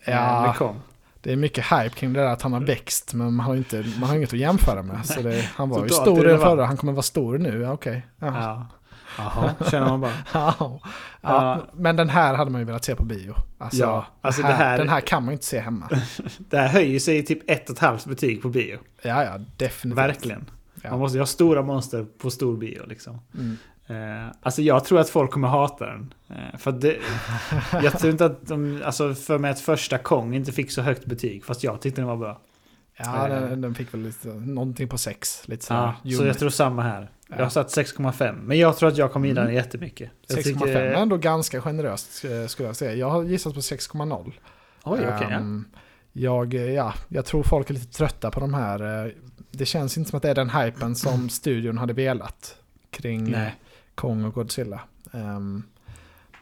[0.00, 0.54] Eh, Ja.
[0.58, 0.80] Kong.
[1.22, 3.84] Det är mycket hype kring det där att han har växt, men man har, inte,
[4.00, 5.06] man har inget att jämföra med.
[5.06, 7.72] Så det, han var ju stor i den förra, han kommer vara stor nu, ja,
[7.72, 8.06] okej.
[8.18, 8.26] Ja.
[8.26, 8.66] Ja.
[9.18, 10.12] Jaha, känner man bara.
[10.32, 10.80] Ja.
[11.20, 11.62] Ja.
[11.74, 13.34] Men den här hade man ju velat se på bio.
[13.58, 15.88] Alltså, Ja, alltså här, här- Den här kan man ju inte se hemma.
[16.38, 18.78] Det här höjer sig i typ ett och ett halvt betyg på bio.
[19.02, 19.98] Ja, ja, definitivt.
[20.04, 20.50] Verkligen.
[20.82, 20.90] Ja.
[20.90, 23.18] Man måste ju ha stora monster på stor bio liksom.
[23.34, 23.56] Mm.
[23.86, 26.14] Eh, alltså jag tror att folk kommer hata den.
[26.30, 26.96] Eh, för det,
[27.82, 31.04] jag tror inte att de, alltså för mig att första Kong inte fick så högt
[31.06, 31.44] betyg.
[31.44, 32.40] Fast jag tyckte den var bra.
[32.98, 33.40] Ja, Eh.
[33.48, 35.48] den, den fick väl lite, någonting på sex.
[35.48, 37.10] Lite så här Ja, så jag tror samma här.
[37.28, 37.42] Jag Ja.
[37.44, 38.36] har satt 6,5.
[38.42, 39.54] Men jag tror att jag kommer gilla Mm.
[39.54, 40.10] den jättemycket.
[40.28, 42.94] Jag 6,5 är ändå ganska generöst eh, skulle jag säga.
[42.94, 44.24] Jag har gissat på 6,0.
[44.26, 44.32] Oj,
[44.84, 45.08] okej.
[45.20, 45.36] ja.
[45.36, 45.64] Ehm,
[46.12, 49.04] jag, eh, ja, jag tror folk är lite trötta på de här.
[49.06, 49.12] eh,
[49.50, 52.56] Det känns inte som att det är den hypen som studion hade velat
[52.90, 53.54] kring Nej.
[53.96, 54.80] Kong och Godzilla.
[55.12, 55.62] Ehm,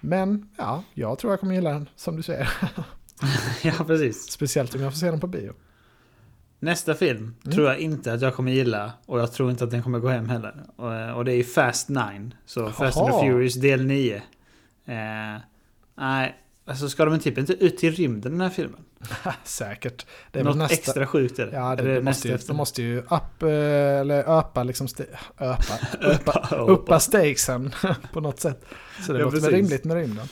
[0.01, 2.49] men ja, jag tror jag kommer gilla den som du säger.
[3.63, 4.31] ja, precis.
[4.31, 5.53] Speciellt om jag får se den på bio.
[6.59, 7.55] Nästa film Mm.
[7.55, 8.93] tror jag inte att jag kommer gilla.
[9.07, 10.65] Och jag tror inte att den kommer gå hem heller.
[10.77, 12.31] Och, eh, och det är Fast 9.
[12.47, 14.17] Så Fast and the Furious del 9.
[14.85, 15.41] Eh,
[15.95, 16.35] nej,
[16.65, 18.81] alltså ska de typ inte ut till rymden den här filmen?
[19.45, 20.07] Säkert.
[20.33, 21.57] Det är Något nästa, extra sjukt är det.
[21.57, 23.49] Ja, det, det nästa måste ju, de måste ju upp, eh,
[24.01, 25.05] eller öpa liksom, st-
[25.39, 27.75] öpa, uppa, stakesen
[28.13, 28.65] på något sätt.
[29.07, 30.27] Så det Ja, låter väl rimligt med rymden.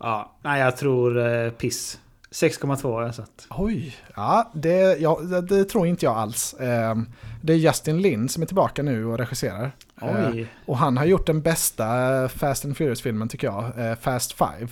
[0.00, 1.98] Ja, nej jag tror eh, piss.
[2.30, 3.46] 6,2 har jag satt.
[3.50, 6.54] Oj, ja det, ja, det, det tror inte jag alls.
[6.60, 7.06] Ehm,
[7.42, 9.72] det är Justin Lin som är tillbaka nu och regisserar.
[10.02, 10.46] Eh, Oj.
[10.66, 14.68] och han har gjort den bästa eh, Fast and Furious-filmen tycker jag, eh, Fast Five.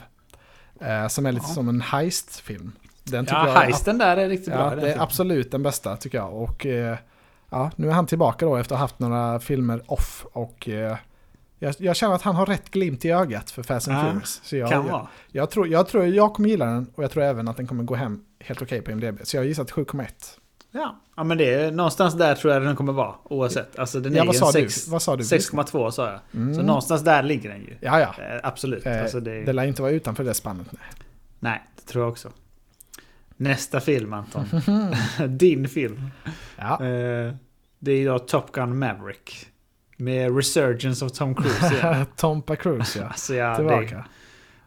[0.81, 1.55] Eh, som är lite Ja.
[1.55, 2.73] som en heist-film.
[3.07, 4.65] Den tycker Ja, jag är heisten där är riktigt bra.
[4.65, 6.35] Ja, den det är absolut den bästa tycker jag.
[6.43, 6.97] Och eh,
[7.51, 10.27] ja, nu är han tillbaka då efter att ha haft några filmer off.
[10.33, 10.97] Och eh,
[11.59, 14.41] jag, jag känner att han har rätt glimt i ögat för Fast and Ja, Furious.
[14.45, 15.07] Så jag, kan jag, vara.
[15.33, 17.85] jag, tror, jag tror jag kommer gilla den och jag tror även att den kommer
[17.85, 19.19] gå hem helt okej på IMDB.
[19.23, 20.07] Så jag har gissat 7,1.
[20.71, 20.97] Ja.
[21.17, 23.15] ja, men det är någonstans där tror jag den kommer vara.
[23.25, 23.79] Oavsett.
[23.79, 24.53] Alltså den Ja, är ju en du?
[24.53, 25.23] sex- Vad sa du?
[25.25, 26.21] 6,2 sa jag.
[26.35, 26.55] Mm.
[26.55, 27.77] Så någonstans där ligger den ju.
[27.81, 28.15] Ja, ja.
[28.25, 28.87] Eh, absolut.
[28.87, 30.67] Eh, alltså det, Det lär inte vara utanför det spannet.
[30.71, 30.83] Nej.
[31.39, 32.31] Nej, det tror jag också.
[33.37, 34.45] Nästa film Anton.
[35.29, 36.11] Din film.
[36.57, 36.85] Ja.
[36.85, 37.35] Eh,
[37.79, 39.47] det är då Top Gun Maverick.
[39.97, 42.07] Med Resurgence of Tom Cruise igen.
[42.17, 43.07] Tompa Cruise ja.
[43.07, 44.05] alltså, ja, det, Tillbaka.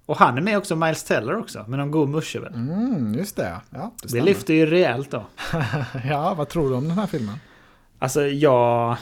[0.06, 1.66] och han är med också, Miles Teller också.
[1.68, 2.54] Med någon god musche väl?
[2.54, 3.62] Mm, just det.
[3.70, 5.26] Ja, det, Det lyfter ju rejält då.
[6.10, 7.36] ja, vad tror du om den här filmen?
[8.00, 8.98] Alltså jag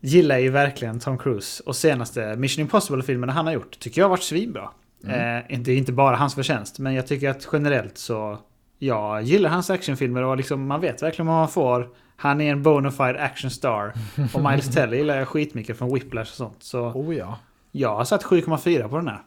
[0.00, 1.62] gillar ju verkligen Tom Cruise.
[1.66, 4.70] Och senaste Mission Impossible-filmerna han har gjort tycker jag har varit svinbra.
[5.04, 5.38] Mm.
[5.38, 8.38] Eh, inte, inte bara hans förtjänst, men jag tycker att generellt så...
[8.78, 11.88] Jag gillar hans actionfilmer och liksom, man vet verkligen vad man får.
[12.16, 13.92] Han är en bona fide action star.
[14.34, 16.56] Och Miles Teller gillar jag skitmycket från Whiplash och sånt.
[16.62, 17.38] Så Oh ja.
[17.72, 19.22] jag har satt 7,4 på den här.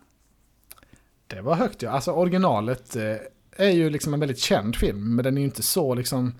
[1.27, 1.91] Det var högt ja.
[1.91, 3.15] Alltså originalet eh,
[3.65, 5.15] är ju liksom en väldigt känd film.
[5.15, 6.33] Men den är ju inte så liksom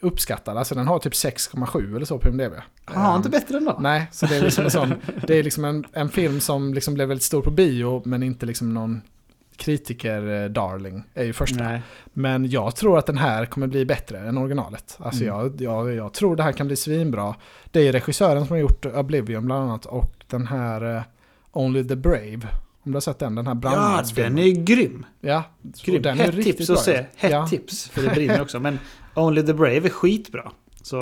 [0.00, 0.56] uppskattad.
[0.58, 2.52] Alltså den har typ 6,7 eller så på IMDB.
[2.84, 3.76] Han har Ehm, inte bättre än då?
[3.80, 4.94] Nej, så det är liksom en sån.
[5.26, 8.02] Det är liksom en, en film som liksom blev väldigt stor på bio.
[8.04, 9.02] Men inte liksom någon
[9.56, 11.02] kritiker-darling.
[11.14, 11.64] Är ju första.
[11.64, 11.82] Nej.
[12.12, 14.96] Men jag tror att den här kommer bli bättre än originalet.
[15.00, 15.36] Alltså Mm.
[15.36, 17.34] jag, jag, jag tror det här kan bli svinbra.
[17.70, 19.86] Det är regissören som har gjort Oblivion bland annat.
[19.86, 21.02] Och den här eh,
[21.52, 22.40] Only the Brave.
[22.82, 24.36] Om du har sett den, den här Ja, brandmansfilmen.
[24.36, 25.06] den är grym.
[25.20, 25.42] Ja,
[25.84, 26.02] grym.
[26.02, 26.76] den är Hett riktigt tips bra.
[26.76, 27.04] att se.
[27.16, 27.46] Hett Ja.
[27.46, 27.88] tips.
[27.88, 28.60] För det brinner också.
[28.60, 28.78] Men
[29.14, 30.52] Only the Brave är skitbra.
[30.82, 31.00] Så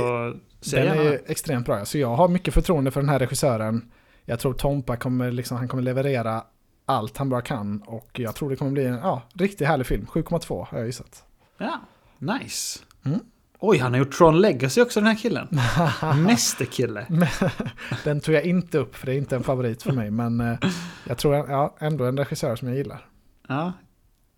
[0.60, 1.84] se Den gärna är extremt bra.
[1.84, 3.90] Så jag har mycket förtroende för den här regissören.
[4.24, 6.42] Jag tror Tompa kommer, liksom, han kommer leverera
[6.86, 7.82] allt han bara kan.
[7.86, 10.06] Och jag tror det kommer bli en ja, riktigt härlig film.
[10.12, 11.24] 7,2 har jag gissat.
[11.58, 11.80] Ja,
[12.18, 12.80] nice.
[13.04, 13.20] Mm.
[13.58, 15.48] Oj, han har gjort Tron Legacy också den här killen.
[16.24, 17.06] Mästerkille.
[18.04, 20.10] Den tog jag inte upp för det är inte en favorit för mig.
[20.10, 20.58] Men eh,
[21.04, 23.06] jag tror ja, ändå en regissör som jag gillar.
[23.48, 23.72] Ja,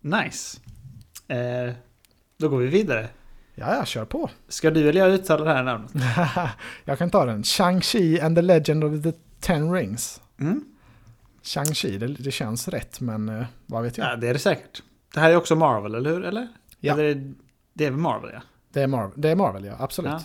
[0.01, 0.59] nice.
[1.27, 1.73] Eh,
[2.37, 3.07] då går vi vidare.
[3.55, 4.29] Ja, jag kör på.
[4.47, 5.91] Ska du eller jag uttala det här namnet?
[6.85, 7.43] jag kan ta den.
[7.43, 10.21] Shang-Chi and the Legend of the Ten Rings.
[10.39, 10.63] Mm?
[11.47, 14.11] Shang-Chi, det, det känns rätt men eh, vad vet jag.
[14.11, 14.83] Ja, det är det säkert.
[15.13, 16.25] Det här är också Marvel, eller hur?
[16.25, 16.47] Eller?
[16.79, 16.93] Ja.
[16.93, 17.33] Eller
[17.73, 18.41] det är väl Marvel, ja.
[18.73, 19.73] Det, är Marvel, det är Marvel, ja.
[19.79, 20.11] Absolut.
[20.11, 20.19] Ja.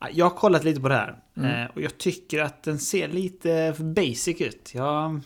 [0.00, 1.16] Ja, Jag har kollat lite på det här.
[1.36, 1.62] Mm.
[1.62, 4.70] Eh, och jag tycker att den ser lite för basic ut.
[4.74, 5.20] Jag,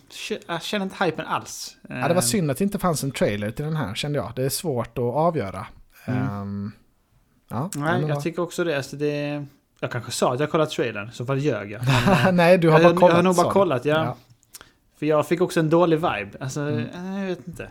[0.47, 1.77] jag känner inte hypen alls.
[1.89, 4.19] Ja, det var Eh, synd att det inte fanns en trailer till den här kände
[4.19, 4.33] jag.
[4.37, 5.67] Det är svårt att avgöra.
[6.05, 6.23] Mm.
[6.23, 6.73] Ehm,
[7.51, 8.77] ja, Nej, var- jag tycker också det.
[8.77, 9.45] Alltså det
[9.81, 11.83] jag kanske sa att jag kollat trailern, så fall ljög jag.
[12.25, 13.11] Men, Nej, du har bara jag, kollat.
[13.11, 14.17] jag har nog bara kollat, ja.
[14.95, 14.99] Ja.
[14.99, 16.31] För jag fick också en dålig vibe.
[16.41, 16.79] Alltså, Mm.
[17.15, 17.71] eh, jag vet inte.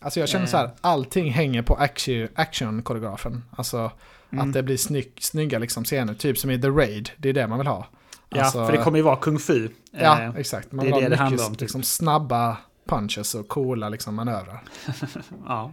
[0.00, 0.50] Alltså jag känner Eh.
[0.50, 3.42] så här, allting hänger på action- action-koreografen.
[3.56, 3.90] Alltså
[4.30, 4.48] Mm.
[4.48, 7.10] att det blir snygg, snygga liksom scener, typ som i The Raid.
[7.16, 7.86] Det är det man vill ha.
[8.28, 9.68] Ja, Alltså, för det kommer ju vara kung fu.
[9.90, 10.72] Ja, Eh, exakt.
[10.72, 11.60] Man det är vill det det ha handlar om, typ.
[11.60, 12.56] liksom, snabba
[12.86, 14.62] punches och coola liksom, manövrar.
[15.46, 15.72] ja.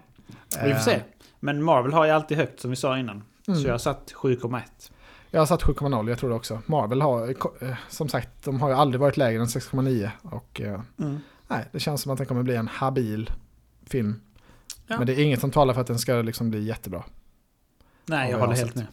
[0.49, 0.99] Vi får Eh, se.
[1.39, 3.23] Men Marvel har ju alltid högt, som vi sa innan.
[3.47, 3.59] Mm.
[3.61, 4.91] Så jag satt 7,1.
[5.31, 6.61] Jag har satt 7,0, jag tror det också.
[6.65, 7.29] Marvel har,
[7.63, 10.09] eh, som sagt, de har ju aldrig varit lägre än 6,9.
[10.23, 11.19] Och eh, Mm.
[11.47, 13.31] nej, det känns som att den kommer bli en habil
[13.85, 14.21] film.
[14.87, 14.97] Ja.
[14.97, 17.03] Men det är inget som talar för att den ska liksom bli jättebra.
[18.05, 18.87] Nej, Ja, jag jag håller helt med.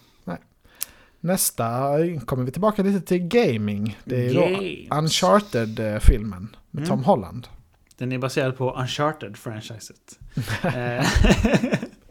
[1.20, 1.90] Nästa
[2.26, 3.98] kommer vi tillbaka lite till gaming.
[4.04, 4.88] Det är Games.
[4.90, 6.88] då Uncharted-filmen med Mm.
[6.88, 7.48] Tom Holland.
[7.96, 10.18] Den är baserad på Uncharted-franchiset.
[10.76, 11.06] Eh,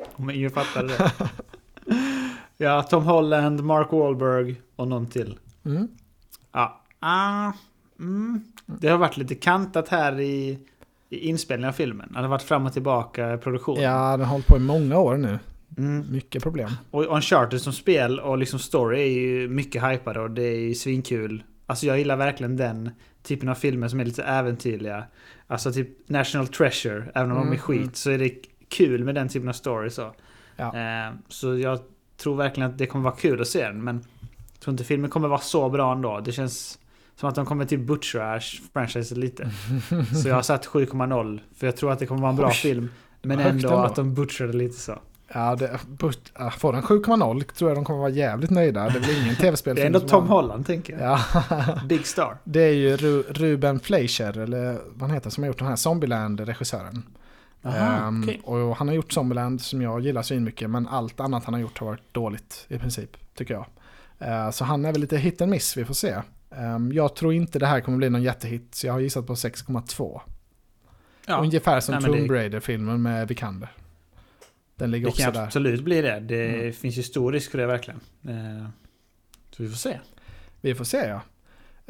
[0.15, 1.11] Om ingen fattade det.
[2.57, 5.39] Ja, Tom Holland, Mark Wahlberg och någon till.
[5.65, 5.87] Mm.
[6.51, 6.81] Ja.
[6.99, 7.51] Ah,
[7.99, 8.41] mm.
[8.65, 10.59] Det har varit lite kantat här i,
[11.09, 12.09] i inspelningen av filmen.
[12.13, 13.83] Det har varit fram och tillbaka i produktionen.
[13.83, 15.39] Ja, den har hållit på i många år nu.
[15.77, 16.11] Mm.
[16.11, 16.69] Mycket problem.
[16.91, 20.75] Och Uncharted som spel och liksom story är ju mycket hypade och det är ju
[20.75, 21.43] svinkul.
[21.65, 22.89] Alltså jag gillar verkligen den
[23.23, 25.03] typen av filmer som är lite äventyrliga.
[25.47, 27.93] Alltså typ National Treasure, även om de är Mm, skit mm.
[27.93, 28.31] så är det
[28.69, 30.15] kul med den typen av story så.
[30.55, 30.75] Ja.
[30.77, 31.79] Eh, så jag
[32.17, 33.95] tror verkligen att det kommer vara kul att se den men
[34.53, 36.19] jag tror inte filmen kommer vara så bra ändå.
[36.25, 36.79] Det känns
[37.15, 38.39] som att de kommer till butchera
[38.73, 39.49] franchisen lite.
[40.23, 42.53] Så jag har satt 7,0 för jag tror att det kommer vara en bra Oj,
[42.53, 42.89] film.
[43.21, 43.79] Men ändå, ändå.
[43.79, 44.99] att de butchade lite så.
[45.33, 48.89] Ja, det, but, ja, får den 7,0 tror jag de kommer vara jävligt nöjda.
[48.89, 51.01] Det väl ingen tv-spel Det är ändå Tom Holland tänker jag.
[51.01, 52.37] Ja, Big Star.
[52.43, 55.75] det är ju Ru, Ruben Fleischer, eller vad han heter, som har gjort den här
[55.75, 57.03] Zombieland-regissören.
[57.65, 58.41] Aha, Ehm, okej.
[58.43, 61.61] Och han har gjort Zombieland som jag gillar så mycket, men allt annat han har
[61.61, 63.65] gjort har varit dåligt i princip, tycker jag.
[64.19, 66.15] Eh, så han är väl lite hit and miss, vi får se.
[66.51, 69.35] Ehm, jag tror inte det här kommer bli någon jättehit, så jag har gissat på
[69.35, 70.21] 6,2.
[71.27, 73.69] Ja, Ungefär som Nej, det- Tomb Raider-filmen med Vikander.
[74.75, 75.43] Den ligger det också kan där.
[75.43, 76.19] absolut bli det.
[76.19, 76.73] Det Mm.
[76.73, 77.99] finns ju stor risk för det verkligen.
[78.27, 78.67] Eh,
[79.51, 79.99] Så vi får se.
[80.61, 81.21] Vi får se ja.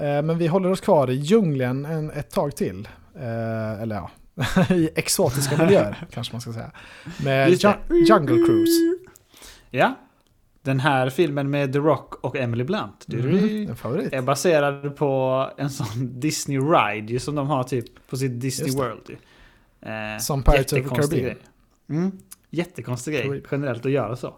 [0.03, 2.87] Eh, Men vi håller oss kvar i djungeln en, ett tag till.
[3.19, 4.11] Eller ja,
[4.69, 6.71] i exotiska miljöer kanske man ska säga.
[7.23, 7.49] Med.
[7.49, 8.97] Ju- Jungle Cruise.
[9.69, 9.95] Ja.
[10.61, 13.05] Den här filmen med The Rock och Emily Blunt.
[13.13, 13.69] Mm.
[14.11, 18.71] Är baserad på en sån Disney Ride som de har typ på sitt Disney.
[18.71, 19.17] World.
[19.81, 21.37] Eh, Som Pirates of the Caribbean.
[21.89, 22.11] Mm,
[22.49, 24.35] jättekonstig grej generellt att göra så.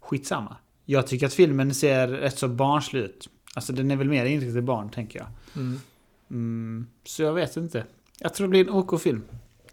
[0.00, 0.56] Skitsamma.
[0.84, 3.28] Jag tycker att filmen ser rätt så barnslig ut.
[3.54, 5.28] Alltså den är väl mer inriktad till barn tänker jag.
[5.56, 5.80] Mm.
[6.30, 7.84] Mm, så jag vet inte.
[8.22, 9.22] Jag tror det blir en OK-film.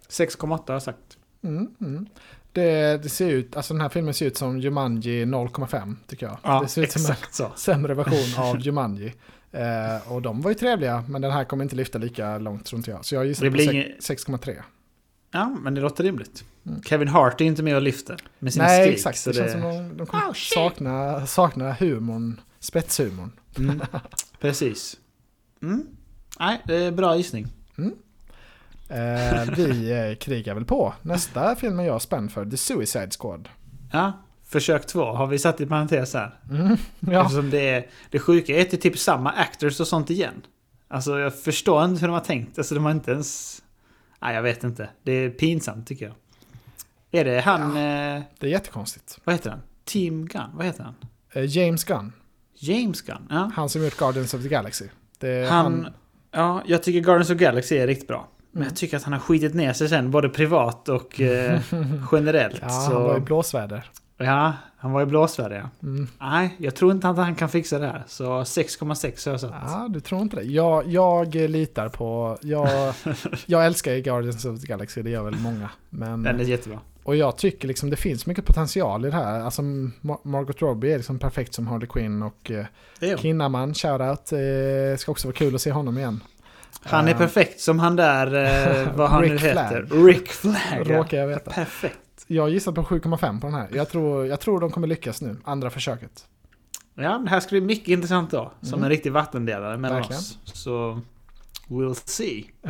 [0.09, 1.17] 6,8 har jag sagt.
[1.43, 2.05] Mm, mm.
[2.51, 6.37] Det, det ser ut, alltså den här filmen ser ut som Jumanji 0,5 tycker jag.
[6.43, 7.51] Ja, det ser ut som en så.
[7.55, 9.13] sämre version av Jumanji.
[9.51, 12.77] Eh, och de var ju trevliga, men den här kommer inte lyfta lika långt tror
[12.79, 13.05] inte jag.
[13.05, 14.55] Så jag gissar Det på blir inget- 6,3.
[15.31, 16.43] Ja, men det låter rimligt.
[16.65, 16.83] Mm.
[16.83, 18.95] Kevin Hart är inte med och lyfter med sin Nej, skrik.
[18.95, 19.17] exakt.
[19.19, 23.31] så Det känns som de, de kommer Oh, sakna, sakna humorn, spetshumorn.
[23.57, 23.81] Mm,
[24.39, 24.97] precis.
[25.61, 25.85] Mm.
[26.39, 27.47] Nej, det är bra gissning.
[28.89, 30.93] Eh, vi eh, krigar väl på.
[31.01, 33.49] Nästa film är jag spänd för, The Suicide Squad.
[33.91, 34.13] Ja,
[34.47, 36.39] försök två har vi satt i parentes här.
[36.51, 37.21] Mm, ja.
[37.21, 40.41] Eftersom det, är, det sjuka är att det är typ samma actors och sånt igen.
[40.87, 42.57] Alltså jag förstår inte hur de har tänkt.
[42.57, 43.61] Alltså de har inte ens...
[44.21, 44.89] Nej, jag vet inte.
[45.03, 46.15] Det är pinsamt tycker jag.
[47.11, 47.61] Är det han...
[47.69, 49.19] Eh, Det är jättekonstigt.
[49.23, 49.59] vad heter han?
[49.85, 50.49] Team Gunn?
[50.53, 50.95] Vad heter han?
[51.33, 52.13] Eh, James Gunn,
[52.55, 53.27] James Gunn?
[53.29, 53.51] Ja.
[53.55, 54.85] han som gjort Guardians of the Galaxy.
[55.19, 55.87] Är Han,
[56.31, 58.27] ja, jag tycker Guardians of the Galaxy är riktigt bra.
[58.51, 61.59] Men jag tycker att han har skitit ner sig sen, både privat och eh,
[62.11, 62.59] generellt.
[62.61, 63.89] Ja, så, han var i blåsväder.
[64.17, 65.87] ja, han var i blåsväder ja.
[65.87, 66.07] Mm.
[66.19, 68.03] Nej, jag tror inte att han kan fixa det här.
[68.07, 69.51] Så 6,6 har jag satt.
[69.65, 70.43] Ja, du tror inte det?
[70.43, 72.37] Jag, jag litar på...
[72.41, 72.93] Jag,
[73.45, 75.69] jag älskar ju Guardians of the Galaxy, det gör väl många.
[75.89, 76.79] Men, Den är jättebra.
[77.03, 79.39] och jag tycker liksom det finns mycket potential i det här.
[79.41, 82.65] Alltså Ma- Margot Robbie är liksom perfekt som Harley Quinn och eh,
[82.99, 83.19] Det.
[83.19, 84.31] Kinnaman, shoutout.
[84.31, 86.23] Eh, ska också vara kul att se honom igen.
[86.83, 88.27] Han är Eh, perfekt som han där,
[88.81, 90.05] eh, vad han nu Rick heter.
[90.05, 90.55] Rick Flag.
[90.85, 91.51] Råkar jag veta.
[91.51, 91.95] Perfekt.
[92.27, 93.67] Jag gissar på 7,5 på den här.
[93.73, 96.25] Jag tror, jag tror de kommer lyckas nu, andra försöket.
[96.95, 98.51] Ja, det här ska bli mycket intressant då.
[98.61, 98.83] Som Mm.
[98.83, 100.19] en riktig vattendelare mellan Verkligen.
[100.19, 100.37] oss.
[100.43, 101.01] Så,
[101.67, 102.45] we'll see.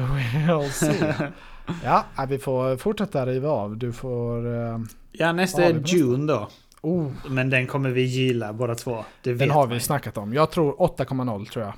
[0.47, 1.13] We'll see.
[1.83, 3.77] ja, vi får fortsätta riva av.
[3.77, 4.55] Du får...
[4.55, 4.79] eh,
[5.11, 6.49] Ja, nästa är June då.
[6.81, 9.05] Oh, Men den kommer vi gilla båda två.
[9.23, 10.33] Det den har vi snackat om.
[10.33, 11.73] Jag tror 8,0 tror jag.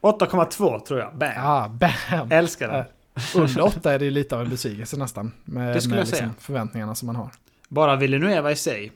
[0.00, 1.16] 8,2 tror jag.
[1.16, 1.32] Bam!
[1.36, 1.68] Ja,
[2.10, 2.32] bam!
[2.32, 2.76] Älskar den.
[2.80, 5.32] Äh, Under 8 är det lite av en besvikelse nästan.
[5.44, 6.30] Med, Det skulle med jag säga.
[6.38, 7.30] förväntningarna som man har.
[7.68, 8.92] Bara Villanueva i sig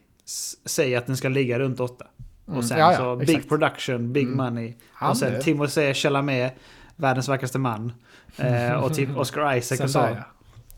[0.67, 2.05] säger att den ska ligga runt 8.
[2.47, 3.27] Mm, Och sen ja, ja, så exakt.
[3.41, 4.37] big production, big Mm.
[4.37, 4.75] money.
[5.01, 6.55] Ja, och sen det- Timothée Chalamet,
[6.97, 7.93] världens vackraste man.
[8.37, 10.09] Eh, och typ Oscar Isaac och så.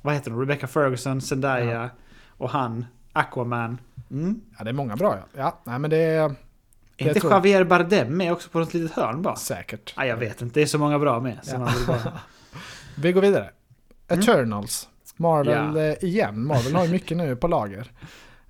[0.02, 0.40] Vad heter de?
[0.40, 1.90] Rebecca Ferguson, Zendaya
[2.28, 3.78] och han, Aquaman.
[4.10, 4.40] Mm.
[4.58, 5.40] Ja, det är många bra ja.
[5.42, 6.34] Ja, nej men det är
[7.04, 9.36] Är inte tror- Javier Bardem med också på något litet hörn bara?
[9.36, 9.94] säkert.
[9.96, 10.60] Nej, jag vet inte.
[10.60, 11.38] Det är så många bra med.
[11.52, 11.68] Ja.
[11.86, 12.12] bara...
[12.96, 13.50] Vi går vidare.
[14.08, 14.88] Eternals.
[15.16, 15.82] Marvel Ja.
[15.82, 16.46] eh, igen.
[16.46, 17.90] Marvel har ju mycket nu på lager.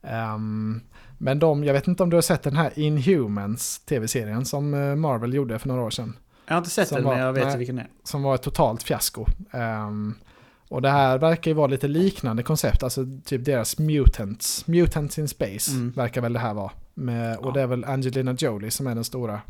[0.03, 0.81] Ehm,
[1.19, 4.95] men de, jag vet inte om du har sett den här Inhumans tv-serien som eh,
[4.97, 6.17] Marvel gjorde för några år sedan.
[6.47, 7.59] Jag har inte sett den, var- men jag vet nej.
[7.59, 7.89] vilken det är.
[8.05, 9.27] Som var ett totalt fiasko.
[9.51, 10.15] Ehm,
[10.69, 14.67] och det här verkar ju vara lite liknande koncept, alltså typ deras Mutants.
[14.67, 15.91] Mutants in Space Mm.
[15.97, 16.71] verkar väl det här vara.
[16.95, 17.51] Med, och Ja.
[17.53, 19.41] det är väl Angelina Jolie som är den stora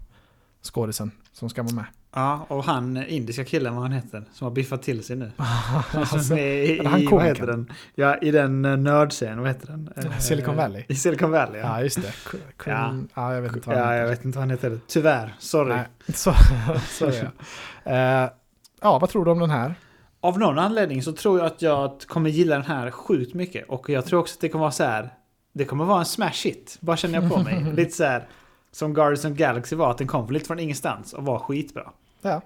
[0.62, 1.84] skådisen som ska vara med.
[2.14, 5.32] Ja, och han eh, indiska killen, vad han heter, som har biffat till sig nu.
[6.30, 7.72] Är i, det han i vad heter den?
[7.95, 9.93] Ja, i den uh, nördscenen, vad heter den?
[9.97, 10.84] Eh, Silicon Valley.
[10.88, 11.66] I Silicon Valley, ja.
[11.66, 12.12] Ja, just det.
[12.30, 13.34] K- Queen- ja.
[13.34, 14.03] jag vet inte vad han Ja, heter.
[14.03, 14.78] jag vet inte vad han heter.
[14.86, 15.74] Tyvärr, sorry.
[15.74, 15.84] Nej,
[16.14, 17.30] så, är
[17.84, 17.90] det.
[18.24, 18.30] Eh,
[18.82, 19.74] ja, vad tror du om den här?
[20.20, 23.68] Av någon anledning så tror jag att jag kommer gilla den här sjukt mycket.
[23.68, 25.12] Och jag tror också att det kommer vara så här.
[25.53, 26.76] Det kommer vara en smash hit.
[26.80, 27.64] Bara känner jag på mig.
[27.76, 28.28] lite så här.
[28.72, 29.90] Som Guardians of Galaxy var.
[29.90, 31.90] Att den kom lite från ingenstans och var skitbra.
[32.22, 32.40] Ja.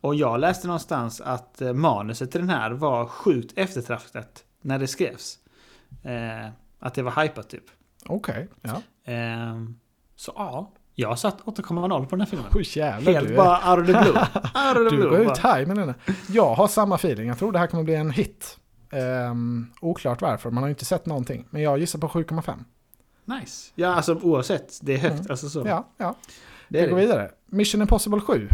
[0.00, 4.86] Och jag läste någonstans att eh, manuset till den här var sjukt eftertraktat när det
[4.86, 5.38] skrevs.
[6.04, 7.64] Eh, att det var hypat typ.
[8.06, 8.48] Okej.
[8.62, 8.82] Ja.
[9.04, 9.78] Ehm,
[10.16, 12.46] så ja, jag satt 8,0 på den här filmen.
[12.54, 13.12] Oj, jävlar.
[13.12, 14.12] Helt är- bara out of the blue.
[14.68, 15.08] Out of the du blue.
[15.10, 15.88] går ut här med den.
[15.88, 16.14] här.
[16.28, 17.28] Jag har samma feeling.
[17.28, 18.58] Jag tror det här kommer bli en hit.
[18.92, 20.50] Ehm, oklart varför.
[20.50, 21.46] Man har ju inte sett någonting.
[21.50, 22.64] Men jag gissar på 7,5.
[23.24, 23.72] Nice.
[23.74, 24.78] Ja, alltså oavsett.
[24.82, 25.14] Det är högt.
[25.14, 25.26] Mm.
[25.30, 25.62] Alltså så.
[25.66, 26.14] Ja, ja.
[26.68, 27.02] det Vi går det.
[27.02, 27.30] vidare.
[27.46, 28.48] Mission Impossible 7.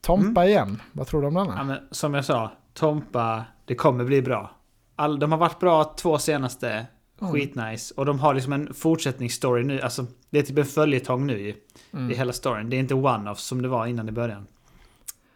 [0.00, 0.82] Tompa igen.
[0.92, 1.64] Vad tror du om Ja, denna?
[1.64, 4.50] men, som jag sa, Tompa, det kommer bli bra.
[4.96, 6.86] All, de har varit bra två senaste.
[7.20, 7.32] Mm.
[7.32, 7.94] Skitnice.
[7.96, 9.80] Och de har liksom en fortsättningsstory nu.
[9.80, 11.56] Alltså, det är typ en följetong nu i,
[11.92, 12.10] Mm.
[12.10, 12.70] i hela storyn.
[12.70, 14.46] Det är inte one-off som det var innan i början.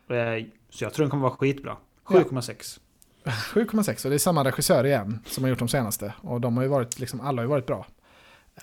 [0.08, 1.76] Eh, Så jag tror den kommer vara skitbra.
[2.04, 2.80] 7,6.
[3.24, 6.14] 7,6 och det är samma regissör igen som har gjort de senaste.
[6.20, 7.86] Och de har ju varit, liksom, alla har ju varit bra.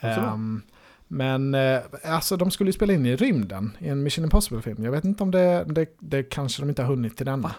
[0.01, 0.61] Ehm,
[1.07, 4.83] men eh, alltså de skulle ju spela in i rymden i en Mission Impossible-film.
[4.83, 7.55] Jag vet inte om det, det, det kanske de inte har hunnit till denna.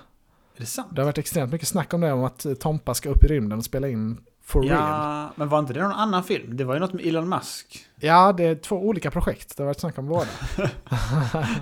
[0.56, 0.88] Är det sant?
[0.92, 3.58] Det har varit extremt mycket snack om det, om att Tompa ska upp i rymden
[3.58, 4.76] och spela in for real.
[4.78, 6.56] Ja, men var inte det någon annan film?
[6.56, 7.84] Det var ju något med Elon Musk.
[8.00, 9.56] Ja, det är två olika projekt.
[9.56, 10.26] Det har varit snack om båda.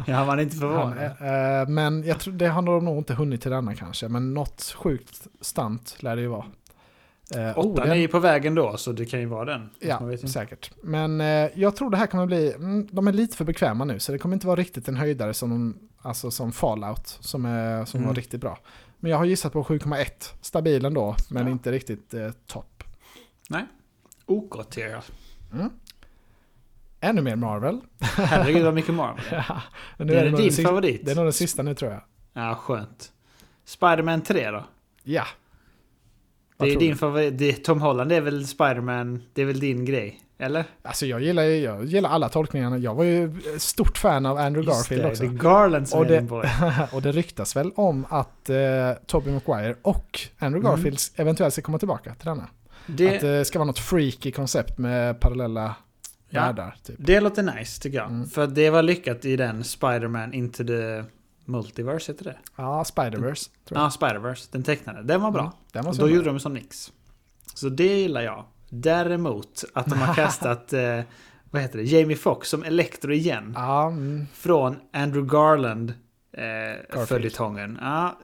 [0.06, 1.62] Ja, man är inte Han, förvånad.
[1.62, 4.08] eh, men jag tror, det har de nog inte hunnit till denna kanske.
[4.08, 6.44] Men något sjukt stunt lär det ju vara.
[7.34, 9.60] Eh, oh, Åttan det- är ju på vägen då, så det kan ju vara den.
[9.60, 10.70] Man Ja, säkert.
[10.82, 13.98] Men eh, jag tror det här kommer bli, mm, de är lite för bekväma nu
[13.98, 17.84] så det kommer inte vara riktigt en höjdare som, de, alltså som Fallout som, är,
[17.84, 18.08] som Mm.
[18.08, 18.58] var riktigt bra.
[18.98, 20.06] Men jag har gissat på 7,1.
[20.40, 21.52] Stabil ändå, men Ja.
[21.52, 22.75] inte riktigt eh, topp.
[24.26, 25.02] OK-tier.
[25.52, 25.70] Mm.
[27.00, 27.80] Ännu mer Marvel.
[28.00, 29.24] Herregud vad mycket Marvel.
[29.48, 29.62] Ja,
[29.96, 31.00] men nu Det är nog din den sista- favorit.
[31.04, 32.02] Det är nog den sista nu tror jag.
[32.32, 33.12] Ja, skönt.
[33.64, 34.64] Spider-Man 3 då?
[35.02, 35.24] Ja.
[36.58, 36.96] Det är din du?
[36.96, 37.38] favorit.
[37.38, 40.20] Det, Tom Holland är väl Spider-Man, det är väl din grej?
[40.38, 40.64] Eller?
[40.82, 42.78] Alltså jag gillar, jag gillar alla tolkningarna.
[42.78, 45.22] Jag var ju stort fan av Andrew Garfield det, också.
[45.22, 46.44] det är Garland som Och är det- din boy.
[46.92, 48.56] och det ryktas väl om att eh,
[49.06, 50.76] Tobey Maguire och Andrew Mm.
[50.76, 52.48] Garfield eventuellt ska komma tillbaka till denna.
[52.86, 55.74] Det, Att det ska vara något freaky koncept med parallella
[56.28, 56.40] Ja.
[56.40, 56.74] världar.
[56.84, 56.96] Typ.
[56.98, 58.10] det låter nice tycker jag.
[58.10, 58.28] Mm.
[58.28, 61.04] För det var lyckat i den Spider-Man Into the
[61.44, 62.36] Multiverse, heter det?
[62.56, 63.50] Ja, Spider-Verse.
[63.68, 63.88] Tror Ja.
[64.00, 64.48] Spider-Verse.
[64.52, 65.02] Den tecknade.
[65.02, 65.40] Den var bra.
[65.42, 66.14] Mm, den var Och då bra.
[66.14, 66.92] gjorde de som Nix.
[67.54, 68.44] Så det gillar jag.
[68.70, 71.00] Däremot att de har kastat, eh,
[71.50, 73.56] vad heter det, Jamie Foxx som Electro igen.
[73.56, 75.94] Mm, Från Andrew Garland
[76.32, 77.78] eh, följetongen.
[77.80, 78.18] Ja,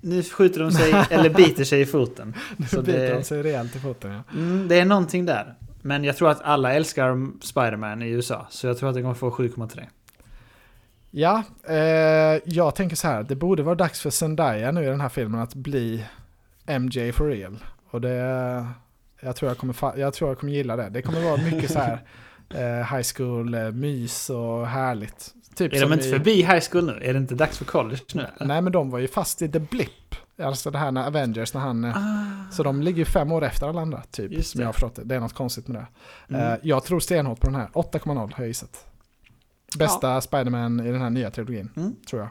[0.00, 2.34] nu skjuter de sig, eller biter sig i foten.
[2.56, 4.12] nu Så biter det- de sig rejält i foten.
[4.12, 4.22] Ja.
[4.34, 5.54] Mm, det är någonting där.
[5.82, 8.46] Men jag tror att alla älskar Spider-Man i USA.
[8.50, 9.84] Så jag tror att det kommer få 7,3.
[11.10, 13.22] Ja, eh, jag tänker så här.
[13.22, 16.04] Det borde vara dags för Zendaya nu i den här filmen att bli
[16.66, 17.64] MJ for real.
[17.90, 18.66] Och det...
[19.20, 20.88] Jag tror jag kommer, jag tror jag kommer gilla det.
[20.88, 22.02] Det kommer vara mycket så här
[22.54, 25.34] eh, high school, eh, och härligt.
[25.54, 27.00] Typ Är de inte i- förbi high school nu?
[27.02, 28.22] Är det inte dags för college nu?
[28.36, 28.46] eller?
[28.46, 29.90] Nej men de var ju fast i The Blip.
[30.42, 31.84] Alltså det här när Avengers när han...
[31.84, 34.32] eh, Ah, Så de ligger ju fem år efter alla andra, typ.
[34.32, 34.62] Just som det.
[34.62, 35.04] jag har förstått det.
[35.04, 35.80] Det är något konstigt med
[36.28, 36.34] det.
[36.36, 36.52] mm.
[36.52, 37.68] Eh, jag tror stenhårt på den här.
[37.72, 38.86] 8,0 har jag gissat.
[39.78, 41.96] Bästa Spider-Man i den här nya trilogin, Mm.
[42.10, 42.30] tror jag.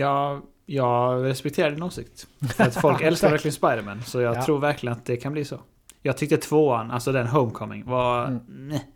[0.00, 2.26] Jag, jag respekterar din åsikt.
[2.56, 4.02] För att folk älskar verkligen Spider-Man.
[4.02, 4.44] Så jag Ja.
[4.44, 5.60] tror verkligen att det kan bli så.
[6.02, 8.26] Jag tyckte tvåan, alltså den Homecoming, var...
[8.26, 8.40] Mm.
[8.48, 8.88] Nej.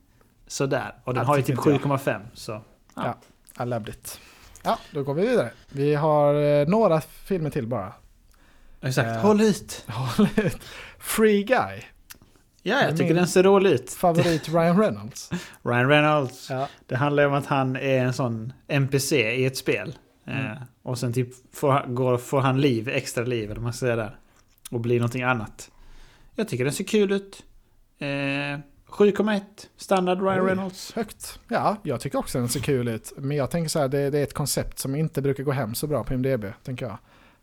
[0.47, 0.95] sådär.
[1.05, 1.81] Och den Ja, har ju typ inte jag.
[1.81, 2.61] 7,5 så...
[2.97, 3.15] Ja.
[3.61, 4.21] I loved it.
[4.63, 5.51] Ja, då går vi vidare.
[5.69, 7.93] Vi har eh, några filmer till bara.
[8.83, 9.17] Exakt, Eh.
[9.17, 9.85] håll ut!
[9.89, 10.59] Håll ut.
[10.99, 11.83] Free Guy.
[12.63, 13.91] Ja, jag tycker den ser rolig ut.
[13.93, 15.31] Favorit Ryan Reynolds.
[15.63, 16.51] Ryan Reynolds.
[16.51, 16.69] Ja.
[16.87, 19.95] Det handlar om att han är en sån NPC i ett spel.
[20.27, 20.47] Mm.
[20.47, 20.53] Eh,
[20.83, 23.97] och sen typ får, går, får han liv, extra liv eller vad man ska säga
[23.97, 24.19] där.
[24.71, 25.71] Och blir någonting annat.
[26.35, 27.43] Jag tycker den ser kul ut.
[27.99, 29.41] Eh, 7,1
[29.77, 30.47] standard Ryan Oj.
[30.49, 30.93] Reynolds.
[30.95, 31.41] Högt.
[31.49, 33.13] Ja, jag tycker också den ser kul ut.
[33.17, 35.75] Men jag tänker så här, det, det är ett koncept som inte brukar gå hem
[35.75, 36.99] så bra på IMDB, tänker jag.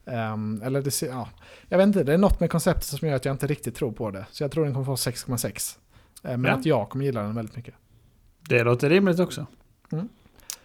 [0.06, 1.30] Ehm, eller det ser, ja.
[1.70, 3.92] Jag vet inte, det är något med konceptet som gör att jag inte riktigt tror
[3.92, 4.26] på det.
[4.32, 5.78] Så jag tror den kommer få 6,6.
[6.24, 6.58] Ehm, men Ja.
[6.58, 7.74] att jag kommer gilla den väldigt mycket.
[8.50, 9.46] Det låter rimligt också.
[9.92, 10.10] Mm.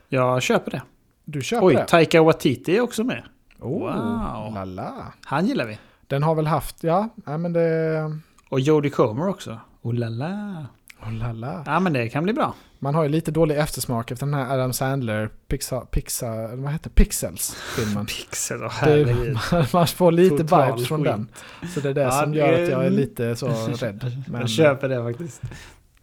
[0.09, 0.83] Jag köper det.
[1.25, 1.85] Du köper Oj, det?
[1.87, 3.23] Taika Waititi är också med.
[3.59, 4.55] Oh, Wow.
[4.55, 5.13] lala.
[5.25, 5.79] Han gillar vi.
[6.07, 8.19] Den har väl haft, ja, nej men det...
[8.49, 9.61] Och Jodie Comer också.
[9.83, 10.67] Oh la la.
[11.03, 11.63] Oh, lala.
[11.67, 12.55] Ja men det kan bli bra.
[12.79, 16.91] Man har ju lite dålig eftersmak efter den här Adam Sandler, Pixar, Pixar vad heter
[16.91, 18.07] Pixels-filmen.
[18.07, 19.39] Pixel, Det- herregud.
[19.73, 21.07] Man får lite Total vibes från skit.
[21.07, 21.29] den.
[21.75, 23.47] Så det är det Ja, som gör att jag är lite så
[23.81, 24.25] rädd.
[24.29, 25.43] Men Jag köper det faktiskt.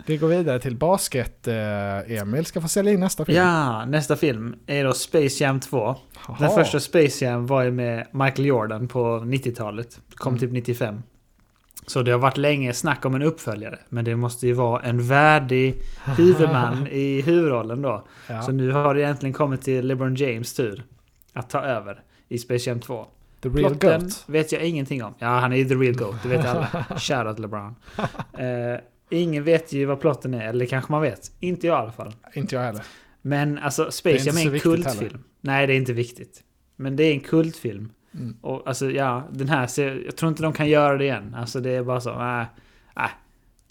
[0.06, 1.48] vi går vidare till basket.
[1.48, 3.38] Eh, Emil ska få sälja in nästa film.
[3.38, 5.96] Ja, nästa film är då Space Jam 2.
[6.28, 6.50] Den Jaha.
[6.50, 10.00] första Space Jam var ju med Michael Jordan på 90-talet.
[10.16, 10.40] Kom Mm.
[10.40, 11.04] typ 95.
[11.88, 13.80] Så det har varit länge snack om en uppföljare.
[13.90, 15.82] Men det måste ju vara en värdig
[16.18, 18.08] huvudman i huvudrollen då.
[18.30, 20.84] Ja, Så nu har det egentligen kommit till LeBron James tur
[21.34, 23.06] att ta över i Space Jam 2.
[23.42, 24.24] The Real Plotten Goat.
[24.28, 25.14] vet jag ingenting om.
[25.20, 26.68] Ja, han är ju the real goat, det vet alla.
[26.98, 27.76] Shoutout LeBron.
[28.38, 28.80] Eh,
[29.10, 31.32] ingen vet ju vad plotten är, eller kanske man vet.
[31.40, 32.14] Inte jag i alla fall.
[32.34, 32.82] Inte jag heller.
[33.22, 34.98] Men alltså är Space Jam är så en kultfilm.
[34.98, 35.20] heller.
[35.42, 36.44] Nej, det är inte viktigt.
[36.76, 37.90] Men det är en kultfilm.
[38.18, 38.38] Mm.
[38.42, 41.36] Och alltså ja, den här jag tror inte de kan göra det igen.
[41.38, 42.46] Alltså det är bara så, nej.
[42.96, 43.10] nej.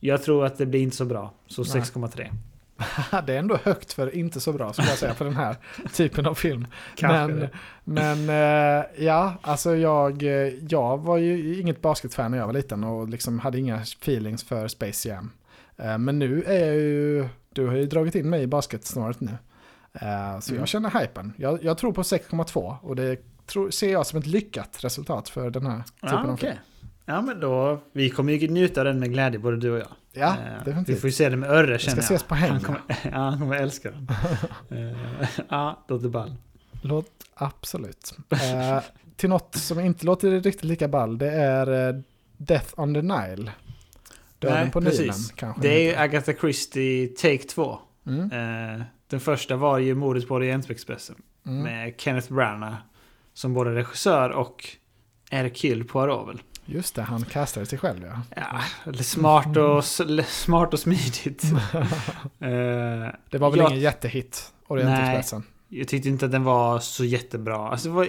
[0.01, 1.33] Jag tror att det blir inte så bra.
[1.47, 1.83] Så Nej.
[1.83, 2.31] 6,3.
[3.27, 5.57] det är ändå högt för inte så bra skulle jag säga för den här
[5.93, 6.67] typen av film.
[6.95, 7.49] Kanske men
[7.85, 8.29] men
[8.81, 13.09] eh, ja, alltså jag, eh, jag var ju inget basketfan när jag var liten och
[13.09, 15.31] liksom hade inga feelings för Space Jam.
[15.77, 19.31] Eh, men nu är jag ju, du har ju dragit in mig i basketsnåret nu.
[20.41, 20.61] Så Mm.
[20.61, 21.33] jag känner hypen.
[21.37, 23.17] Jag, jag tror på 6,2 och det
[23.47, 26.57] tror, ser jag som ett lyckat resultat för den här typen Ja, av film.
[27.05, 27.81] Ja, men då.
[27.93, 29.89] Vi kommer ju njuta av den med glädje, både du och jag.
[30.13, 31.01] Ja, Eh, Vi definitivt.
[31.01, 32.05] får ju se det med Örre ska känner jag.
[32.05, 32.51] ses på häng.
[32.51, 34.09] Han kommer, ja, han kommer älska den.
[34.71, 36.35] Eh, ja, låter ball.
[36.83, 38.15] Låt, absolut.
[38.31, 38.79] Eh,
[39.17, 42.01] till något som inte låter riktigt lika ball, det är eh,
[42.37, 43.51] Death on the Nile.
[44.39, 45.01] Döden Nej, på precis.
[45.01, 45.63] Nilen kanske.
[45.63, 45.97] Det är ju.
[45.97, 47.79] Agatha Christie Take 2.
[48.07, 48.31] Mm,
[48.77, 51.17] Eh, den första var ju Mordet på Orientexpressen.
[51.47, 51.63] mm.
[51.63, 52.75] Med Kenneth Branagh.
[53.37, 54.69] Som både regissör och
[55.31, 56.43] Hercule Poirot väl.
[56.65, 58.05] Just det, han kastade sig själv
[58.37, 58.43] ja.
[58.87, 59.85] Ja, smart och,
[60.27, 61.43] smart och smidigt.
[62.41, 65.43] Eh, Det var väl jag, ingen jättehit, Orientexpressen.
[65.69, 67.69] jag tyckte inte att den var så jättebra.
[67.69, 68.09] Alltså, det var,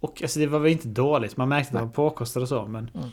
[0.00, 1.36] och alltså, det var väl inte dåligt.
[1.36, 1.86] Man märkte att det Nej.
[1.86, 2.66] var påkostat och så.
[2.66, 3.08] Men Mm.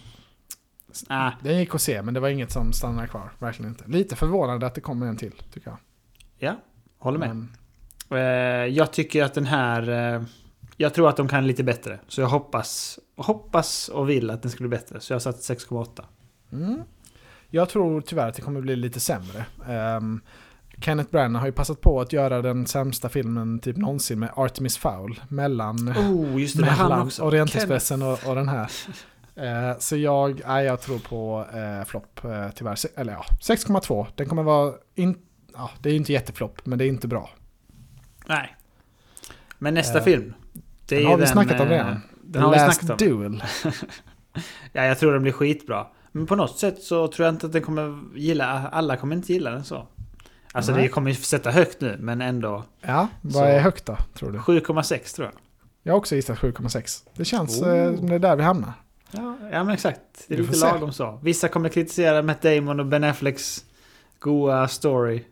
[1.08, 3.32] ah, Den gick att se, men det var inget som stannade kvar.
[3.40, 3.84] Verkligen inte.
[3.88, 5.78] Lite förvånande att det kommer en till, tycker jag.
[6.38, 6.56] ja,
[7.00, 7.28] håller med.
[7.30, 7.50] Men,
[8.10, 8.20] Eh,
[8.76, 10.26] jag tycker att den här...
[10.78, 12.00] Jag tror att de kan lite bättre.
[12.08, 15.00] Så jag hoppas, hoppas och vill att den ska bli bättre.
[15.00, 16.02] Så jag har satt 6,8.
[16.52, 16.82] mm.
[17.50, 19.46] Jag tror tyvärr att det kommer bli lite sämre.
[19.68, 20.22] Ehm,
[20.82, 24.78] Kenneth Branagh har ju passat på att göra den sämsta filmen typ någonsin med Artemis
[24.78, 25.20] Fowl.
[25.30, 26.62] Mellan, Oh, just det.
[26.66, 27.10] mellan.
[27.22, 28.72] Orientexpressen och, och den här.
[29.36, 32.76] Eh, så jag, nej, jag tror på eh, flopp eh, tyvärr.
[32.76, 34.06] Se- Eller ja, 6,2.
[34.16, 35.18] Den kommer vara, in,
[35.54, 37.30] ja, det är ju inte jätteflopp, men det är inte bra.
[38.28, 38.56] Nej.
[39.58, 40.34] Men nästa film.
[40.86, 42.02] Det den har vi den, snackat om eh, redan.
[42.24, 43.08] Den har vi Last snackat om.
[43.08, 43.44] Duel.
[44.74, 45.88] Ja, jag tror den blir skitbra.
[46.12, 48.70] Men på något sätt så tror jag inte att den kommer gilla...
[48.72, 49.88] Alla kommer inte gilla den så.
[50.52, 50.82] Alltså Nej.
[50.82, 52.64] det kommer ju sätta högt nu, men ändå.
[52.82, 54.38] Ja, vad är högt då, tror du?
[54.40, 55.34] 7,6 tror jag.
[55.84, 57.04] Jag har också gissat 7,6.
[57.14, 57.78] Det känns Oh.
[57.78, 58.74] eh, som det är där vi hamnar.
[59.12, 60.00] Ja, ja men exakt.
[60.28, 60.74] Det är Vi lite får se.
[60.74, 61.20] lagom så.
[61.24, 63.66] Vissa kommer kritisera Matt Damon och Ben Afflecks
[64.20, 65.24] goa story.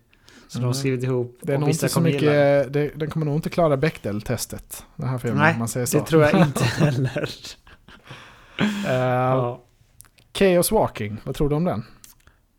[0.53, 0.67] De Mm.
[0.67, 1.37] har skrivit ihop.
[1.41, 4.85] Det är nog inte så mycket, det, den kommer nog inte klara Bechdel-testet.
[4.95, 5.97] Den här filmen, Nej, man säger så.
[5.99, 7.29] Det tror jag inte heller.
[8.85, 9.61] Eh, ja.
[10.37, 11.83] Chaos Walking, vad tror du om den?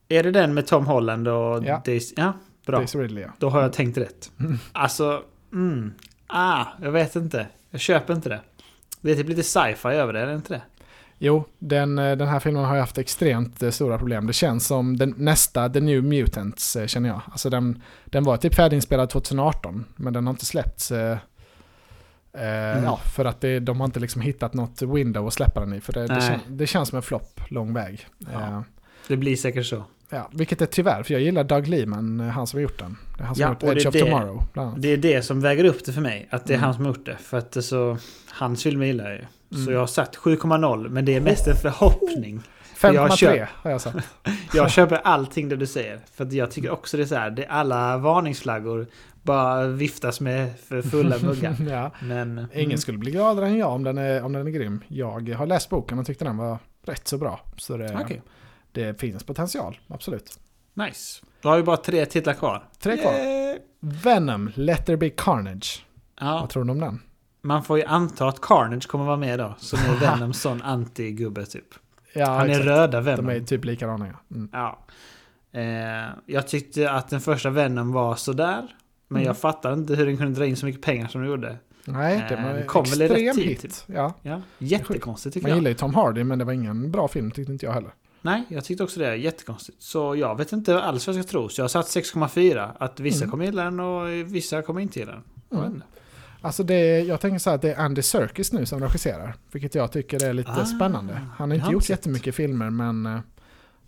[0.08, 1.82] Är det den med Tom Holland och Ja.
[1.84, 2.14] Daisy?
[2.16, 2.32] Ja,
[2.66, 2.78] bra.
[2.78, 3.30] Daisy Ridley, ja.
[3.38, 4.30] Då har jag tänkt rätt.
[4.40, 4.58] Mm.
[4.72, 5.22] Alltså,
[5.52, 5.92] mm.
[6.26, 7.46] Ah, jag vet inte.
[7.70, 8.40] Jag köper inte det.
[9.00, 10.62] Det är typ lite sci-fi över det, är det inte det?
[11.26, 14.26] Jo, den, eh, den här filmen har ju haft extremt eh, stora problem.
[14.26, 17.20] Det känns som den nästa The New Mutants, eh, känner jag.
[17.30, 20.90] Alltså den, den var typ färdiginspelad 2018, men den har inte släppts.
[20.90, 21.18] Eh,
[22.36, 22.84] Mm.
[22.84, 25.80] Ja, för att det, de har inte liksom hittat något window att släppa den i.
[25.80, 28.06] För det, det, kän, det känns som en flopp lång väg.
[28.32, 28.40] Ja.
[28.40, 28.60] Eh,
[29.08, 29.84] Det blir säkert så.
[30.10, 32.96] Ja, vilket är tyvärr, för jag gillar Doug Liman, eh, han som har gjort den.
[33.16, 34.82] Det är han som Ja, har gjort Edge of det- Tomorrow, bland annat.
[34.82, 36.28] Det är det som väger upp det för mig.
[36.30, 36.64] Att det är Mm.
[36.64, 37.16] han som har gjort det.
[37.16, 37.98] För att så...
[38.30, 39.24] Hans filmer gillar jag ju.
[39.52, 39.64] Mm.
[39.64, 40.88] Så jag har satt 7,0.
[40.88, 42.42] Men det är mest en förhoppning.
[42.82, 44.08] jag 5,3 kör- har jag sagt.
[44.54, 46.00] Jag köper allting det du säger.
[46.14, 47.30] För jag tycker också det är så här.
[47.30, 48.86] Det är alla varningsflaggor
[49.22, 51.56] bara viftas med för fulla muggar.
[51.70, 51.90] ja.
[52.02, 52.46] Men...
[52.54, 54.80] Ingen skulle bli gladare än jag om den, är, om den är grym.
[54.88, 57.40] Jag har läst boken och tyckte den var rätt så bra.
[57.56, 58.22] Så det, Okej.
[58.72, 60.38] det finns potential, absolut.
[60.74, 61.24] Nice.
[61.40, 62.64] Då har vi bara tre titlar kvar.
[62.78, 63.12] Tre kvar.
[63.12, 63.58] Yay!
[63.80, 65.86] Venom, Let There Be Carnage.
[66.20, 67.00] Ja, Vad tror du om den?
[67.44, 69.54] Man får ju anta att Carnage kommer vara med då.
[69.58, 71.74] Som är Venoms sån anti-gubbe typ.
[72.14, 72.66] Ja, Han är exakt.
[72.66, 73.28] röda De Venom.
[73.28, 74.06] är typ likadana.
[74.06, 74.36] Ja.
[74.36, 74.48] Mm.
[74.52, 74.78] Ja.
[75.52, 78.68] Eh, jag tyckte att den första Venom var sådär.
[79.08, 79.26] Men Mm.
[79.26, 81.56] jag fattar inte hur den kunde dra in så mycket pengar som den gjorde.
[81.84, 83.60] Nej, det Eh, var en kom väl i rätt extrem tid, hit.
[83.62, 83.72] typ.
[83.86, 84.14] Ja.
[84.22, 85.56] Ja, jättekonstigt tycker Man jag.
[85.58, 87.90] gillar ju Tom Hardy, men det var ingen bra film tyckte inte jag heller.
[88.22, 89.16] Nej, jag tyckte också det.
[89.16, 89.82] Jättekonstigt.
[89.82, 91.48] Så jag vet inte alls vad jag ska tro.
[91.48, 92.70] Så jag har satt 6,4.
[92.78, 93.30] Att vissa Mm.
[93.30, 95.60] kommer gilla den och vissa kommer inte gilla den.
[95.64, 95.82] Mm.
[96.44, 99.34] Alltså det, jag tänker så här att det är Andy Serkis nu som regisserar.
[99.52, 101.20] Vilket jag tycker är lite Ah, spännande.
[101.36, 101.90] Han har inte gjort sett.
[101.90, 103.18] jättemycket filmer men eh,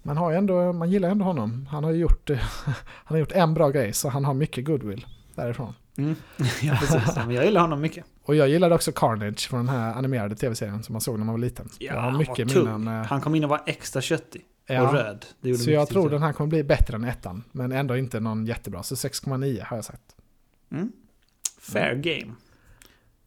[0.02, 1.66] man, har ändå, man gillar ändå honom.
[1.70, 2.38] Han har gjort, eh,
[3.04, 5.74] han har gjort en bra grej så han har mycket goodwill därifrån.
[5.98, 6.14] Mm.
[6.62, 7.16] ja, precis.
[7.16, 8.04] Men jag gillar honom mycket.
[8.24, 11.32] Och jag gillade också Carnage från den här animerade tv-serien som man såg när man
[11.34, 11.68] var liten.
[11.78, 12.64] Ja, jag har han mycket tung.
[12.64, 13.00] minnen.
[13.00, 14.42] eh, Han kom in och var extra köttig.
[14.68, 15.26] Och ja, röd.
[15.40, 17.44] Det gjorde så jag tror den här kommer bli bättre än ettan.
[17.52, 18.82] Men ändå inte någon jättebra.
[18.82, 20.02] Så 6,9 har jag sagt.
[20.72, 20.92] Mm.
[21.60, 22.32] Fair game.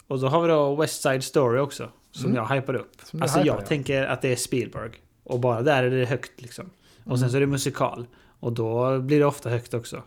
[0.10, 1.90] Och så har vi då West Side Story också.
[2.12, 2.36] Som Mm.
[2.38, 2.92] jag hypade upp.
[3.04, 3.68] Som alltså hypade, jag ja.
[3.68, 4.92] tänker att det är Spielberg.
[5.24, 6.70] Och bara där är det högt liksom.
[7.04, 7.30] Och sen Mm.
[7.32, 8.08] så är det musikal.
[8.40, 10.04] Och då blir det ofta högt också.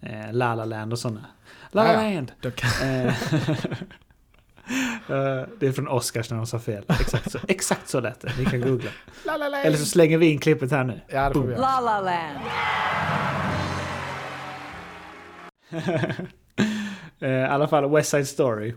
[0.00, 1.24] Eh, La La Land och sådana.
[1.70, 2.10] La La Ah, ja.
[2.14, 2.32] Land!
[2.82, 3.06] Eh,
[5.08, 6.84] eh, det är från Oscars när de sa fel.
[7.00, 8.32] Exakt så, exakt så lät det.
[8.38, 8.90] Ni kan googla.
[9.26, 9.62] la, la, la.
[9.62, 11.00] Eller så slänger vi in klippet här nu.
[11.08, 11.60] Ja, det får vi göra.
[11.60, 12.38] La La Land.
[17.20, 18.74] Eh, I alla fall West Side Story.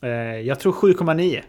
[0.00, 0.10] Eh,
[0.40, 1.42] jag tror 7,9.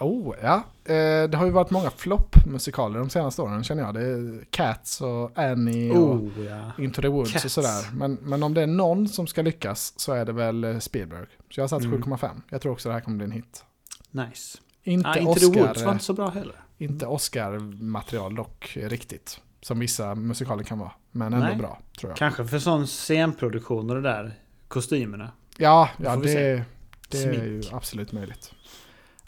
[0.00, 0.54] Oh, ja.
[0.84, 3.94] Eh, det har ju varit många floppmusikaler de senaste åren känner jag.
[3.94, 6.72] Det är Cats och Annie och Oh, ja.
[6.84, 7.54] Into the Woods och Cats.
[7.54, 7.84] sådär.
[7.94, 11.26] Men, men om det är någon som ska lyckas så är det väl eh, Spielberg.
[11.50, 12.02] Så jag har satt Mm.
[12.02, 12.28] 7,5.
[12.50, 13.64] Jag tror också det här kommer bli en hit.
[14.10, 14.58] Nice.
[14.82, 16.56] Inte Ah, Into the Woods var inte så bra heller.
[16.78, 19.40] inte Oscar-material dock riktigt.
[19.60, 20.92] Som vissa musikaler kan vara.
[21.10, 21.56] Men ändå Nej.
[21.56, 22.16] bra, tror jag.
[22.16, 24.34] Kanske för sån scenproduktion och det där.
[24.68, 25.30] Kostymerna.
[25.56, 26.62] Ja, Det ja vi
[27.08, 27.74] det, det är ju Smink.
[27.74, 28.52] absolut möjligt.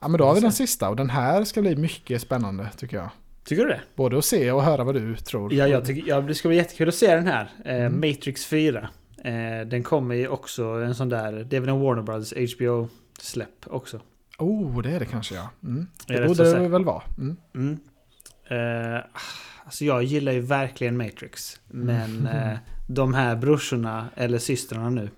[0.01, 2.97] Ja, men då har vi den sista och den här ska bli mycket spännande tycker
[2.97, 3.11] jag.
[3.44, 3.81] Tycker du det?
[3.94, 5.55] Både att se och höra vad du tror.
[5.55, 7.51] Ja, jag tycker, ja, det ska bli jättekul att se den här.
[7.65, 7.94] Eh, Mm.
[8.11, 8.89] Matrix 4.
[9.24, 13.66] Eh, den kommer ju också en sån där, det är väl en Warner Brothers HBO-släpp
[13.66, 14.01] också.
[14.39, 15.51] Oh, det är det kanske ja.
[15.65, 15.86] Mm.
[16.07, 17.02] Det borde det väl vara.
[17.19, 17.36] Mm.
[17.55, 17.78] Mm.
[18.51, 19.01] Eh,
[19.65, 21.61] alltså jag gillar ju verkligen Matrix.
[21.69, 22.27] Men Mm.
[22.52, 22.59] eh,
[22.89, 25.11] de här brorsorna, eller systrarna nu,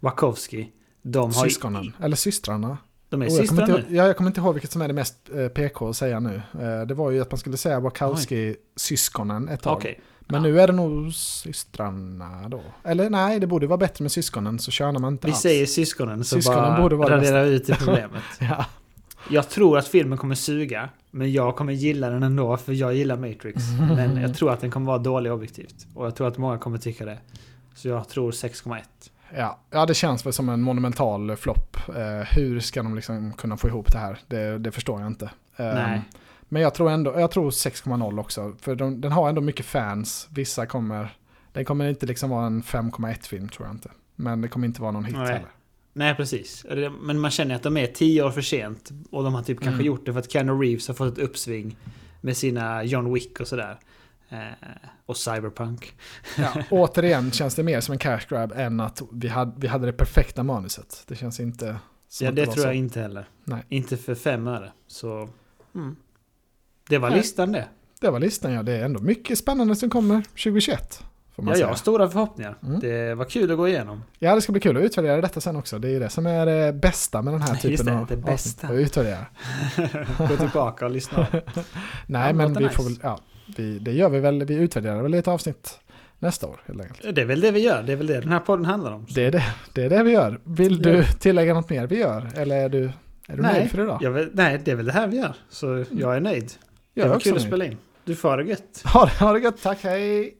[0.00, 0.68] Wachowski,
[1.06, 2.78] de har Syskonen, eller systrarna.
[3.08, 3.96] De är Oh, jag, kommer systrar inte, nu.
[3.96, 6.42] ja, jag kommer inte ihåg vilket som är det mest eh, PK att säga nu.
[6.60, 9.76] Eh, det var ju att man skulle säga Wachowski-syskonen ett tag.
[9.76, 10.00] Okej.
[10.20, 10.50] Men Ja.
[10.50, 12.60] nu är det nog systrarna då.
[12.84, 15.40] Eller nej, det borde vara bättre med syskonen så tjänar man inte Vi alls.
[15.42, 18.22] säger syskonen så Syskonen bara borde vara radera ut det problemet.
[18.40, 18.66] Ja.
[19.30, 23.16] Jag tror att filmen kommer suga, men jag kommer gilla den ändå för jag gillar
[23.16, 23.62] Matrix.
[23.96, 25.86] Men jag tror att den kommer vara dålig objektivt.
[25.94, 27.18] Och jag tror att många kommer tycka det.
[27.74, 28.80] Så jag tror 6,1.
[29.36, 31.76] Ja, ja, det känns väl som en monumental flopp.
[31.88, 34.18] Eh, hur ska de liksom kunna få ihop det här?
[34.26, 35.30] Det, det förstår jag inte.
[35.56, 35.98] Eh.
[36.48, 38.52] Men jag tror ändå, jag tror 6,0 också.
[38.60, 40.28] För de, den har ändå mycket fans.
[40.30, 41.16] Vissa kommer,
[41.52, 43.90] den kommer inte liksom vara en 5,1 film tror jag inte.
[44.16, 45.26] Men det kommer inte vara någon hit Nej.
[45.26, 45.48] heller.
[45.92, 46.66] Nej, precis.
[47.02, 48.90] Men man känner att de är 10 år för sent.
[49.10, 49.86] Och de har typ kanske Mm.
[49.86, 51.76] gjort det för att Keanu Reeves har fått ett uppsving
[52.20, 53.78] med sina John Wick och sådär.
[54.34, 54.68] Eh,
[55.06, 55.94] och Cyberpunk.
[56.38, 59.86] Ja, återigen känns det mer som en cash grab än att vi hade, vi hade
[59.86, 61.04] det perfekta manuset.
[61.08, 61.76] Det känns inte
[62.08, 62.68] som Ja, det var tror så.
[62.68, 63.28] jag inte heller.
[63.44, 63.64] Nej.
[63.68, 64.72] Inte för fem öre.
[64.86, 65.28] Så...
[65.74, 65.96] Mm.
[66.88, 67.18] Det var Nej.
[67.18, 67.68] listan det.
[68.00, 71.04] Det var listan ja, det är ändå mycket spännande som kommer 2021.
[71.36, 71.66] Får man Ja, jag säga.
[71.68, 72.56] har stora förhoppningar.
[72.62, 72.80] Mm.
[72.80, 74.02] Det var kul att gå igenom.
[74.18, 75.78] Ja, det ska bli kul att utvärdera detta sen också.
[75.78, 78.06] Det är ju det som är det bästa med den här Just typen det, av
[78.06, 78.66] det bästa.
[78.66, 79.26] Att utvärdera.
[80.28, 81.26] Gå tillbaka och lyssna.
[82.06, 82.74] Nej, Ja, men vi nice.
[82.76, 83.20] får väl, ja,
[83.56, 85.78] vi, det gör vi väl, vi utvärderar väl ett avsnitt
[86.18, 87.14] nästa år helt enkelt.
[87.14, 87.82] Det är väl det vi gör.
[87.82, 89.06] Det är väl det den här podden handlar om.
[89.14, 89.42] Det är det,
[89.74, 90.40] det, är det vi gör.
[90.44, 90.92] Vill Ja.
[90.92, 92.28] du tillägga något mer vi gör?
[92.36, 92.84] Eller är du,
[93.28, 94.10] är du nöjd för idag?
[94.12, 95.34] Vet, nej, det är väl det här vi gör.
[95.50, 96.52] Så jag är nöjd.
[96.94, 97.48] Jag det var kul att nöjd.
[97.48, 97.76] spela in.
[98.04, 98.82] Du får ha det gött.
[98.84, 100.34] Ha, det- ha det gött, tack, hej!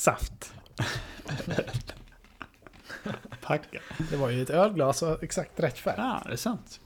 [0.00, 0.52] Saft.
[3.40, 3.80] Packa.
[4.10, 5.94] Det var ju ett ölglas och exakt rätt färg.
[5.98, 6.80] Ja, det är sant.